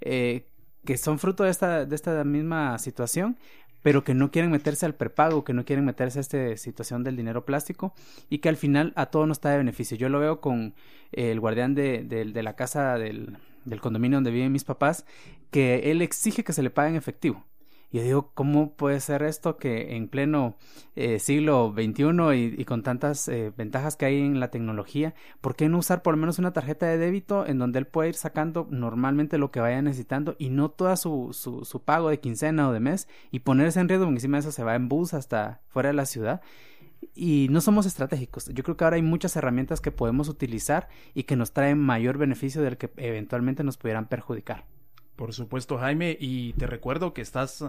eh, 0.00 0.46
que 0.84 0.96
son 0.96 1.18
fruto 1.18 1.42
de 1.42 1.50
esta, 1.50 1.86
de 1.86 1.96
esta 1.96 2.22
misma 2.22 2.78
situación, 2.78 3.36
pero 3.82 4.04
que 4.04 4.14
no 4.14 4.30
quieren 4.30 4.52
meterse 4.52 4.86
al 4.86 4.94
prepago, 4.94 5.42
que 5.42 5.54
no 5.54 5.64
quieren 5.64 5.84
meterse 5.84 6.20
a 6.20 6.22
esta 6.22 6.56
situación 6.56 7.02
del 7.02 7.16
dinero 7.16 7.44
plástico 7.44 7.94
y 8.30 8.38
que 8.38 8.48
al 8.48 8.56
final 8.56 8.92
a 8.94 9.06
todo 9.06 9.26
no 9.26 9.32
está 9.32 9.50
de 9.50 9.58
beneficio. 9.58 9.96
Yo 9.96 10.08
lo 10.08 10.20
veo 10.20 10.40
con 10.40 10.74
el 11.10 11.40
guardián 11.40 11.74
de, 11.74 12.04
de 12.04 12.42
la 12.44 12.54
casa 12.54 12.96
del, 12.96 13.38
del 13.66 13.80
condominio 13.80 14.16
donde 14.16 14.30
viven 14.30 14.52
mis 14.52 14.64
papás, 14.64 15.04
que 15.50 15.90
él 15.90 16.00
exige 16.00 16.44
que 16.44 16.54
se 16.54 16.62
le 16.62 16.70
pague 16.70 16.88
en 16.88 16.96
efectivo. 16.96 17.44
Y 17.90 17.98
yo 17.98 18.02
digo, 18.02 18.30
¿cómo 18.34 18.74
puede 18.74 18.98
ser 19.00 19.22
esto 19.22 19.58
que 19.58 19.94
en 19.96 20.08
pleno 20.08 20.56
eh, 20.96 21.18
siglo 21.18 21.72
XXI 21.72 22.56
y, 22.58 22.64
con 22.64 22.82
tantas 22.82 23.28
eh, 23.28 23.52
ventajas 23.56 23.96
que 23.96 24.06
hay 24.06 24.18
en 24.18 24.40
la 24.40 24.50
tecnología, 24.50 25.14
¿por 25.40 25.54
qué 25.54 25.68
no 25.68 25.78
usar 25.78 26.02
por 26.02 26.14
lo 26.14 26.18
menos 26.18 26.38
una 26.38 26.52
tarjeta 26.52 26.86
de 26.86 26.98
débito 26.98 27.46
en 27.46 27.58
donde 27.58 27.78
él 27.78 27.86
puede 27.86 28.08
ir 28.08 28.14
sacando 28.16 28.66
normalmente 28.70 29.38
lo 29.38 29.52
que 29.52 29.60
vaya 29.60 29.80
necesitando 29.82 30.34
y 30.38 30.50
no 30.50 30.70
todo 30.70 30.96
su, 30.96 31.30
su, 31.32 31.64
su 31.64 31.82
pago 31.82 32.08
de 32.08 32.18
quincena 32.18 32.68
o 32.68 32.72
de 32.72 32.80
mes 32.80 33.08
y 33.30 33.40
ponerse 33.40 33.78
en 33.78 33.88
riesgo 33.88 34.06
porque 34.06 34.16
encima 34.16 34.38
de 34.38 34.40
eso 34.40 34.52
se 34.52 34.64
va 34.64 34.74
en 34.74 34.88
bus 34.88 35.14
hasta 35.14 35.60
fuera 35.68 35.90
de 35.90 35.94
la 35.94 36.06
ciudad? 36.06 36.40
Y 37.14 37.48
no 37.50 37.60
somos 37.60 37.86
estratégicos. 37.86 38.46
Yo 38.52 38.62
creo 38.64 38.76
que 38.76 38.84
ahora 38.84 38.96
hay 38.96 39.02
muchas 39.02 39.36
herramientas 39.36 39.80
que 39.80 39.90
podemos 39.90 40.28
utilizar 40.28 40.88
y 41.14 41.24
que 41.24 41.36
nos 41.36 41.52
traen 41.52 41.78
mayor 41.78 42.18
beneficio 42.18 42.62
del 42.62 42.76
que 42.76 42.90
eventualmente 42.96 43.64
nos 43.64 43.76
pudieran 43.76 44.08
perjudicar. 44.08 44.64
Por 45.16 45.32
supuesto, 45.32 45.78
Jaime, 45.78 46.16
y 46.20 46.52
te 46.54 46.66
recuerdo 46.66 47.14
que 47.14 47.22
estás 47.22 47.64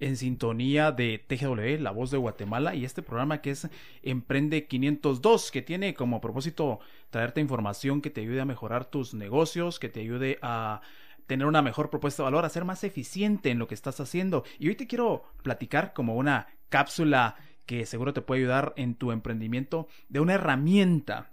en 0.00 0.16
sintonía 0.16 0.92
de 0.92 1.18
TGW, 1.26 1.82
La 1.82 1.90
Voz 1.90 2.10
de 2.10 2.18
Guatemala, 2.18 2.74
y 2.74 2.84
este 2.84 3.02
programa 3.02 3.40
que 3.40 3.50
es 3.50 3.68
Emprende 4.02 4.66
502, 4.66 5.50
que 5.50 5.62
tiene 5.62 5.94
como 5.94 6.20
propósito 6.20 6.80
traerte 7.10 7.40
información 7.40 8.00
que 8.02 8.10
te 8.10 8.20
ayude 8.20 8.40
a 8.40 8.46
mejorar 8.46 8.86
tus 8.86 9.14
negocios, 9.14 9.78
que 9.78 9.88
te 9.88 10.00
ayude 10.00 10.38
a 10.42 10.80
tener 11.26 11.46
una 11.46 11.62
mejor 11.62 11.90
propuesta 11.90 12.22
de 12.22 12.24
valor, 12.24 12.44
a 12.44 12.50
ser 12.50 12.64
más 12.64 12.84
eficiente 12.84 13.50
en 13.50 13.58
lo 13.58 13.66
que 13.66 13.74
estás 13.74 14.00
haciendo. 14.00 14.44
Y 14.58 14.68
hoy 14.68 14.76
te 14.76 14.86
quiero 14.86 15.24
platicar 15.42 15.92
como 15.92 16.14
una 16.14 16.46
cápsula 16.68 17.36
que 17.66 17.84
seguro 17.86 18.12
te 18.12 18.22
puede 18.22 18.42
ayudar 18.42 18.72
en 18.76 18.94
tu 18.94 19.12
emprendimiento 19.12 19.88
de 20.08 20.20
una 20.20 20.34
herramienta, 20.34 21.30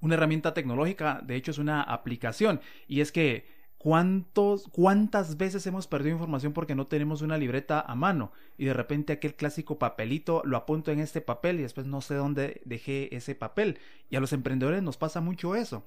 una 0.00 0.14
herramienta 0.14 0.54
tecnológica, 0.54 1.20
de 1.22 1.36
hecho 1.36 1.50
es 1.50 1.58
una 1.58 1.82
aplicación, 1.82 2.60
y 2.88 3.00
es 3.00 3.12
que 3.12 3.62
¿Cuántos, 3.82 4.68
¿Cuántas 4.68 5.36
veces 5.38 5.66
hemos 5.66 5.88
perdido 5.88 6.14
información 6.14 6.52
porque 6.52 6.76
no 6.76 6.86
tenemos 6.86 7.20
una 7.20 7.36
libreta 7.36 7.80
a 7.80 7.96
mano? 7.96 8.30
Y 8.56 8.66
de 8.66 8.74
repente 8.74 9.12
aquel 9.12 9.34
clásico 9.34 9.76
papelito 9.76 10.40
lo 10.44 10.56
apunto 10.56 10.92
en 10.92 11.00
este 11.00 11.20
papel 11.20 11.58
y 11.58 11.62
después 11.62 11.88
no 11.88 12.00
sé 12.00 12.14
dónde 12.14 12.62
dejé 12.64 13.12
ese 13.12 13.34
papel. 13.34 13.80
Y 14.08 14.14
a 14.14 14.20
los 14.20 14.32
emprendedores 14.32 14.84
nos 14.84 14.98
pasa 14.98 15.20
mucho 15.20 15.56
eso 15.56 15.84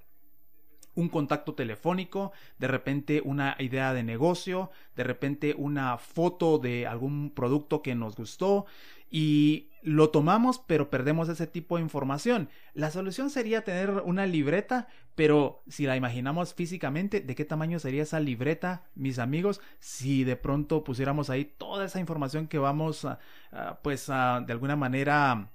un 0.95 1.09
contacto 1.09 1.53
telefónico, 1.53 2.31
de 2.57 2.67
repente 2.67 3.21
una 3.23 3.55
idea 3.59 3.93
de 3.93 4.03
negocio, 4.03 4.71
de 4.95 5.03
repente 5.03 5.53
una 5.57 5.97
foto 5.97 6.57
de 6.57 6.87
algún 6.87 7.29
producto 7.29 7.81
que 7.81 7.95
nos 7.95 8.15
gustó 8.15 8.65
y 9.11 9.69
lo 9.81 10.09
tomamos 10.09 10.59
pero 10.59 10.89
perdemos 10.89 11.29
ese 11.29 11.45
tipo 11.47 11.75
de 11.75 11.83
información. 11.83 12.49
La 12.73 12.89
solución 12.91 13.29
sería 13.29 13.63
tener 13.63 13.91
una 13.91 14.25
libreta, 14.25 14.87
pero 15.13 15.61
si 15.67 15.85
la 15.85 15.95
imaginamos 15.95 16.53
físicamente, 16.53 17.21
¿de 17.21 17.35
qué 17.35 17.45
tamaño 17.45 17.77
sería 17.79 18.03
esa 18.03 18.19
libreta, 18.19 18.83
mis 18.95 19.19
amigos? 19.19 19.61
Si 19.79 20.23
de 20.23 20.35
pronto 20.35 20.83
pusiéramos 20.83 21.29
ahí 21.29 21.45
toda 21.45 21.85
esa 21.85 21.99
información 21.99 22.47
que 22.47 22.57
vamos, 22.57 23.07
pues 23.83 24.07
de 24.07 24.51
alguna 24.51 24.75
manera 24.75 25.51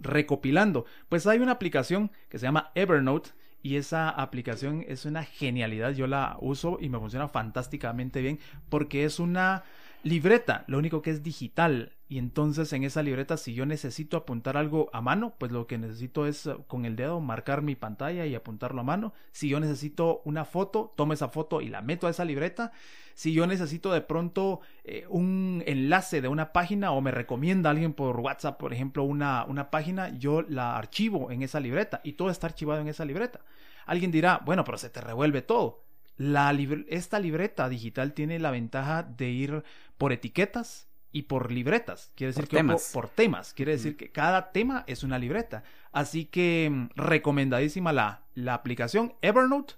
recopilando. 0.00 0.84
Pues 1.08 1.26
hay 1.26 1.38
una 1.38 1.52
aplicación 1.52 2.10
que 2.28 2.38
se 2.38 2.44
llama 2.44 2.70
Evernote 2.74 3.30
y 3.66 3.78
esa 3.78 4.10
aplicación 4.10 4.84
es 4.86 5.06
una 5.06 5.24
genialidad. 5.24 5.90
Yo 5.90 6.06
la 6.06 6.36
uso 6.40 6.78
y 6.80 6.88
me 6.88 7.00
funciona 7.00 7.26
fantásticamente 7.26 8.20
bien 8.20 8.38
porque 8.68 9.04
es 9.04 9.18
una 9.18 9.64
libreta, 10.04 10.62
lo 10.68 10.78
único 10.78 11.02
que 11.02 11.10
es 11.10 11.24
digital. 11.24 11.92
Y 12.08 12.18
entonces 12.18 12.72
en 12.72 12.84
esa 12.84 13.02
libreta, 13.02 13.36
si 13.36 13.54
yo 13.54 13.66
necesito 13.66 14.18
apuntar 14.18 14.56
algo 14.56 14.88
a 14.92 15.00
mano, 15.00 15.34
pues 15.36 15.50
lo 15.50 15.66
que 15.66 15.78
necesito 15.78 16.28
es 16.28 16.46
eh, 16.46 16.56
con 16.68 16.84
el 16.84 16.94
dedo 16.94 17.18
marcar 17.18 17.62
mi 17.62 17.74
pantalla 17.74 18.24
y 18.24 18.36
apuntarlo 18.36 18.82
a 18.82 18.84
mano. 18.84 19.12
Si 19.32 19.48
yo 19.48 19.58
necesito 19.58 20.22
una 20.24 20.44
foto, 20.44 20.94
tomo 20.96 21.12
esa 21.12 21.28
foto 21.28 21.60
y 21.60 21.68
la 21.68 21.82
meto 21.82 22.06
a 22.06 22.10
esa 22.10 22.24
libreta. 22.24 22.70
Si 23.16 23.32
yo 23.32 23.46
necesito 23.46 23.94
de 23.94 24.02
pronto 24.02 24.60
eh, 24.84 25.06
un 25.08 25.64
enlace 25.66 26.20
de 26.20 26.28
una 26.28 26.52
página 26.52 26.92
o 26.92 27.00
me 27.00 27.10
recomienda 27.10 27.70
alguien 27.70 27.94
por 27.94 28.20
WhatsApp, 28.20 28.58
por 28.58 28.74
ejemplo, 28.74 29.04
una, 29.04 29.46
una 29.46 29.70
página, 29.70 30.10
yo 30.18 30.42
la 30.42 30.76
archivo 30.76 31.30
en 31.30 31.40
esa 31.40 31.58
libreta 31.58 32.02
y 32.04 32.12
todo 32.12 32.28
está 32.28 32.48
archivado 32.48 32.82
en 32.82 32.88
esa 32.88 33.06
libreta. 33.06 33.40
Alguien 33.86 34.10
dirá, 34.10 34.42
bueno, 34.44 34.64
pero 34.64 34.76
se 34.76 34.90
te 34.90 35.00
revuelve 35.00 35.40
todo. 35.40 35.82
La 36.18 36.54
esta 36.88 37.18
libreta 37.18 37.70
digital 37.70 38.12
tiene 38.12 38.38
la 38.38 38.50
ventaja 38.50 39.02
de 39.02 39.30
ir 39.30 39.64
por 39.96 40.12
etiquetas 40.12 40.86
y 41.10 41.22
por 41.22 41.50
libretas. 41.50 42.12
Quiere 42.16 42.34
decir 42.34 42.46
que 42.46 42.58
temas. 42.58 42.90
por 42.92 43.08
temas. 43.08 43.54
Quiere 43.54 43.72
decir 43.72 43.96
que 43.96 44.12
cada 44.12 44.52
tema 44.52 44.84
es 44.86 45.02
una 45.02 45.18
libreta. 45.18 45.64
Así 45.90 46.26
que 46.26 46.68
mm, 46.70 46.88
recomendadísima 46.96 47.94
la, 47.94 48.24
la 48.34 48.52
aplicación 48.52 49.14
Evernote 49.22 49.72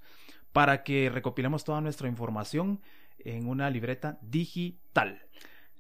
para 0.53 0.83
que 0.83 1.09
recopilemos 1.09 1.63
toda 1.63 1.81
nuestra 1.81 2.09
información 2.09 2.81
en 3.25 3.49
una 3.49 3.71
libreta 3.71 4.19
digital. 4.23 5.23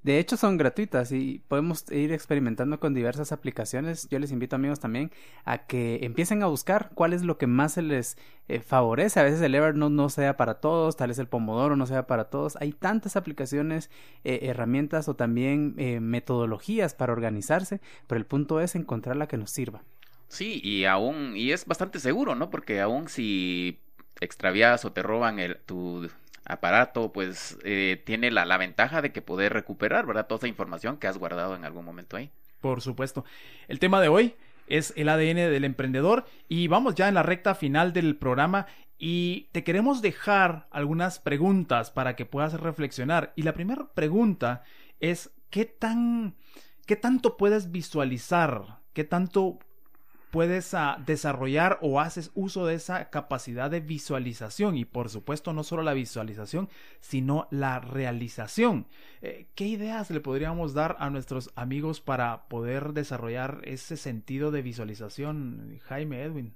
De 0.02 0.20
hecho 0.20 0.36
son 0.36 0.56
gratuitas 0.56 1.10
y 1.10 1.42
podemos 1.48 1.84
ir 1.90 2.12
experimentando 2.12 2.78
con 2.78 2.94
diversas 2.94 3.32
aplicaciones. 3.32 4.08
Yo 4.08 4.18
les 4.20 4.30
invito 4.30 4.54
amigos 4.54 4.78
también 4.78 5.10
a 5.44 5.66
que 5.66 5.98
empiecen 6.02 6.42
a 6.42 6.46
buscar 6.46 6.90
cuál 6.94 7.12
es 7.12 7.24
lo 7.24 7.36
que 7.36 7.48
más 7.48 7.72
se 7.72 7.82
les 7.82 8.16
eh, 8.46 8.60
favorece. 8.60 9.18
A 9.18 9.24
veces 9.24 9.42
el 9.42 9.54
Evernote 9.54 9.94
no 9.94 10.08
sea 10.08 10.36
para 10.36 10.54
todos, 10.60 10.96
tal 10.96 11.08
vez 11.08 11.18
el 11.18 11.26
Pomodoro 11.26 11.74
no 11.74 11.86
sea 11.86 12.06
para 12.06 12.30
todos. 12.30 12.56
Hay 12.56 12.72
tantas 12.72 13.16
aplicaciones, 13.16 13.90
eh, 14.22 14.38
herramientas 14.42 15.08
o 15.08 15.14
también 15.14 15.74
eh, 15.78 15.98
metodologías 15.98 16.94
para 16.94 17.12
organizarse, 17.12 17.80
pero 18.06 18.18
el 18.18 18.26
punto 18.26 18.60
es 18.60 18.76
encontrar 18.76 19.16
la 19.16 19.26
que 19.26 19.36
nos 19.36 19.50
sirva. 19.50 19.82
Sí, 20.28 20.60
y 20.62 20.84
aún, 20.84 21.36
y 21.36 21.50
es 21.52 21.66
bastante 21.66 21.98
seguro, 21.98 22.34
¿no? 22.34 22.50
Porque 22.50 22.80
aún 22.80 23.08
si 23.08 23.80
extravías 24.20 24.84
o 24.84 24.92
te 24.92 25.02
roban 25.02 25.38
el, 25.38 25.56
tu 25.66 26.08
aparato, 26.48 27.12
pues 27.12 27.58
eh, 27.62 28.02
tiene 28.04 28.30
la, 28.30 28.44
la, 28.44 28.56
ventaja 28.56 29.02
de 29.02 29.12
que 29.12 29.22
poder 29.22 29.52
recuperar, 29.52 30.06
¿verdad? 30.06 30.26
Toda 30.26 30.38
esa 30.38 30.48
información 30.48 30.96
que 30.96 31.06
has 31.06 31.18
guardado 31.18 31.54
en 31.54 31.64
algún 31.64 31.84
momento 31.84 32.16
ahí. 32.16 32.30
Por 32.60 32.80
supuesto. 32.80 33.24
El 33.68 33.78
tema 33.78 34.00
de 34.00 34.08
hoy 34.08 34.34
es 34.66 34.92
el 34.96 35.08
ADN 35.08 35.36
del 35.36 35.64
emprendedor 35.64 36.26
y 36.48 36.66
vamos 36.66 36.94
ya 36.94 37.08
en 37.08 37.14
la 37.14 37.22
recta 37.22 37.54
final 37.54 37.92
del 37.92 38.16
programa 38.16 38.66
y 38.98 39.48
te 39.52 39.62
queremos 39.62 40.02
dejar 40.02 40.66
algunas 40.70 41.20
preguntas 41.20 41.90
para 41.90 42.16
que 42.16 42.26
puedas 42.26 42.54
reflexionar. 42.54 43.32
Y 43.36 43.42
la 43.42 43.52
primera 43.54 43.88
pregunta 43.94 44.64
es, 44.98 45.30
¿qué 45.50 45.64
tan, 45.64 46.34
qué 46.86 46.96
tanto 46.96 47.36
puedes 47.36 47.70
visualizar? 47.70 48.80
¿Qué 48.92 49.04
tanto 49.04 49.60
puedes 50.30 50.74
ah, 50.74 51.02
desarrollar 51.04 51.78
o 51.80 52.00
haces 52.00 52.30
uso 52.34 52.66
de 52.66 52.74
esa 52.74 53.10
capacidad 53.10 53.70
de 53.70 53.80
visualización 53.80 54.76
y 54.76 54.84
por 54.84 55.08
supuesto 55.08 55.52
no 55.52 55.64
solo 55.64 55.82
la 55.82 55.94
visualización 55.94 56.68
sino 57.00 57.48
la 57.50 57.80
realización. 57.80 58.86
Eh, 59.22 59.46
¿Qué 59.54 59.66
ideas 59.66 60.10
le 60.10 60.20
podríamos 60.20 60.74
dar 60.74 60.96
a 60.98 61.10
nuestros 61.10 61.50
amigos 61.56 62.00
para 62.00 62.48
poder 62.48 62.92
desarrollar 62.92 63.60
ese 63.64 63.96
sentido 63.96 64.50
de 64.50 64.62
visualización, 64.62 65.78
Jaime 65.84 66.22
Edwin? 66.22 66.54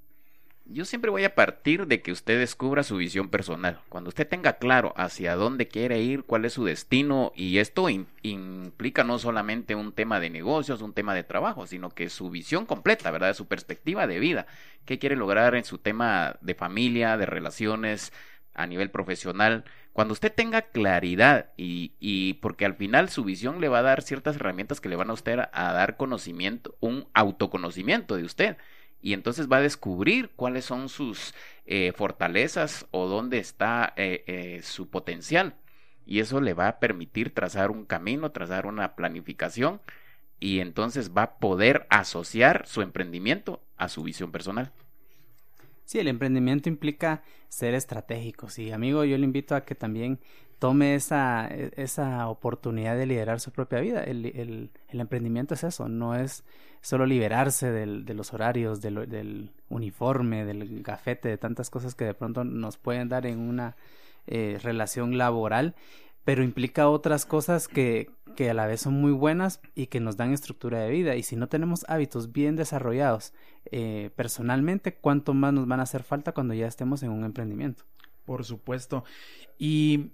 Yo 0.65 0.85
siempre 0.85 1.11
voy 1.11 1.25
a 1.25 1.35
partir 1.35 1.87
de 1.87 2.03
que 2.03 2.13
usted 2.13 2.39
descubra 2.39 2.85
su 2.85 2.97
visión 2.97 3.29
personal. 3.29 3.81
Cuando 3.89 4.09
usted 4.09 4.29
tenga 4.29 4.55
claro 4.55 4.95
hacia 4.97 5.35
dónde 5.35 5.67
quiere 5.67 6.01
ir, 6.01 6.23
cuál 6.23 6.45
es 6.45 6.53
su 6.53 6.65
destino, 6.65 7.33
y 7.35 7.59
esto 7.59 7.89
implica 7.91 9.03
no 9.03 9.19
solamente 9.19 9.75
un 9.75 9.93
tema 9.93 10.21
de 10.21 10.31
negocios, 10.31 10.81
un 10.81 10.95
tema 10.95 11.15
de 11.15 11.25
trabajo, 11.25 11.67
sino 11.67 11.91
que 11.91 12.09
su 12.09 12.31
visión 12.31 12.65
completa, 12.65 13.11
¿verdad? 13.11 13.35
Su 13.35 13.49
perspectiva 13.49 14.07
de 14.07 14.21
vida. 14.21 14.47
¿Qué 14.85 14.99
quiere 14.99 15.17
lograr 15.17 15.57
en 15.57 15.65
su 15.65 15.79
tema 15.79 16.37
de 16.41 16.55
familia, 16.55 17.17
de 17.17 17.27
relaciones, 17.27 18.13
a 18.55 18.67
nivel 18.67 18.91
profesional? 18.91 19.65
Cuando 19.93 20.13
usted 20.13 20.33
tenga 20.33 20.63
claridad 20.63 21.51
y, 21.57 21.93
y 21.99 22.35
porque 22.35 22.65
al 22.65 22.77
final 22.77 23.09
su 23.09 23.25
visión 23.25 23.61
le 23.61 23.69
va 23.69 23.81
a 23.81 23.83
dar 23.83 24.01
ciertas 24.01 24.37
herramientas 24.37 24.81
que 24.81 24.89
le 24.89 24.97
van 24.97 25.11
a 25.11 25.15
usted 25.15 25.41
a 25.53 25.73
dar 25.73 25.97
conocimiento, 25.97 26.77
un 26.81 27.09
autoconocimiento 27.15 28.17
de 28.17 28.25
usted 28.25 28.57
y 29.03 29.13
entonces 29.13 29.49
va 29.51 29.57
a 29.59 29.63
descubrir 29.63 30.31
cuáles 30.37 30.65
son 30.65 30.89
sus 30.89 31.35
eh, 31.67 31.93
fortalezas 31.95 32.87
o 32.93 33.09
dónde 33.09 33.39
está 33.39 33.93
eh, 33.97 34.25
eh, 34.27 34.61
su 34.63 34.89
potencial. 34.89 35.57
Y 36.07 36.21
eso 36.21 36.41
le 36.41 36.55
va 36.55 36.69
a 36.69 36.79
permitir 36.79 37.35
trazar 37.35 37.71
un 37.71 37.85
camino, 37.85 38.31
trazar 38.31 38.67
una 38.67 38.95
planificación 38.95 39.81
y 40.41 40.61
entonces 40.61 41.13
va 41.17 41.23
a 41.23 41.39
poder 41.39 41.87
asociar 41.91 42.67
su 42.67 42.81
emprendimiento 42.81 43.61
a 43.77 43.89
su 43.89 44.03
visión 44.03 44.33
personal. 44.33 44.73
Sí, 45.85 45.99
el 45.99 46.09
emprendimiento 46.09 46.69
implica 46.69 47.23
ser 47.49 47.75
estratégico. 47.75 48.49
Sí, 48.49 48.71
amigo, 48.71 49.05
yo 49.05 49.19
le 49.19 49.25
invito 49.25 49.55
a 49.55 49.65
que 49.65 49.75
también 49.75 50.21
tome 50.63 50.95
esa, 50.95 51.49
e, 51.49 51.73
esa 51.75 52.29
oportunidad 52.29 52.97
de 52.97 53.07
liderar 53.07 53.41
su 53.41 53.51
propia 53.51 53.81
vida. 53.81 54.05
El, 54.05 54.27
el, 54.27 54.71
emprendimiento 55.01 55.55
es 55.55 55.65
eso, 55.65 55.89
no 55.89 56.15
es 56.15 56.45
solo 56.81 57.05
liberarse 57.05 57.73
del, 57.73 58.05
de 58.05 58.15
los 58.15 58.33
horarios, 58.33 58.81
del, 58.81 59.09
del, 59.09 59.51
uniforme, 59.69 60.45
del 60.45 60.85
gafete, 60.85 61.31
de 61.31 61.37
tantas 61.37 61.69
cosas 61.69 61.97
que 61.97 62.05
de 62.05 62.15
pronto 62.15 62.45
nos 62.45 62.77
pueden 62.77 63.09
dar 63.09 63.27
en 63.27 63.41
una 63.41 63.75
eh, 64.29 64.61
relación 64.63 65.19
laboral, 65.19 65.75
pero 66.23 66.45
implica 66.45 66.89
otras 66.89 67.27
cosas 67.27 67.67
que, 67.67 68.13
que 68.37 68.49
a 68.49 68.55
la 68.55 68.69
vez 68.69 68.83
son 68.83 68.95
muy 68.95 69.11
buenas 69.11 69.61
y 69.75 69.89
que 69.89 69.99
nos 69.99 70.17
dan 70.17 70.33
estructura 70.33 70.79
de 70.79 70.91
vida. 70.93 71.17
Y 71.17 71.25
si 71.25 71.35
no 71.35 71.49
tenemos 71.49 71.85
hábitos 71.89 72.31
bien 72.31 72.55
desarrollados 72.55 73.35
eh, 73.73 74.11
personalmente, 74.15 74.95
¿cuánto 74.95 75.35
más 75.35 75.53
nos 75.53 75.67
van 75.67 75.81
a 75.81 75.85
hacer 75.85 76.05
falta 76.05 76.31
cuando 76.31 76.55
ya 76.55 76.69
estemos 76.69 77.03
en 77.03 77.11
un 77.11 77.25
emprendimiento? 77.25 77.83
Por 78.25 78.45
supuesto. 78.45 79.03
Y 79.59 80.13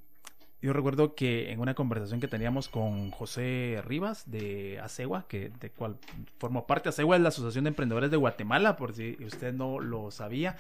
yo 0.61 0.73
recuerdo 0.73 1.15
que 1.15 1.53
en 1.53 1.61
una 1.61 1.75
conversación 1.75 2.21
que 2.21 2.27
teníamos 2.27 2.69
con 2.69 3.13
José 3.13 3.81
Rivas 3.85 4.29
de 4.29 4.81
ACEGUA, 4.81 5.29
que 5.29 5.51
de 5.61 5.71
cual 5.71 5.99
formó 6.39 6.67
parte, 6.67 6.89
ACEGUA 6.89 7.17
es 7.17 7.23
la 7.23 7.29
Asociación 7.29 7.65
de 7.65 7.69
Emprendedores 7.69 8.11
de 8.11 8.17
Guatemala, 8.17 8.77
por 8.77 8.93
si 8.93 9.17
usted 9.25 9.53
no 9.53 9.79
lo 9.79 10.11
sabía. 10.11 10.57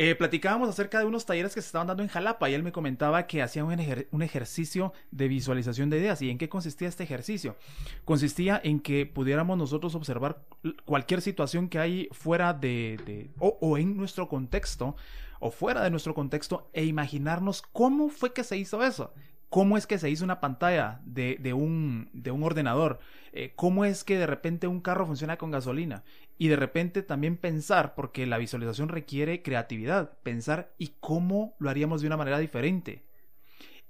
Eh, 0.00 0.14
platicábamos 0.14 0.68
acerca 0.68 1.00
de 1.00 1.06
unos 1.06 1.26
talleres 1.26 1.54
que 1.54 1.60
se 1.60 1.66
estaban 1.66 1.88
dando 1.88 2.04
en 2.04 2.08
Jalapa 2.08 2.48
y 2.48 2.54
él 2.54 2.62
me 2.62 2.70
comentaba 2.70 3.26
que 3.26 3.42
hacía 3.42 3.64
un, 3.64 4.22
ejercicio 4.22 4.92
de 5.10 5.26
visualización 5.26 5.90
de 5.90 5.98
ideas. 5.98 6.22
¿Y 6.22 6.30
en 6.30 6.38
qué 6.38 6.48
consistía 6.48 6.86
este 6.86 7.02
ejercicio? 7.02 7.56
Consistía 8.04 8.60
en 8.62 8.78
que 8.78 9.06
pudiéramos 9.06 9.58
nosotros 9.58 9.96
observar 9.96 10.40
cualquier 10.84 11.20
situación 11.20 11.68
que 11.68 11.80
hay 11.80 12.08
fuera 12.12 12.54
de, 12.54 13.28
o 13.40 13.76
en 13.76 13.96
nuestro 13.96 14.28
contexto 14.28 14.94
o 15.40 15.50
fuera 15.50 15.82
de 15.82 15.90
nuestro 15.90 16.14
contexto 16.14 16.68
e 16.72 16.84
imaginarnos 16.84 17.62
cómo 17.62 18.08
fue 18.08 18.32
que 18.32 18.44
se 18.44 18.56
hizo 18.56 18.84
eso. 18.84 19.12
¿Cómo 19.50 19.78
es 19.78 19.86
que 19.86 19.98
se 19.98 20.10
hizo 20.10 20.24
una 20.24 20.40
pantalla 20.40 21.00
de, 21.04 21.38
de, 21.40 21.54
un, 21.54 22.10
de 22.12 22.30
un, 22.30 22.42
ordenador? 22.42 22.98
Eh, 23.32 23.52
¿Cómo 23.56 23.86
es 23.86 24.04
que 24.04 24.18
de 24.18 24.26
repente 24.26 24.66
un 24.66 24.82
carro 24.82 25.06
funciona 25.06 25.38
con 25.38 25.50
gasolina? 25.50 26.04
Y 26.36 26.48
de 26.48 26.56
repente 26.56 27.02
también 27.02 27.38
pensar, 27.38 27.94
porque 27.94 28.26
la 28.26 28.36
visualización 28.36 28.90
requiere 28.90 29.42
creatividad, 29.42 30.18
pensar 30.22 30.74
y 30.76 30.92
cómo 31.00 31.56
lo 31.58 31.70
haríamos 31.70 32.02
de 32.02 32.08
una 32.08 32.18
manera 32.18 32.38
diferente. 32.38 33.04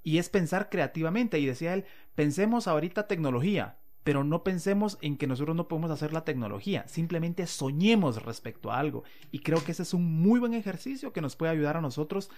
Y 0.05 0.18
es 0.18 0.28
pensar 0.28 0.70
creativamente. 0.70 1.40
Y 1.40 1.46
decía 1.46 1.74
él, 1.74 1.84
pensemos 2.14 2.68
ahorita 2.68 3.09
tecnología. 3.09 3.78
Pero 4.05 4.24
no 4.24 4.42
pensemos 4.42 4.99
en 5.03 5.16
que 5.16 5.26
nosotros 5.26 5.57
no 5.57 5.68
podemos 5.68 5.90
hacer 5.90 6.12
la 6.12 6.24
tecnología, 6.24 6.86
simplemente 6.88 7.46
soñemos 7.46 8.22
respecto 8.22 8.70
a 8.70 8.78
algo. 8.78 9.05
Y 9.32 9.40
creo 9.40 9.62
que 9.62 9.72
ese 9.72 9.82
es 9.82 9.94
un 9.94 10.22
muy 10.22 10.40
buen 10.40 10.55
ejercicio 10.55 11.12
que 11.12 11.20
nos 11.20 11.36
puede 11.36 11.53
ayudar 11.53 11.76
a 11.76 11.82
nosotros 11.82 12.30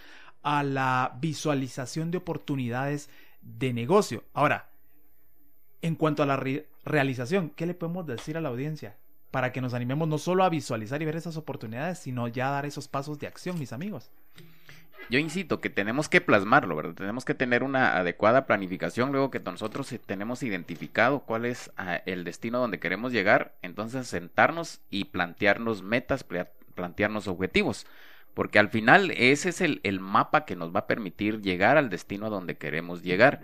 a 0.43 0.63
la 0.63 1.17
visualización 1.21 2.11
de 2.11 2.19
oportunidades 2.19 3.09
de 3.43 3.73
negocio. 3.73 4.25
Ahora, 4.33 4.71
en 5.83 5.95
cuanto 5.95 6.23
a 6.23 6.27
la 6.27 6.43
realización, 6.85 7.51
¿qué 7.51 7.67
le 7.67 7.75
podemos 7.75 8.07
decir 8.07 8.37
a 8.37 8.41
la 8.41 8.49
audiencia? 8.49 8.97
Para 9.31 9.53
que 9.53 9.61
nos 9.61 9.75
animemos 9.75 10.09
no 10.09 10.19
solo 10.19 10.43
a 10.43 10.49
visualizar 10.49 11.01
y 11.01 11.05
ver 11.05 11.17
esas 11.17 11.37
oportunidades, 11.37 12.01
sino 12.01 12.27
ya 12.27 12.49
a 12.49 12.53
dar 12.53 12.67
esos 12.67 12.89
pasos 12.89 13.19
de 13.19 13.29
acción, 13.29 13.59
mis 13.59 13.73
amigos 13.73 14.11
yo 15.09 15.19
insisto 15.19 15.61
que 15.61 15.71
tenemos 15.71 16.09
que 16.09 16.21
plasmarlo, 16.21 16.77
¿verdad? 16.77 16.95
Tenemos 16.95 17.25
que 17.25 17.35
tener 17.35 17.63
una 17.63 17.97
adecuada 17.97 18.47
planificación, 18.47 19.13
luego 19.13 19.31
que 19.31 19.41
nosotros 19.41 19.93
tenemos 20.07 20.43
identificado 20.43 21.21
cuál 21.21 21.47
es 21.47 21.71
ah, 21.77 22.01
el 22.07 22.25
destino 22.25 22.59
donde 22.59 22.79
queremos 22.79 23.13
llegar, 23.13 23.55
entonces 23.63 24.07
sentarnos 24.07 24.81
y 24.91 25.07
plantearnos 25.07 25.83
metas, 25.83 26.25
plantearnos 26.75 27.29
objetivos, 27.29 27.87
porque 28.35 28.59
al 28.59 28.69
final 28.69 29.11
ese 29.13 29.49
es 29.49 29.61
el, 29.61 29.81
el 29.83 30.01
mapa 30.01 30.45
que 30.45 30.57
nos 30.57 30.75
va 30.75 30.81
a 30.81 30.87
permitir 30.87 31.41
llegar 31.41 31.77
al 31.77 31.91
destino 31.91 32.27
a 32.27 32.31
donde 32.31 32.57
queremos 32.57 33.03
llegar. 33.03 33.41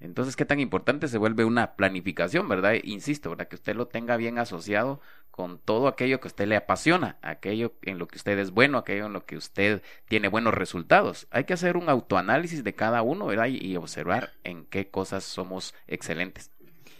Entonces, 0.00 0.36
¿qué 0.36 0.44
tan 0.44 0.60
importante 0.60 1.08
se 1.08 1.18
vuelve 1.18 1.44
una 1.44 1.74
planificación, 1.74 2.48
verdad? 2.48 2.74
Insisto, 2.84 3.30
¿verdad? 3.30 3.48
Que 3.48 3.56
usted 3.56 3.74
lo 3.74 3.88
tenga 3.88 4.16
bien 4.16 4.38
asociado 4.38 5.00
con 5.30 5.58
todo 5.58 5.88
aquello 5.88 6.20
que 6.20 6.28
usted 6.28 6.46
le 6.46 6.56
apasiona, 6.56 7.18
aquello 7.22 7.74
en 7.82 7.98
lo 7.98 8.08
que 8.08 8.16
usted 8.16 8.38
es 8.38 8.50
bueno, 8.50 8.78
aquello 8.78 9.06
en 9.06 9.12
lo 9.12 9.26
que 9.26 9.36
usted 9.36 9.82
tiene 10.08 10.28
buenos 10.28 10.54
resultados. 10.54 11.26
Hay 11.30 11.44
que 11.44 11.52
hacer 11.52 11.76
un 11.76 11.88
autoanálisis 11.88 12.64
de 12.64 12.74
cada 12.74 13.02
uno, 13.02 13.26
¿verdad? 13.26 13.46
Y, 13.48 13.76
observar 13.76 14.32
en 14.44 14.64
qué 14.64 14.88
cosas 14.88 15.24
somos 15.24 15.74
excelentes. 15.86 16.50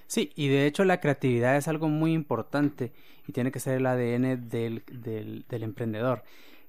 Sí, 0.06 0.32
y 0.36 0.48
de 0.48 0.66
hecho 0.66 0.84
la 0.84 1.00
creatividad 1.00 1.56
es 1.56 1.66
algo 1.66 1.88
muy 1.88 2.12
importante 2.12 2.92
y 3.26 3.32
tiene 3.32 3.50
que 3.50 3.58
ser 3.58 3.78
el 3.78 3.86
ADN 3.86 4.48
del 4.48 5.44
emprendedor. 5.48 6.22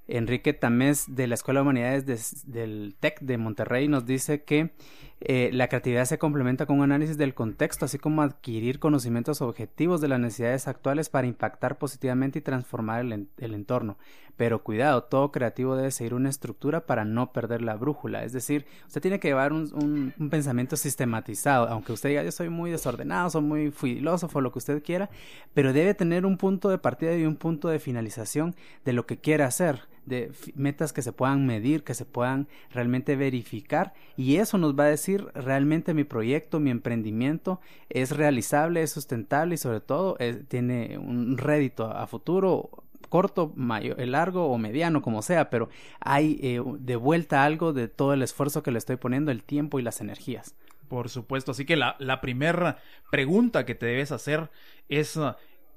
Enrique 0.08 0.54
Tamés 0.54 1.16
de 1.16 1.28
la 1.28 1.36
Escuela 1.36 1.60
de 1.60 1.64
Humanidades 1.64 2.46
del 2.50 2.96
TEC 3.00 3.20
de 3.20 3.38
Monterrey 3.38 3.88
nos 3.88 4.06
dice 4.06 4.44
que 4.44 4.72
eh, 5.20 5.50
la 5.52 5.68
creatividad 5.68 6.06
se 6.06 6.20
complementa 6.20 6.68
con 6.68 6.78
un 6.78 6.84
análisis 6.84 7.18
del 7.18 7.34
contexto, 7.34 7.86
así 7.86 7.98
como 7.98 8.22
adquirir 8.22 8.80
conocimientos 8.80 9.42
objetivos 9.42 10.00
de 10.00 10.08
las 10.10 10.20
necesidades 10.20 10.68
actuales 10.68 11.10
para 11.10 11.26
impactar 11.26 11.80
positivamente 11.80 12.40
y 12.40 12.42
transformar 12.44 13.02
el, 13.02 13.28
entorno. 13.38 13.98
Pero 14.36 14.64
cuidado, 14.64 15.04
todo 15.04 15.32
creativo 15.32 15.76
debe 15.76 15.90
seguir 15.90 16.14
una 16.14 16.30
estructura 16.30 16.86
para 16.86 17.04
no 17.04 17.32
perder 17.34 17.64
la 17.64 17.76
brújula. 17.76 18.24
Es 18.24 18.34
decir, 18.34 18.68
usted 18.86 19.02
tiene 19.02 19.20
que 19.20 19.30
llevar 19.30 19.54
un, 19.54 20.14
pensamiento 20.30 20.76
sistematizado, 20.76 21.68
aunque 21.68 21.94
usted 21.94 22.10
diga 22.10 22.24
yo 22.24 22.32
soy 22.32 22.50
muy 22.50 22.70
desordenado, 22.70 23.32
soy 23.32 23.42
muy 23.42 23.72
filósofo, 23.72 24.40
lo 24.40 24.52
que 24.52 24.60
usted 24.60 24.84
quiera, 24.84 25.10
pero 25.56 25.74
debe 25.74 25.96
tener 25.96 26.28
un 26.28 26.38
punto 26.38 26.70
de 26.70 26.78
partida 26.78 27.16
y 27.18 27.26
un 27.26 27.38
punto 27.38 27.70
de 27.70 27.80
finalización 27.80 28.56
de 28.86 28.94
lo 28.94 29.08
que 29.08 29.18
quiere 29.18 29.44
hacer 29.44 29.88
de 30.08 30.32
metas 30.56 30.94
que 30.94 31.02
se 31.02 31.12
puedan 31.12 31.46
medir, 31.46 31.84
que 31.84 31.94
se 31.94 32.06
puedan 32.06 32.48
realmente 32.72 33.16
verificar 33.16 33.94
y 34.16 34.38
eso 34.38 34.58
nos 34.58 34.78
va 34.78 34.86
a 34.86 34.88
decir 34.88 35.28
realmente 35.36 35.94
mi 35.94 36.04
proyecto, 36.04 36.60
mi 36.60 36.72
emprendimiento 36.72 37.60
es 37.90 38.12
realizable, 38.12 38.82
es 38.82 38.92
sustentable 38.92 39.56
y 39.56 39.58
sobre 39.58 39.82
todo 39.82 40.16
eh, 40.20 40.44
tiene 40.48 40.98
un 40.98 41.38
rédito 41.38 41.92
a 41.92 42.08
futuro 42.08 42.70
corto, 43.10 43.54
mayor, 43.56 44.00
largo 44.08 44.48
o 44.48 44.58
mediano, 44.58 45.02
como 45.02 45.22
sea, 45.22 45.50
pero 45.50 45.70
hay 46.00 46.40
eh, 46.42 46.62
de 46.80 46.96
vuelta 46.96 47.44
algo 47.44 47.74
de 47.74 47.88
todo 47.88 48.14
el 48.14 48.22
esfuerzo 48.22 48.64
que 48.64 48.72
le 48.72 48.78
estoy 48.78 48.98
poniendo, 48.98 49.32
el 49.32 49.44
tiempo 49.44 49.80
y 49.80 49.84
las 49.84 50.02
energías. 50.02 50.56
Por 50.88 51.10
supuesto, 51.10 51.52
así 51.52 51.66
que 51.66 51.76
la, 51.76 51.96
la 52.00 52.22
primera 52.22 52.78
pregunta 53.12 53.66
que 53.66 53.76
te 53.76 53.86
debes 53.86 54.12
hacer 54.12 54.50
es 54.90 55.20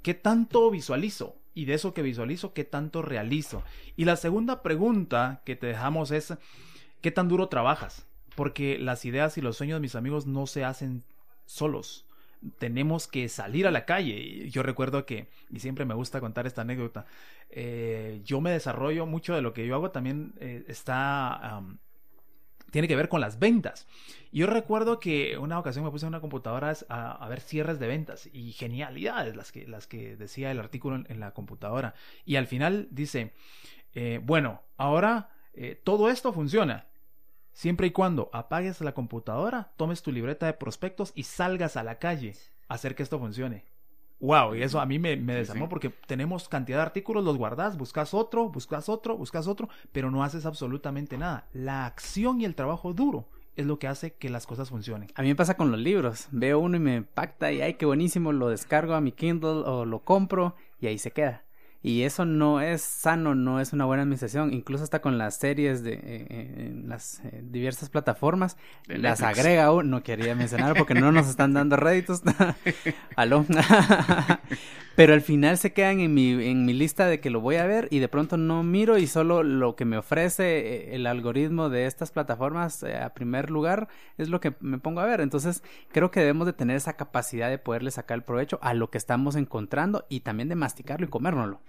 ¿qué 0.03 0.15
tanto 0.15 0.71
visualizo? 0.71 1.37
Y 1.55 1.65
de 1.65 1.75
eso 1.75 1.95
que 1.95 2.03
visualizo, 2.03 2.53
¿qué 2.53 2.65
tanto 2.65 3.03
realizo? 3.03 3.63
Y 3.97 4.05
la 4.05 4.17
segunda 4.17 4.63
pregunta 4.63 5.43
que 5.45 5.57
te 5.57 5.67
dejamos 5.67 6.11
es, 6.11 6.35
¿qué 7.01 7.11
tan 7.11 7.29
duro 7.29 7.49
trabajas? 7.49 8.07
Porque 8.37 8.79
las 8.79 9.05
ideas 9.05 9.37
y 9.39 9.41
los 9.41 9.57
sueños 9.57 9.77
de 9.77 9.81
mis 9.81 9.97
amigos 9.97 10.27
no 10.27 10.47
se 10.47 10.65
hacen 10.65 11.03
solos. 11.47 12.07
Tenemos 12.59 13.07
que 13.07 13.29
salir 13.29 13.67
a 13.67 13.71
la 13.71 13.85
calle. 13.85 14.49
Yo 14.49 14.63
recuerdo 14.63 15.05
que, 15.05 15.29
y 15.51 15.61
siempre 15.61 15.85
me 15.85 15.95
gusta 15.95 16.21
contar 16.21 16.47
esta 16.47 16.63
anécdota, 16.63 17.05
eh, 17.51 18.21
yo 18.25 18.41
me 18.41 18.53
desarrollo 18.53 19.05
mucho 19.07 19.35
de 19.35 19.43
lo 19.43 19.53
que 19.53 19.67
yo 19.67 19.75
hago 19.75 19.91
también 19.91 20.33
eh, 20.39 20.65
está 20.69 21.63
tiene 22.71 22.89
que 22.89 22.97
ver 22.97 23.09
con 23.09 23.21
las 23.21 23.39
ventas. 23.39 23.87
Yo 24.33 24.47
recuerdo 24.47 25.01
que 25.01 25.39
una 25.39 25.59
ocasión 25.59 25.85
me 25.85 25.91
puse 25.91 26.07
en 26.07 26.09
una 26.09 26.21
computadora 26.21 26.73
a, 26.89 27.29
ver 27.29 27.41
cierres 27.41 27.79
de 27.79 27.89
ventas 27.89 28.29
y 28.33 28.53
genialidades 28.53 29.37
las 29.37 29.53
que, 29.53 29.67
las 29.67 29.87
que 29.87 30.17
decía 30.17 30.51
el 30.51 30.59
artículo 30.59 31.03
en, 31.07 31.21
la 31.21 31.33
computadora. 31.33 31.95
Y 32.25 32.37
al 32.37 32.47
final 32.47 32.89
dice, 32.91 33.33
eh, 33.95 34.21
bueno, 34.23 34.63
ahora 34.77 35.31
eh, 35.55 35.81
todo 35.83 36.11
esto 36.11 36.33
funciona. 36.33 36.87
Siempre 37.53 37.89
y 37.89 37.91
cuando 37.91 38.31
apagues 38.33 38.81
la 38.81 38.95
computadora, 38.95 39.73
tomes 39.77 40.03
tu 40.03 40.13
libreta 40.13 40.47
de 40.47 40.55
prospectos 40.55 41.13
y 41.15 41.25
salgas 41.25 41.77
a 41.77 41.83
la 41.83 41.99
calle 41.99 42.35
a 42.69 42.75
hacer 42.75 42.95
que 42.95 43.03
esto 43.03 43.19
funcione. 43.19 43.65
Wow, 44.21 44.55
y 44.55 44.63
eso 44.63 44.81
a 44.81 44.87
mí 44.87 44.99
me, 44.99 45.17
me 45.17 45.35
desarmó 45.35 45.69
porque 45.69 45.89
tenemos 46.07 46.49
cantidad 46.49 46.79
de 46.79 46.83
artículos, 46.83 47.25
los 47.25 47.39
guardas, 47.39 47.79
buscas 47.79 48.13
otro, 48.13 48.51
buscas 48.51 48.89
otro, 48.89 49.17
buscas 49.17 49.47
otro, 49.47 49.69
pero 49.93 50.11
no 50.11 50.23
haces 50.23 50.45
absolutamente 50.45 51.17
nada. 51.17 51.47
La 51.55 51.87
acción 51.87 52.41
y 52.41 52.45
el 52.45 52.55
trabajo 52.55 52.93
duro 52.93 53.27
es 53.57 53.67
lo 53.67 53.79
que 53.79 53.89
hace 53.89 54.13
que 54.13 54.29
las 54.29 54.47
cosas 54.47 54.69
funcionen. 54.71 55.09
A 55.15 55.23
mí 55.23 55.29
me 55.29 55.37
pasa 55.37 55.57
con 55.57 55.71
los 55.71 55.81
libros. 55.81 56.29
Veo 56.31 56.59
uno 56.59 56.77
y 56.77 56.81
me 56.81 56.97
impacta 56.97 57.51
y 57.53 57.63
ay, 57.63 57.75
qué 57.75 57.87
buenísimo, 57.87 58.33
lo 58.33 58.49
descargo 58.49 58.95
a 58.95 59.01
mi 59.01 59.13
Kindle 59.13 59.63
o 59.65 59.85
lo 59.85 60.01
compro 60.01 60.55
y 60.81 60.87
ahí 60.87 60.99
se 60.99 61.13
queda. 61.13 61.45
Y 61.83 62.03
eso 62.03 62.27
no 62.27 62.61
es 62.61 62.83
sano, 62.83 63.35
no 63.35 63.59
es 63.59 63.73
una 63.73 63.87
buena 63.87 64.03
administración. 64.03 64.53
Incluso 64.53 64.85
hasta 64.85 65.01
con 65.01 65.17
las 65.17 65.37
series 65.37 65.83
de 65.83 65.95
eh, 65.95 66.67
en 66.67 66.89
las 66.91 67.21
eh, 67.25 67.43
diversas 67.43 67.89
plataformas, 67.89 68.59
las 68.87 69.23
agrega 69.23 69.73
uno. 69.73 69.85
No 69.85 70.03
quería 70.03 70.35
mencionar 70.35 70.77
porque 70.77 70.93
no 70.93 71.11
nos 71.11 71.27
están 71.29 71.55
dando 71.55 71.77
réditos. 71.77 72.21
Aló. 73.17 73.47
Pero 74.97 75.15
al 75.15 75.23
final 75.23 75.57
se 75.57 75.73
quedan 75.73 76.01
en 76.01 76.13
mi, 76.13 76.33
en 76.33 76.67
mi 76.67 76.75
lista 76.75 77.07
de 77.07 77.21
que 77.21 77.31
lo 77.31 77.41
voy 77.41 77.57
a 77.57 77.65
ver 77.65 77.89
y 77.91 78.01
de 78.01 78.09
pronto 78.09 78.37
no 78.37 78.63
miro 78.63 78.99
y 78.99 79.07
solo 79.07 79.43
lo 79.43 79.75
que 79.75 79.87
me 79.87 79.97
ofrece 79.97 80.59
eh, 80.59 80.95
el 80.95 81.07
algoritmo 81.07 81.71
de 81.71 81.87
estas 81.87 82.11
plataformas 82.11 82.85
a 82.85 83.15
primer 83.15 83.51
lugar 83.51 83.89
es 84.19 84.29
lo 84.29 84.41
que 84.41 84.55
me 84.61 84.77
pongo 84.77 85.01
a 85.01 85.07
ver. 85.07 85.23
Entonces 85.23 85.63
creo 85.93 86.11
que 86.11 86.21
debemos 86.21 86.47
de 86.47 86.53
tener 86.53 86.77
esa 86.77 86.99
capacidad 86.99 87.49
de 87.49 87.57
poderle 87.57 87.91
sacar 87.91 88.17
el 88.17 88.25
provecho 88.25 88.59
a 88.61 88.75
lo 88.75 88.91
que 88.91 88.99
estamos 88.99 89.37
encontrando 89.37 90.05
y 90.11 90.21
también 90.21 90.51
de 90.51 90.57
masticarlo 90.57 91.07
y 91.07 91.09
comérnoslo. 91.09 91.61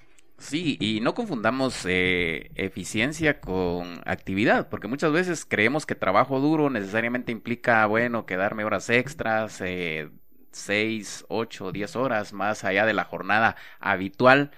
Sí, 0.41 0.75
y 0.81 1.01
no 1.01 1.13
confundamos 1.13 1.85
eh, 1.85 2.51
eficiencia 2.55 3.39
con 3.39 4.01
actividad, 4.05 4.69
porque 4.69 4.87
muchas 4.87 5.11
veces 5.11 5.45
creemos 5.45 5.85
que 5.85 5.93
trabajo 5.93 6.39
duro 6.39 6.71
necesariamente 6.71 7.31
implica, 7.31 7.85
bueno, 7.85 8.25
quedarme 8.25 8.63
horas 8.63 8.89
extras, 8.89 9.61
eh, 9.61 10.09
seis, 10.51 11.25
ocho, 11.29 11.71
diez 11.71 11.95
horas 11.95 12.33
más 12.33 12.63
allá 12.63 12.87
de 12.87 12.93
la 12.93 13.03
jornada 13.05 13.55
habitual 13.79 14.49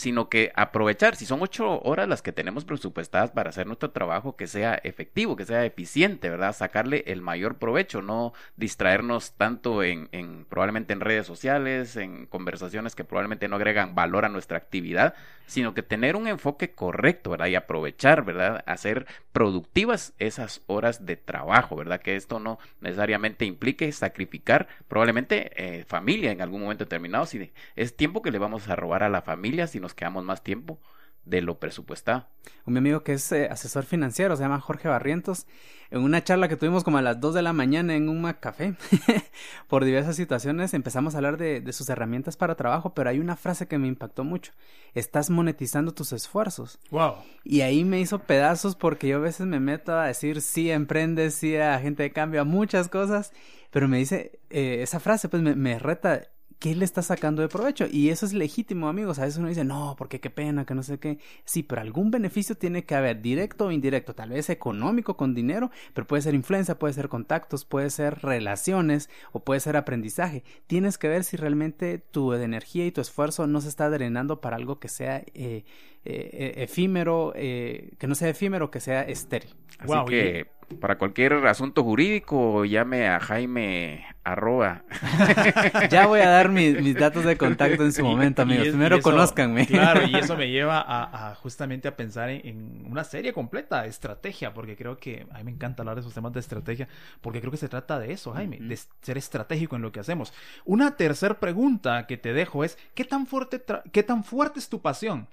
sino 0.00 0.28
que 0.28 0.52
aprovechar, 0.56 1.14
si 1.14 1.26
son 1.26 1.42
ocho 1.42 1.80
horas 1.82 2.08
las 2.08 2.22
que 2.22 2.32
tenemos 2.32 2.64
presupuestadas 2.64 3.30
para 3.30 3.50
hacer 3.50 3.66
nuestro 3.66 3.90
trabajo, 3.90 4.34
que 4.36 4.46
sea 4.46 4.74
efectivo, 4.74 5.36
que 5.36 5.44
sea 5.44 5.64
eficiente, 5.64 6.30
¿verdad? 6.30 6.54
Sacarle 6.54 7.04
el 7.06 7.22
mayor 7.22 7.58
provecho, 7.58 8.02
no 8.02 8.32
distraernos 8.56 9.32
tanto 9.32 9.82
en, 9.82 10.08
en 10.12 10.44
probablemente 10.46 10.92
en 10.92 11.00
redes 11.00 11.26
sociales, 11.26 11.96
en 11.96 12.26
conversaciones 12.26 12.94
que 12.94 13.04
probablemente 13.04 13.48
no 13.48 13.56
agregan 13.56 13.94
valor 13.94 14.24
a 14.24 14.28
nuestra 14.28 14.56
actividad, 14.56 15.14
sino 15.46 15.74
que 15.74 15.82
tener 15.82 16.16
un 16.16 16.28
enfoque 16.28 16.70
correcto, 16.70 17.30
¿verdad? 17.30 17.46
Y 17.46 17.56
aprovechar, 17.56 18.24
¿verdad? 18.24 18.62
Hacer 18.66 19.06
productivas 19.32 20.14
esas 20.18 20.62
horas 20.66 21.06
de 21.06 21.16
trabajo, 21.16 21.76
¿verdad? 21.76 22.00
Que 22.00 22.16
esto 22.16 22.38
no 22.38 22.58
necesariamente 22.80 23.44
implique 23.44 23.90
sacrificar 23.92 24.68
probablemente 24.88 25.50
eh, 25.56 25.84
familia 25.84 26.30
en 26.30 26.40
algún 26.40 26.62
momento 26.62 26.84
determinado, 26.84 27.26
si 27.26 27.52
es 27.76 27.96
tiempo 27.96 28.22
que 28.22 28.30
le 28.30 28.38
vamos 28.38 28.68
a 28.68 28.76
robar 28.76 29.02
a 29.02 29.08
la 29.08 29.22
familia, 29.22 29.66
si 29.66 29.80
nos 29.80 29.89
quedamos 29.94 30.24
más 30.24 30.42
tiempo 30.42 30.80
de 31.24 31.42
lo 31.42 31.58
presupuestado. 31.58 32.26
Un 32.66 32.76
amigo 32.76 33.02
que 33.02 33.12
es 33.12 33.32
eh, 33.32 33.48
asesor 33.50 33.84
financiero, 33.84 34.36
se 34.36 34.42
llama 34.42 34.60
Jorge 34.60 34.88
Barrientos, 34.88 35.46
en 35.90 36.02
una 36.02 36.22
charla 36.22 36.48
que 36.48 36.56
tuvimos 36.56 36.84
como 36.84 36.98
a 36.98 37.02
las 37.02 37.20
2 37.20 37.34
de 37.34 37.42
la 37.42 37.52
mañana 37.52 37.94
en 37.94 38.08
un 38.08 38.32
café, 38.34 38.74
por 39.68 39.84
diversas 39.84 40.16
situaciones, 40.16 40.72
empezamos 40.72 41.14
a 41.14 41.18
hablar 41.18 41.36
de, 41.36 41.60
de, 41.60 41.72
sus 41.72 41.88
herramientas 41.88 42.36
para 42.36 42.54
trabajo, 42.54 42.94
pero 42.94 43.10
hay 43.10 43.18
una 43.18 43.36
frase 43.36 43.66
que 43.66 43.78
me 43.78 43.88
impactó 43.88 44.24
mucho. 44.24 44.52
Estás 44.94 45.30
monetizando 45.30 45.92
tus 45.92 46.12
esfuerzos. 46.12 46.78
Wow. 46.90 47.16
Y 47.44 47.62
ahí 47.62 47.84
me 47.84 48.00
hizo 48.00 48.20
pedazos 48.20 48.76
porque 48.76 49.08
yo 49.08 49.16
a 49.16 49.20
veces 49.20 49.46
me 49.46 49.60
meto 49.60 49.92
a 49.92 50.06
decir 50.06 50.40
sí 50.40 50.70
emprendes, 50.70 51.34
sí 51.34 51.56
a 51.56 51.78
gente 51.80 52.04
de 52.04 52.12
cambio, 52.12 52.40
a 52.40 52.44
muchas 52.44 52.88
cosas, 52.88 53.32
pero 53.70 53.88
me 53.88 53.98
dice, 53.98 54.40
eh, 54.50 54.78
esa 54.82 55.00
frase 55.00 55.28
pues 55.28 55.42
me, 55.42 55.54
me 55.56 55.78
reta 55.78 56.28
¿qué 56.60 56.74
le 56.76 56.84
está 56.84 57.02
sacando 57.02 57.42
de 57.42 57.48
provecho? 57.48 57.86
Y 57.90 58.10
eso 58.10 58.26
es 58.26 58.34
legítimo, 58.34 58.88
amigos. 58.88 59.18
A 59.18 59.24
veces 59.24 59.38
uno 59.38 59.48
dice, 59.48 59.64
no, 59.64 59.96
porque 59.98 60.20
qué 60.20 60.28
pena, 60.28 60.66
que 60.66 60.74
no 60.74 60.82
sé 60.82 60.98
qué. 60.98 61.18
Sí, 61.44 61.62
pero 61.62 61.80
algún 61.80 62.10
beneficio 62.10 62.54
tiene 62.54 62.84
que 62.84 62.94
haber, 62.94 63.22
directo 63.22 63.66
o 63.66 63.72
indirecto, 63.72 64.14
tal 64.14 64.30
vez 64.30 64.50
económico 64.50 65.16
con 65.16 65.34
dinero, 65.34 65.70
pero 65.94 66.06
puede 66.06 66.22
ser 66.22 66.34
influencia, 66.34 66.78
puede 66.78 66.92
ser 66.92 67.08
contactos, 67.08 67.64
puede 67.64 67.88
ser 67.88 68.20
relaciones 68.20 69.08
o 69.32 69.40
puede 69.40 69.60
ser 69.60 69.76
aprendizaje. 69.76 70.44
Tienes 70.66 70.98
que 70.98 71.08
ver 71.08 71.24
si 71.24 71.38
realmente 71.38 71.98
tu 71.98 72.34
energía 72.34 72.86
y 72.86 72.92
tu 72.92 73.00
esfuerzo 73.00 73.46
no 73.46 73.62
se 73.62 73.68
está 73.70 73.88
drenando 73.88 74.42
para 74.42 74.56
algo 74.56 74.78
que 74.78 74.88
sea 74.88 75.24
eh, 75.32 75.64
eh, 76.04 76.52
efímero, 76.58 77.32
eh, 77.36 77.92
que 77.98 78.06
no 78.06 78.14
sea 78.14 78.28
efímero, 78.28 78.70
que 78.70 78.80
sea 78.80 79.02
estéril. 79.02 79.54
Así 79.78 79.94
que 80.08 80.59
para 80.78 80.98
cualquier 80.98 81.34
asunto 81.46 81.82
jurídico, 81.82 82.64
llame 82.64 83.08
a 83.08 83.18
Jaime 83.18 84.04
Arroba. 84.22 84.84
ya 85.90 86.06
voy 86.06 86.20
a 86.20 86.28
dar 86.28 86.48
mis, 86.48 86.94
datos 86.94 87.24
de 87.24 87.36
contacto 87.36 87.82
en 87.84 87.92
su 87.92 88.04
momento, 88.04 88.42
amigos. 88.42 88.68
Primero 88.68 89.00
conózcanme. 89.00 89.66
Claro, 89.66 90.06
y 90.06 90.14
eso 90.14 90.36
me 90.38 90.50
lleva 90.50 90.84
a, 90.86 91.34
justamente 91.34 91.88
a 91.88 91.96
pensar 91.96 92.30
en, 92.30 92.86
una 92.88 93.04
serie 93.04 93.32
completa 93.32 93.82
de 93.82 93.88
estrategia, 93.88 94.54
porque 94.54 94.76
creo 94.76 94.96
que 94.96 95.26
a 95.32 95.38
mí 95.38 95.44
me 95.44 95.50
encanta 95.50 95.82
hablar 95.82 95.96
de 95.96 96.02
esos 96.02 96.14
temas 96.14 96.32
de 96.32 96.40
estrategia, 96.40 96.88
porque 97.20 97.40
creo 97.40 97.50
que 97.50 97.56
se 97.56 97.68
trata 97.68 97.98
de 97.98 98.12
eso, 98.12 98.32
Jaime, 98.32 98.58
de 98.60 98.78
ser 99.02 99.18
estratégico 99.18 99.76
en 99.76 99.82
lo 99.82 99.92
que 99.92 100.00
hacemos. 100.00 100.32
Una 100.64 100.96
tercera 100.96 101.40
pregunta 101.40 102.06
que 102.06 102.16
te 102.16 102.32
dejo 102.32 102.64
es, 102.64 102.78
¿qué 102.94 103.04
tan 103.04 103.26
fuerte, 103.26 103.62
qué 103.92 104.02
tan 104.02 104.24
fuerte 104.24 104.60
es 104.60 104.68
tu 104.68 104.80
pasión? 104.80 105.26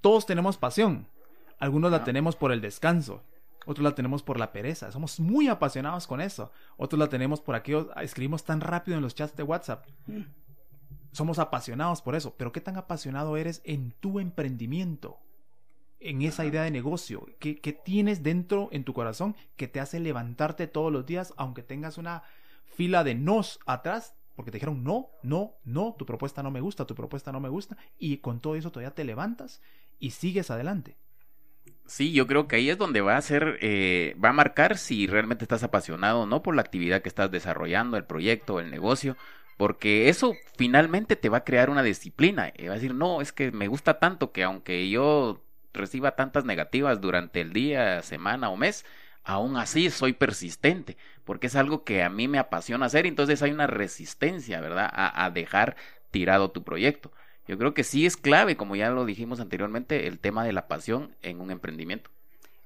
Todos 0.00 0.26
tenemos 0.26 0.58
pasión. 0.58 1.06
Algunos 1.58 1.90
la 1.90 2.04
tenemos 2.04 2.36
por 2.36 2.52
el 2.52 2.60
descanso, 2.60 3.22
otros 3.66 3.84
la 3.84 3.94
tenemos 3.94 4.22
por 4.22 4.38
la 4.38 4.52
pereza. 4.52 4.90
Somos 4.92 5.20
muy 5.20 5.48
apasionados 5.48 6.06
con 6.06 6.20
eso. 6.20 6.50
Otros 6.76 6.98
la 6.98 7.08
tenemos 7.08 7.40
por 7.40 7.54
aquello, 7.54 7.94
escribimos 7.96 8.44
tan 8.44 8.60
rápido 8.60 8.96
en 8.96 9.02
los 9.02 9.14
chats 9.14 9.36
de 9.36 9.42
WhatsApp. 9.42 9.86
Mm. 10.06 10.22
Somos 11.12 11.38
apasionados 11.38 12.02
por 12.02 12.14
eso. 12.14 12.34
Pero 12.36 12.52
¿qué 12.52 12.60
tan 12.60 12.76
apasionado 12.76 13.36
eres 13.36 13.62
en 13.64 13.92
tu 14.00 14.20
emprendimiento? 14.20 15.18
En 16.00 16.22
esa 16.22 16.44
idea 16.44 16.62
de 16.62 16.70
negocio. 16.70 17.26
¿Qué, 17.38 17.60
¿Qué, 17.60 17.72
tienes 17.72 18.22
dentro 18.22 18.68
en 18.72 18.84
tu 18.84 18.92
corazón 18.92 19.36
que 19.56 19.68
te 19.68 19.80
hace 19.80 20.00
levantarte 20.00 20.66
todos 20.66 20.92
los 20.92 21.06
días 21.06 21.32
aunque 21.36 21.62
tengas 21.62 21.96
una 21.96 22.24
fila 22.76 23.04
de 23.04 23.14
nos 23.14 23.60
atrás? 23.64 24.14
Porque 24.36 24.50
te 24.50 24.56
dijeron 24.56 24.82
no, 24.82 25.10
no, 25.22 25.54
no, 25.64 25.94
tu 25.96 26.04
propuesta 26.04 26.42
no 26.42 26.50
me 26.50 26.60
gusta, 26.60 26.86
tu 26.86 26.94
propuesta 26.94 27.32
no 27.32 27.40
me 27.40 27.48
gusta. 27.48 27.76
Y 27.98 28.18
con 28.18 28.40
todo 28.40 28.56
eso 28.56 28.70
todavía 28.70 28.94
te 28.94 29.04
levantas 29.04 29.62
y 29.98 30.10
sigues 30.10 30.50
adelante. 30.50 30.96
Sí, 31.86 32.12
yo 32.12 32.26
creo 32.26 32.48
que 32.48 32.56
ahí 32.56 32.70
es 32.70 32.78
donde 32.78 33.02
va 33.02 33.16
a 33.16 33.20
ser, 33.22 33.58
eh, 33.60 34.16
va 34.22 34.30
a 34.30 34.32
marcar 34.32 34.78
si 34.78 35.06
realmente 35.06 35.44
estás 35.44 35.62
apasionado 35.62 36.26
no 36.26 36.42
por 36.42 36.54
la 36.56 36.62
actividad 36.62 37.02
que 37.02 37.10
estás 37.10 37.30
desarrollando, 37.30 37.96
el 37.98 38.04
proyecto, 38.04 38.58
el 38.58 38.70
negocio, 38.70 39.16
porque 39.58 40.08
eso 40.08 40.34
finalmente 40.56 41.14
te 41.14 41.28
va 41.28 41.38
a 41.38 41.44
crear 41.44 41.68
una 41.68 41.82
disciplina. 41.82 42.52
Y 42.56 42.66
va 42.66 42.72
a 42.72 42.74
decir, 42.76 42.94
no, 42.94 43.20
es 43.20 43.32
que 43.32 43.52
me 43.52 43.68
gusta 43.68 43.98
tanto 43.98 44.32
que 44.32 44.42
aunque 44.44 44.88
yo 44.88 45.42
reciba 45.74 46.16
tantas 46.16 46.44
negativas 46.46 47.00
durante 47.02 47.42
el 47.42 47.52
día, 47.52 48.00
semana 48.02 48.48
o 48.48 48.56
mes, 48.56 48.86
aún 49.22 49.56
así 49.58 49.90
soy 49.90 50.14
persistente, 50.14 50.96
porque 51.24 51.48
es 51.48 51.56
algo 51.56 51.84
que 51.84 52.02
a 52.02 52.08
mí 52.08 52.28
me 52.28 52.38
apasiona 52.38 52.86
hacer, 52.86 53.06
entonces 53.06 53.42
hay 53.42 53.50
una 53.52 53.66
resistencia, 53.66 54.60
¿verdad?, 54.60 54.90
a 54.92 55.30
dejar 55.30 55.76
tirado 56.10 56.50
tu 56.50 56.62
proyecto. 56.64 57.12
Yo 57.46 57.58
creo 57.58 57.74
que 57.74 57.84
sí 57.84 58.06
es 58.06 58.16
clave, 58.16 58.56
como 58.56 58.76
ya 58.76 58.90
lo 58.90 59.04
dijimos 59.04 59.40
anteriormente, 59.40 60.06
el 60.06 60.18
tema 60.18 60.44
de 60.44 60.52
la 60.52 60.66
pasión 60.66 61.14
en 61.22 61.40
un 61.40 61.50
emprendimiento. 61.50 62.10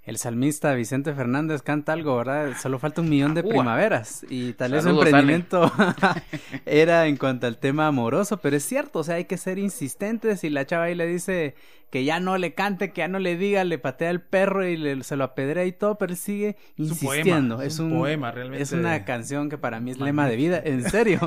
El 0.08 0.16
salmista 0.16 0.72
Vicente 0.72 1.12
Fernández 1.12 1.60
canta 1.60 1.92
algo, 1.92 2.16
¿verdad? 2.16 2.56
Solo 2.58 2.78
falta 2.78 3.02
un 3.02 3.10
millón 3.10 3.34
de 3.34 3.42
primaveras. 3.42 4.24
Y 4.30 4.54
tal 4.54 4.72
vez 4.72 4.84
su 4.84 4.88
emprendimiento 4.88 5.70
era 6.64 7.06
en 7.06 7.18
cuanto 7.18 7.46
al 7.46 7.58
tema 7.58 7.88
amoroso, 7.88 8.38
pero 8.38 8.56
es 8.56 8.64
cierto, 8.64 9.00
o 9.00 9.04
sea, 9.04 9.16
hay 9.16 9.26
que 9.26 9.36
ser 9.36 9.58
insistentes. 9.58 10.44
Y 10.44 10.48
la 10.48 10.64
chava 10.64 10.84
ahí 10.84 10.94
le 10.94 11.06
dice, 11.06 11.54
que 11.90 12.04
ya 12.04 12.20
no 12.20 12.36
le 12.36 12.54
cante, 12.54 12.92
que 12.92 13.00
ya 13.00 13.08
no 13.08 13.18
le 13.18 13.36
diga, 13.36 13.64
le 13.64 13.78
patea 13.78 14.10
el 14.10 14.20
perro 14.20 14.66
y 14.66 14.76
le, 14.76 15.02
se 15.02 15.16
lo 15.16 15.24
apedrea 15.24 15.64
y 15.64 15.72
todo, 15.72 15.96
pero 15.96 16.14
sigue 16.14 16.56
insistiendo. 16.76 17.62
Es 17.62 17.78
un, 17.78 17.90
poema, 17.90 18.30
realmente. 18.30 18.62
Es 18.62 18.72
una 18.72 19.04
canción 19.04 19.48
que 19.48 19.56
para 19.56 19.80
mí 19.80 19.92
es 19.92 19.98
lema 19.98 20.28
de 20.28 20.36
vida, 20.36 20.60
en 20.62 20.88
serio. 20.88 21.20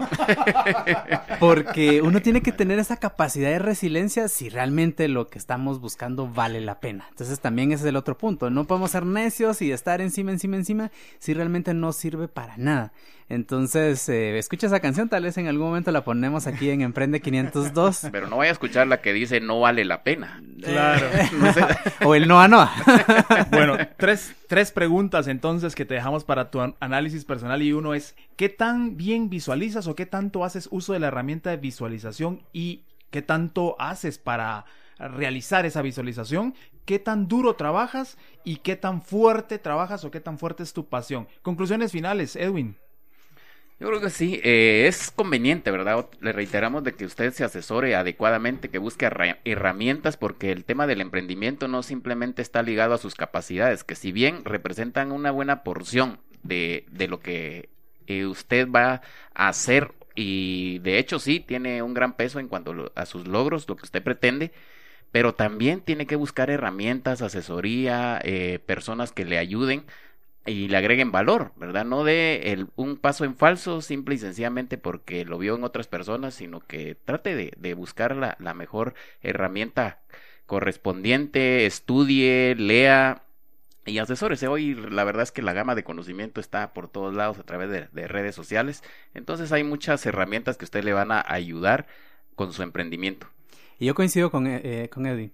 Porque 1.40 2.02
uno 2.02 2.22
tiene 2.22 2.42
que 2.42 2.52
tener 2.52 2.78
esa 2.80 2.98
capacidad 2.98 3.50
de 3.50 3.60
resiliencia 3.60 4.28
si 4.28 4.50
realmente 4.50 5.08
lo 5.08 5.28
que 5.28 5.40
estamos 5.40 5.80
buscando 5.80 6.28
vale 6.28 6.62
la 6.62 6.80
pena. 6.80 7.08
Entonces 7.10 7.40
también 7.40 7.72
ese 7.72 7.84
es 7.84 7.90
el 7.90 7.96
otro 7.96 8.18
punto. 8.18 8.50
No 8.50 8.66
podemos 8.66 8.92
ser 8.92 9.06
necios 9.06 9.62
y 9.62 9.72
estar 9.72 10.02
encima, 10.02 10.32
encima, 10.32 10.58
encima 10.58 10.92
si 11.20 11.34
realmente 11.34 11.74
no 11.74 11.92
sirve 11.92 12.28
para 12.28 12.58
nada. 12.58 12.94
Entonces, 13.32 14.10
eh, 14.10 14.38
escucha 14.38 14.68
esa 14.68 14.82
canción, 14.82 15.08
tal 15.08 15.24
vez 15.24 15.38
en 15.38 15.48
algún 15.48 15.68
momento 15.68 15.90
la 15.92 16.04
ponemos 16.04 16.48
aquí 16.48 16.70
en 16.70 16.82
Emprende 16.82 17.22
502. 17.22 18.08
Pero 18.12 18.28
no 18.28 18.36
vaya 18.36 18.52
a 18.52 18.52
escuchar 18.52 18.88
la 18.88 19.00
que 19.00 19.14
dice 19.14 19.40
no 19.40 19.62
vale 19.62 19.86
la 19.86 20.04
pena. 20.04 20.44
Claro. 20.62 21.08
o 22.04 22.14
el 22.14 22.28
no 22.28 22.42
a 22.42 22.50
no. 22.50 22.70
bueno, 23.50 23.78
tres, 23.96 24.36
tres 24.50 24.74
preguntas 24.74 25.30
entonces 25.30 25.76
que 25.76 25.86
te 25.86 25.94
dejamos 25.94 26.26
para 26.26 26.52
tu 26.52 26.60
análisis 26.82 27.24
personal 27.24 27.62
y 27.62 27.72
uno 27.72 27.94
es, 27.94 28.18
¿qué 28.36 28.50
tan 28.50 28.98
bien 28.98 29.30
visualizas 29.30 29.88
o 29.88 29.96
qué 29.96 30.06
tanto 30.06 30.44
haces 30.44 30.68
uso 30.70 30.92
de 30.92 31.00
la 31.00 31.08
herramienta 31.08 31.52
de 31.52 31.58
visualización 31.58 32.42
y 32.52 32.84
qué 33.12 33.22
tanto 33.22 33.78
haces 33.80 34.18
para 34.18 34.66
realizar 35.00 35.66
esa 35.66 35.82
visualización, 35.82 36.54
qué 36.84 37.00
tan 37.00 37.30
duro 37.30 37.56
trabajas 37.56 38.18
y 38.44 38.58
qué 38.58 38.76
tan 38.76 39.02
fuerte 39.02 39.58
trabajas 39.58 40.04
o 40.04 40.12
qué 40.12 40.20
tan 40.20 40.38
fuerte 40.38 40.64
es 40.64 40.74
tu 40.74 40.90
pasión. 40.90 41.30
Conclusiones 41.42 41.94
finales, 41.94 42.36
Edwin. 42.36 42.76
Yo 43.82 43.88
creo 43.88 44.00
que 44.00 44.12
sí, 44.12 44.40
eh, 44.44 44.86
es 44.88 45.10
conveniente, 45.10 45.72
¿verdad? 45.72 46.08
Le 46.20 46.34
reiteramos 46.34 46.84
de 46.84 46.94
que 46.94 47.04
usted 47.04 47.34
se 47.34 47.44
asesore 47.44 47.96
adecuadamente, 47.96 48.70
que 48.70 48.78
busque 48.78 49.10
herramientas, 49.44 50.18
porque 50.18 50.52
el 50.52 50.66
tema 50.66 50.86
del 50.86 51.02
emprendimiento 51.02 51.68
no 51.68 51.82
simplemente 51.82 52.44
está 52.44 52.62
ligado 52.62 52.94
a 52.94 53.00
sus 53.00 53.16
capacidades, 53.16 53.84
que 53.84 53.96
si 53.96 54.12
bien 54.12 54.46
representan 54.46 55.12
una 55.12 55.32
buena 55.32 55.64
porción 55.64 56.20
de, 56.44 56.86
de 56.92 57.08
lo 57.08 57.22
que 57.22 57.70
eh, 58.06 58.28
usted 58.28 58.70
va 58.70 59.02
a 59.34 59.48
hacer, 59.48 59.94
y 60.14 60.78
de 60.84 61.00
hecho 61.00 61.18
sí, 61.18 61.40
tiene 61.40 61.82
un 61.82 61.96
gran 61.96 62.14
peso 62.14 62.40
en 62.40 62.50
cuanto 62.50 62.92
a 62.94 63.08
sus 63.08 63.28
logros, 63.28 63.68
lo 63.68 63.78
que 63.78 63.86
usted 63.86 64.04
pretende, 64.04 64.52
pero 65.12 65.34
también 65.34 65.82
tiene 65.82 66.06
que 66.06 66.18
buscar 66.18 66.52
herramientas, 66.52 67.24
asesoría, 67.24 68.22
eh, 68.24 68.60
personas 68.64 69.12
que 69.12 69.26
le 69.26 69.40
ayuden 69.40 69.86
y 70.46 70.68
le 70.68 70.78
agreguen 70.78 71.12
valor, 71.12 71.52
¿verdad? 71.56 71.86
No 71.86 72.04
de 72.04 72.52
el, 72.52 72.68
un 72.76 72.98
paso 72.98 73.26
en 73.26 73.36
falso 73.36 73.82
simple 73.82 74.16
y 74.16 74.18
sencillamente 74.18 74.78
porque 74.78 75.24
lo 75.24 75.38
vio 75.38 75.56
en 75.56 75.64
otras 75.64 75.88
personas, 75.88 76.34
sino 76.34 76.62
que 76.62 76.96
trate 76.96 77.36
de, 77.36 77.74
buscar 77.74 78.16
la, 78.16 78.54
mejor 78.54 78.96
herramienta 79.22 80.00
correspondiente, 80.48 81.66
estudie, 81.66 82.56
lea 82.56 83.24
y 83.86 84.00
asesórese. 84.00 84.48
Hoy 84.48 84.74
la 84.74 85.04
verdad 85.04 85.24
es 85.24 85.32
que 85.32 85.44
la 85.44 85.54
gama 85.54 85.76
de 85.76 85.84
conocimiento 85.84 86.42
está 86.42 86.74
por 86.74 86.88
todos 86.88 87.14
lados 87.14 87.38
a 87.38 87.44
través 87.44 87.70
de, 87.70 87.88
de 87.92 88.08
redes 88.08 88.34
sociales, 88.36 88.84
entonces 89.14 89.52
hay 89.52 89.64
muchas 89.64 90.06
herramientas 90.06 90.58
que 90.58 90.66
usted 90.66 90.84
le 90.84 90.94
van 90.94 91.12
a 91.12 91.24
ayudar 91.28 91.88
con 92.36 92.52
su 92.52 92.64
emprendimiento. 92.64 93.28
Y 93.78 93.86
yo 93.86 93.96
coincido 93.96 94.32
con, 94.32 94.48
eh, 94.48 94.62
eh 94.64 94.90
con 94.90 95.06
Eddie 95.06 95.32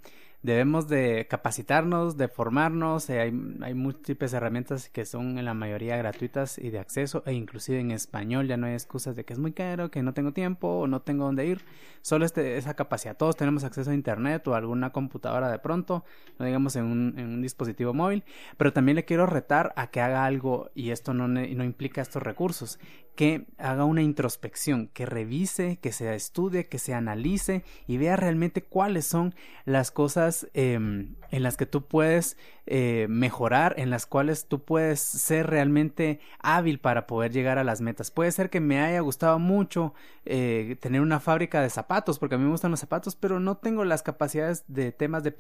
debemos 0.47 0.87
de 0.87 1.27
capacitarnos, 1.29 2.15
de 2.15 2.29
formarnos, 2.29 3.09
eh, 3.09 3.19
hay, 3.19 3.57
hay, 3.61 3.73
múltiples 3.73 4.31
herramientas 4.31 4.87
que 4.87 5.03
son 5.05 5.37
en 5.37 5.43
la 5.43 5.53
mayoría 5.53 5.97
gratuitas 5.97 6.57
y 6.57 6.69
de 6.69 6.79
acceso 6.79 7.21
e 7.25 7.33
inclusive 7.33 7.81
en 7.81 7.91
español 7.91 8.47
ya 8.47 8.55
no 8.55 8.65
hay 8.65 8.73
excusas 8.73 9.17
de 9.17 9.25
que 9.25 9.33
es 9.33 9.39
muy 9.39 9.51
caro, 9.51 9.91
que 9.91 10.01
no 10.01 10.13
tengo 10.13 10.31
tiempo 10.31 10.67
o 10.69 10.87
no 10.87 11.01
tengo 11.01 11.25
dónde 11.25 11.45
ir, 11.45 11.65
solo 12.01 12.25
este, 12.25 12.57
esa 12.57 12.75
capacidad, 12.75 13.17
todos 13.17 13.35
tenemos 13.35 13.65
acceso 13.65 13.91
a 13.91 13.93
internet 13.93 14.47
o 14.47 14.53
a 14.53 14.57
alguna 14.57 14.91
computadora 14.91 15.51
de 15.51 15.59
pronto, 15.59 16.05
no 16.39 16.45
digamos 16.45 16.77
en 16.77 16.85
un, 16.85 17.19
en 17.19 17.25
un 17.25 17.41
dispositivo 17.41 17.93
móvil, 17.93 18.23
pero 18.55 18.71
también 18.71 18.95
le 18.95 19.03
quiero 19.03 19.25
retar 19.25 19.73
a 19.75 19.87
que 19.87 19.99
haga 19.99 20.23
algo 20.23 20.71
y 20.73 20.91
esto 20.91 21.13
no, 21.13 21.27
no 21.27 21.63
implica 21.65 22.01
estos 22.01 22.23
recursos, 22.23 22.79
que 23.17 23.47
haga 23.57 23.83
una 23.83 24.03
introspección, 24.03 24.89
que 24.93 25.07
revise, 25.07 25.79
que 25.81 25.91
se 25.91 26.13
estudie, 26.13 26.67
que 26.67 26.77
se 26.77 26.93
analice 26.93 27.65
y 27.87 27.97
vea 27.97 28.15
realmente 28.15 28.61
cuáles 28.61 29.07
son 29.07 29.33
las 29.65 29.89
cosas 29.89 30.47
em, 30.53 31.15
en 31.31 31.41
las 31.43 31.57
que 31.57 31.65
tú 31.65 31.87
puedes 31.87 32.37
eh, 32.67 33.07
mejorar, 33.09 33.75
en 33.77 33.89
las 33.89 34.05
cuales 34.05 34.47
tú 34.47 34.63
puedes 34.63 34.99
ser 34.99 35.47
realmente 35.47 36.19
hábil 36.39 36.79
para 36.79 37.07
poder 37.07 37.31
llegar 37.31 37.57
a 37.57 37.63
las 37.63 37.81
metas. 37.81 38.11
Puede 38.11 38.31
ser 38.31 38.49
que 38.49 38.59
me 38.59 38.81
haya 38.81 38.99
gustado 38.99 39.39
mucho 39.39 39.93
eh, 40.25 40.75
tener 40.81 40.99
una 40.99 41.21
fábrica 41.21 41.61
de 41.61 41.69
zapatos, 41.69 42.19
porque 42.19 42.35
a 42.35 42.37
mí 42.37 42.43
me 42.43 42.51
gustan 42.51 42.71
los 42.71 42.81
zapatos, 42.81 43.15
pero 43.15 43.39
no 43.39 43.55
tengo 43.55 43.85
las 43.85 44.03
capacidades 44.03 44.65
de 44.67 44.91
temas 44.91 45.23
de, 45.23 45.33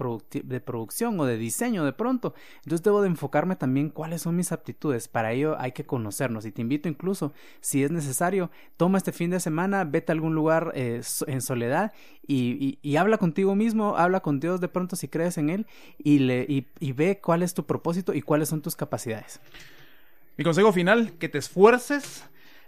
de 0.43 0.59
producción 0.61 1.19
o 1.19 1.25
de 1.25 1.37
diseño 1.37 1.85
de 1.85 1.93
pronto. 1.93 2.33
Entonces 2.63 2.81
debo 2.81 3.01
de 3.01 3.09
enfocarme 3.09 3.55
también 3.55 3.89
cuáles 3.89 4.21
son 4.21 4.35
mis 4.35 4.53
aptitudes. 4.53 5.09
Para 5.09 5.33
ello 5.33 5.59
hay 5.59 5.73
que 5.73 5.85
conocernos 5.85 6.45
y 6.45 6.51
te 6.51 6.61
invito 6.61 6.87
incluso, 6.87 7.33
si 7.67 7.83
es 7.83 7.91
necesario, 7.91 8.49
toma 8.77 8.97
este 8.97 9.11
fin 9.11 9.29
de 9.29 9.41
semana, 9.41 9.83
vete 9.83 10.13
a 10.13 10.15
algún 10.15 10.33
lugar 10.33 10.71
eh, 10.73 11.01
en 11.27 11.41
soledad 11.41 11.91
y, 12.25 12.95
habla 12.95 13.17
contigo 13.17 13.55
mismo, 13.55 13.97
habla 13.97 14.21
con 14.21 14.39
Dios 14.39 14.61
de 14.61 14.69
pronto 14.69 14.95
si 14.95 15.09
crees 15.09 15.37
en 15.37 15.49
Él 15.49 15.67
y, 15.97 16.19
le, 16.19 16.45
y 16.47 16.91
ve 16.93 17.19
cuál 17.21 17.43
es 17.43 17.53
tu 17.53 17.65
propósito 17.65 18.13
y 18.13 18.21
cuáles 18.21 18.47
son 18.47 18.61
tus 18.61 18.77
capacidades. 18.77 19.41
Mi 20.37 20.45
consejo 20.45 20.71
final, 20.71 21.11
que 21.19 21.27
te 21.27 21.39
esfuerces 21.39 22.23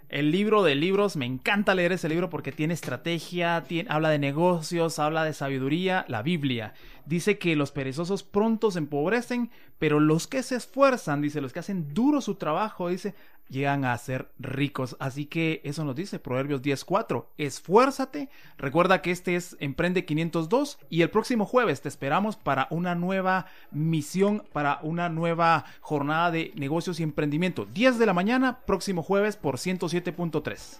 el 0.10 0.32
libro 0.32 0.64
de 0.64 0.76
libros, 0.76 1.16
me 1.16 1.26
encanta 1.26 1.76
leer 1.76 1.94
ese 1.94 2.10
libro 2.10 2.30
porque 2.30 2.52
tiene 2.52 2.74
estrategia, 2.74 3.64
habla 3.88 4.10
de 4.10 4.20
negocios, 4.20 5.00
habla 5.00 5.24
de 5.24 5.34
sabiduría, 5.34 6.04
la 6.10 6.24
Biblia. 6.24 6.74
Dice 7.06 7.38
que 7.38 7.56
los 7.56 7.72
perezosos 7.72 8.24
pronto 8.24 8.72
se 8.72 8.80
empobrecen, 8.80 9.52
pero 9.78 10.00
los 10.00 10.28
que 10.28 10.44
se 10.44 10.56
esfuerzan, 10.56 11.22
dice, 11.22 11.42
los 11.42 11.54
que 11.54 11.60
hacen 11.60 11.94
duro 11.94 12.22
su 12.22 12.36
trabajo, 12.36 12.90
dice, 12.90 13.16
llegan 13.50 13.84
a 13.84 13.98
ser 13.98 14.30
ricos. 14.40 14.96
Así 15.00 15.26
que 15.26 15.62
eso 15.64 15.84
nos 15.84 15.96
dice 15.96 16.20
Proverbios 16.20 16.62
10.4. 16.62 17.26
Esfuérzate. 17.38 18.30
Recuerda 18.58 19.02
que 19.02 19.12
este 19.12 19.36
es 19.36 19.58
Emprende 19.60 20.06
502 20.06 20.80
y 20.90 21.02
el 21.02 21.10
próximo 21.10 21.46
jueves 21.46 21.82
te 21.82 21.90
esperamos 21.90 22.38
para 22.38 22.68
una 22.70 22.96
nueva 22.96 23.48
misión, 23.72 24.44
para 24.54 24.80
una 24.84 25.10
nueva 25.10 25.66
jornada 25.82 26.32
de 26.32 26.52
negocios 26.56 27.00
y 27.00 27.04
emprendimiento. 27.04 27.66
10 27.66 28.00
de 28.00 28.06
la 28.06 28.14
mañana, 28.14 28.60
próximo 28.66 29.04
jueves 29.04 29.36
por 29.36 29.58
107.3. 29.58 30.80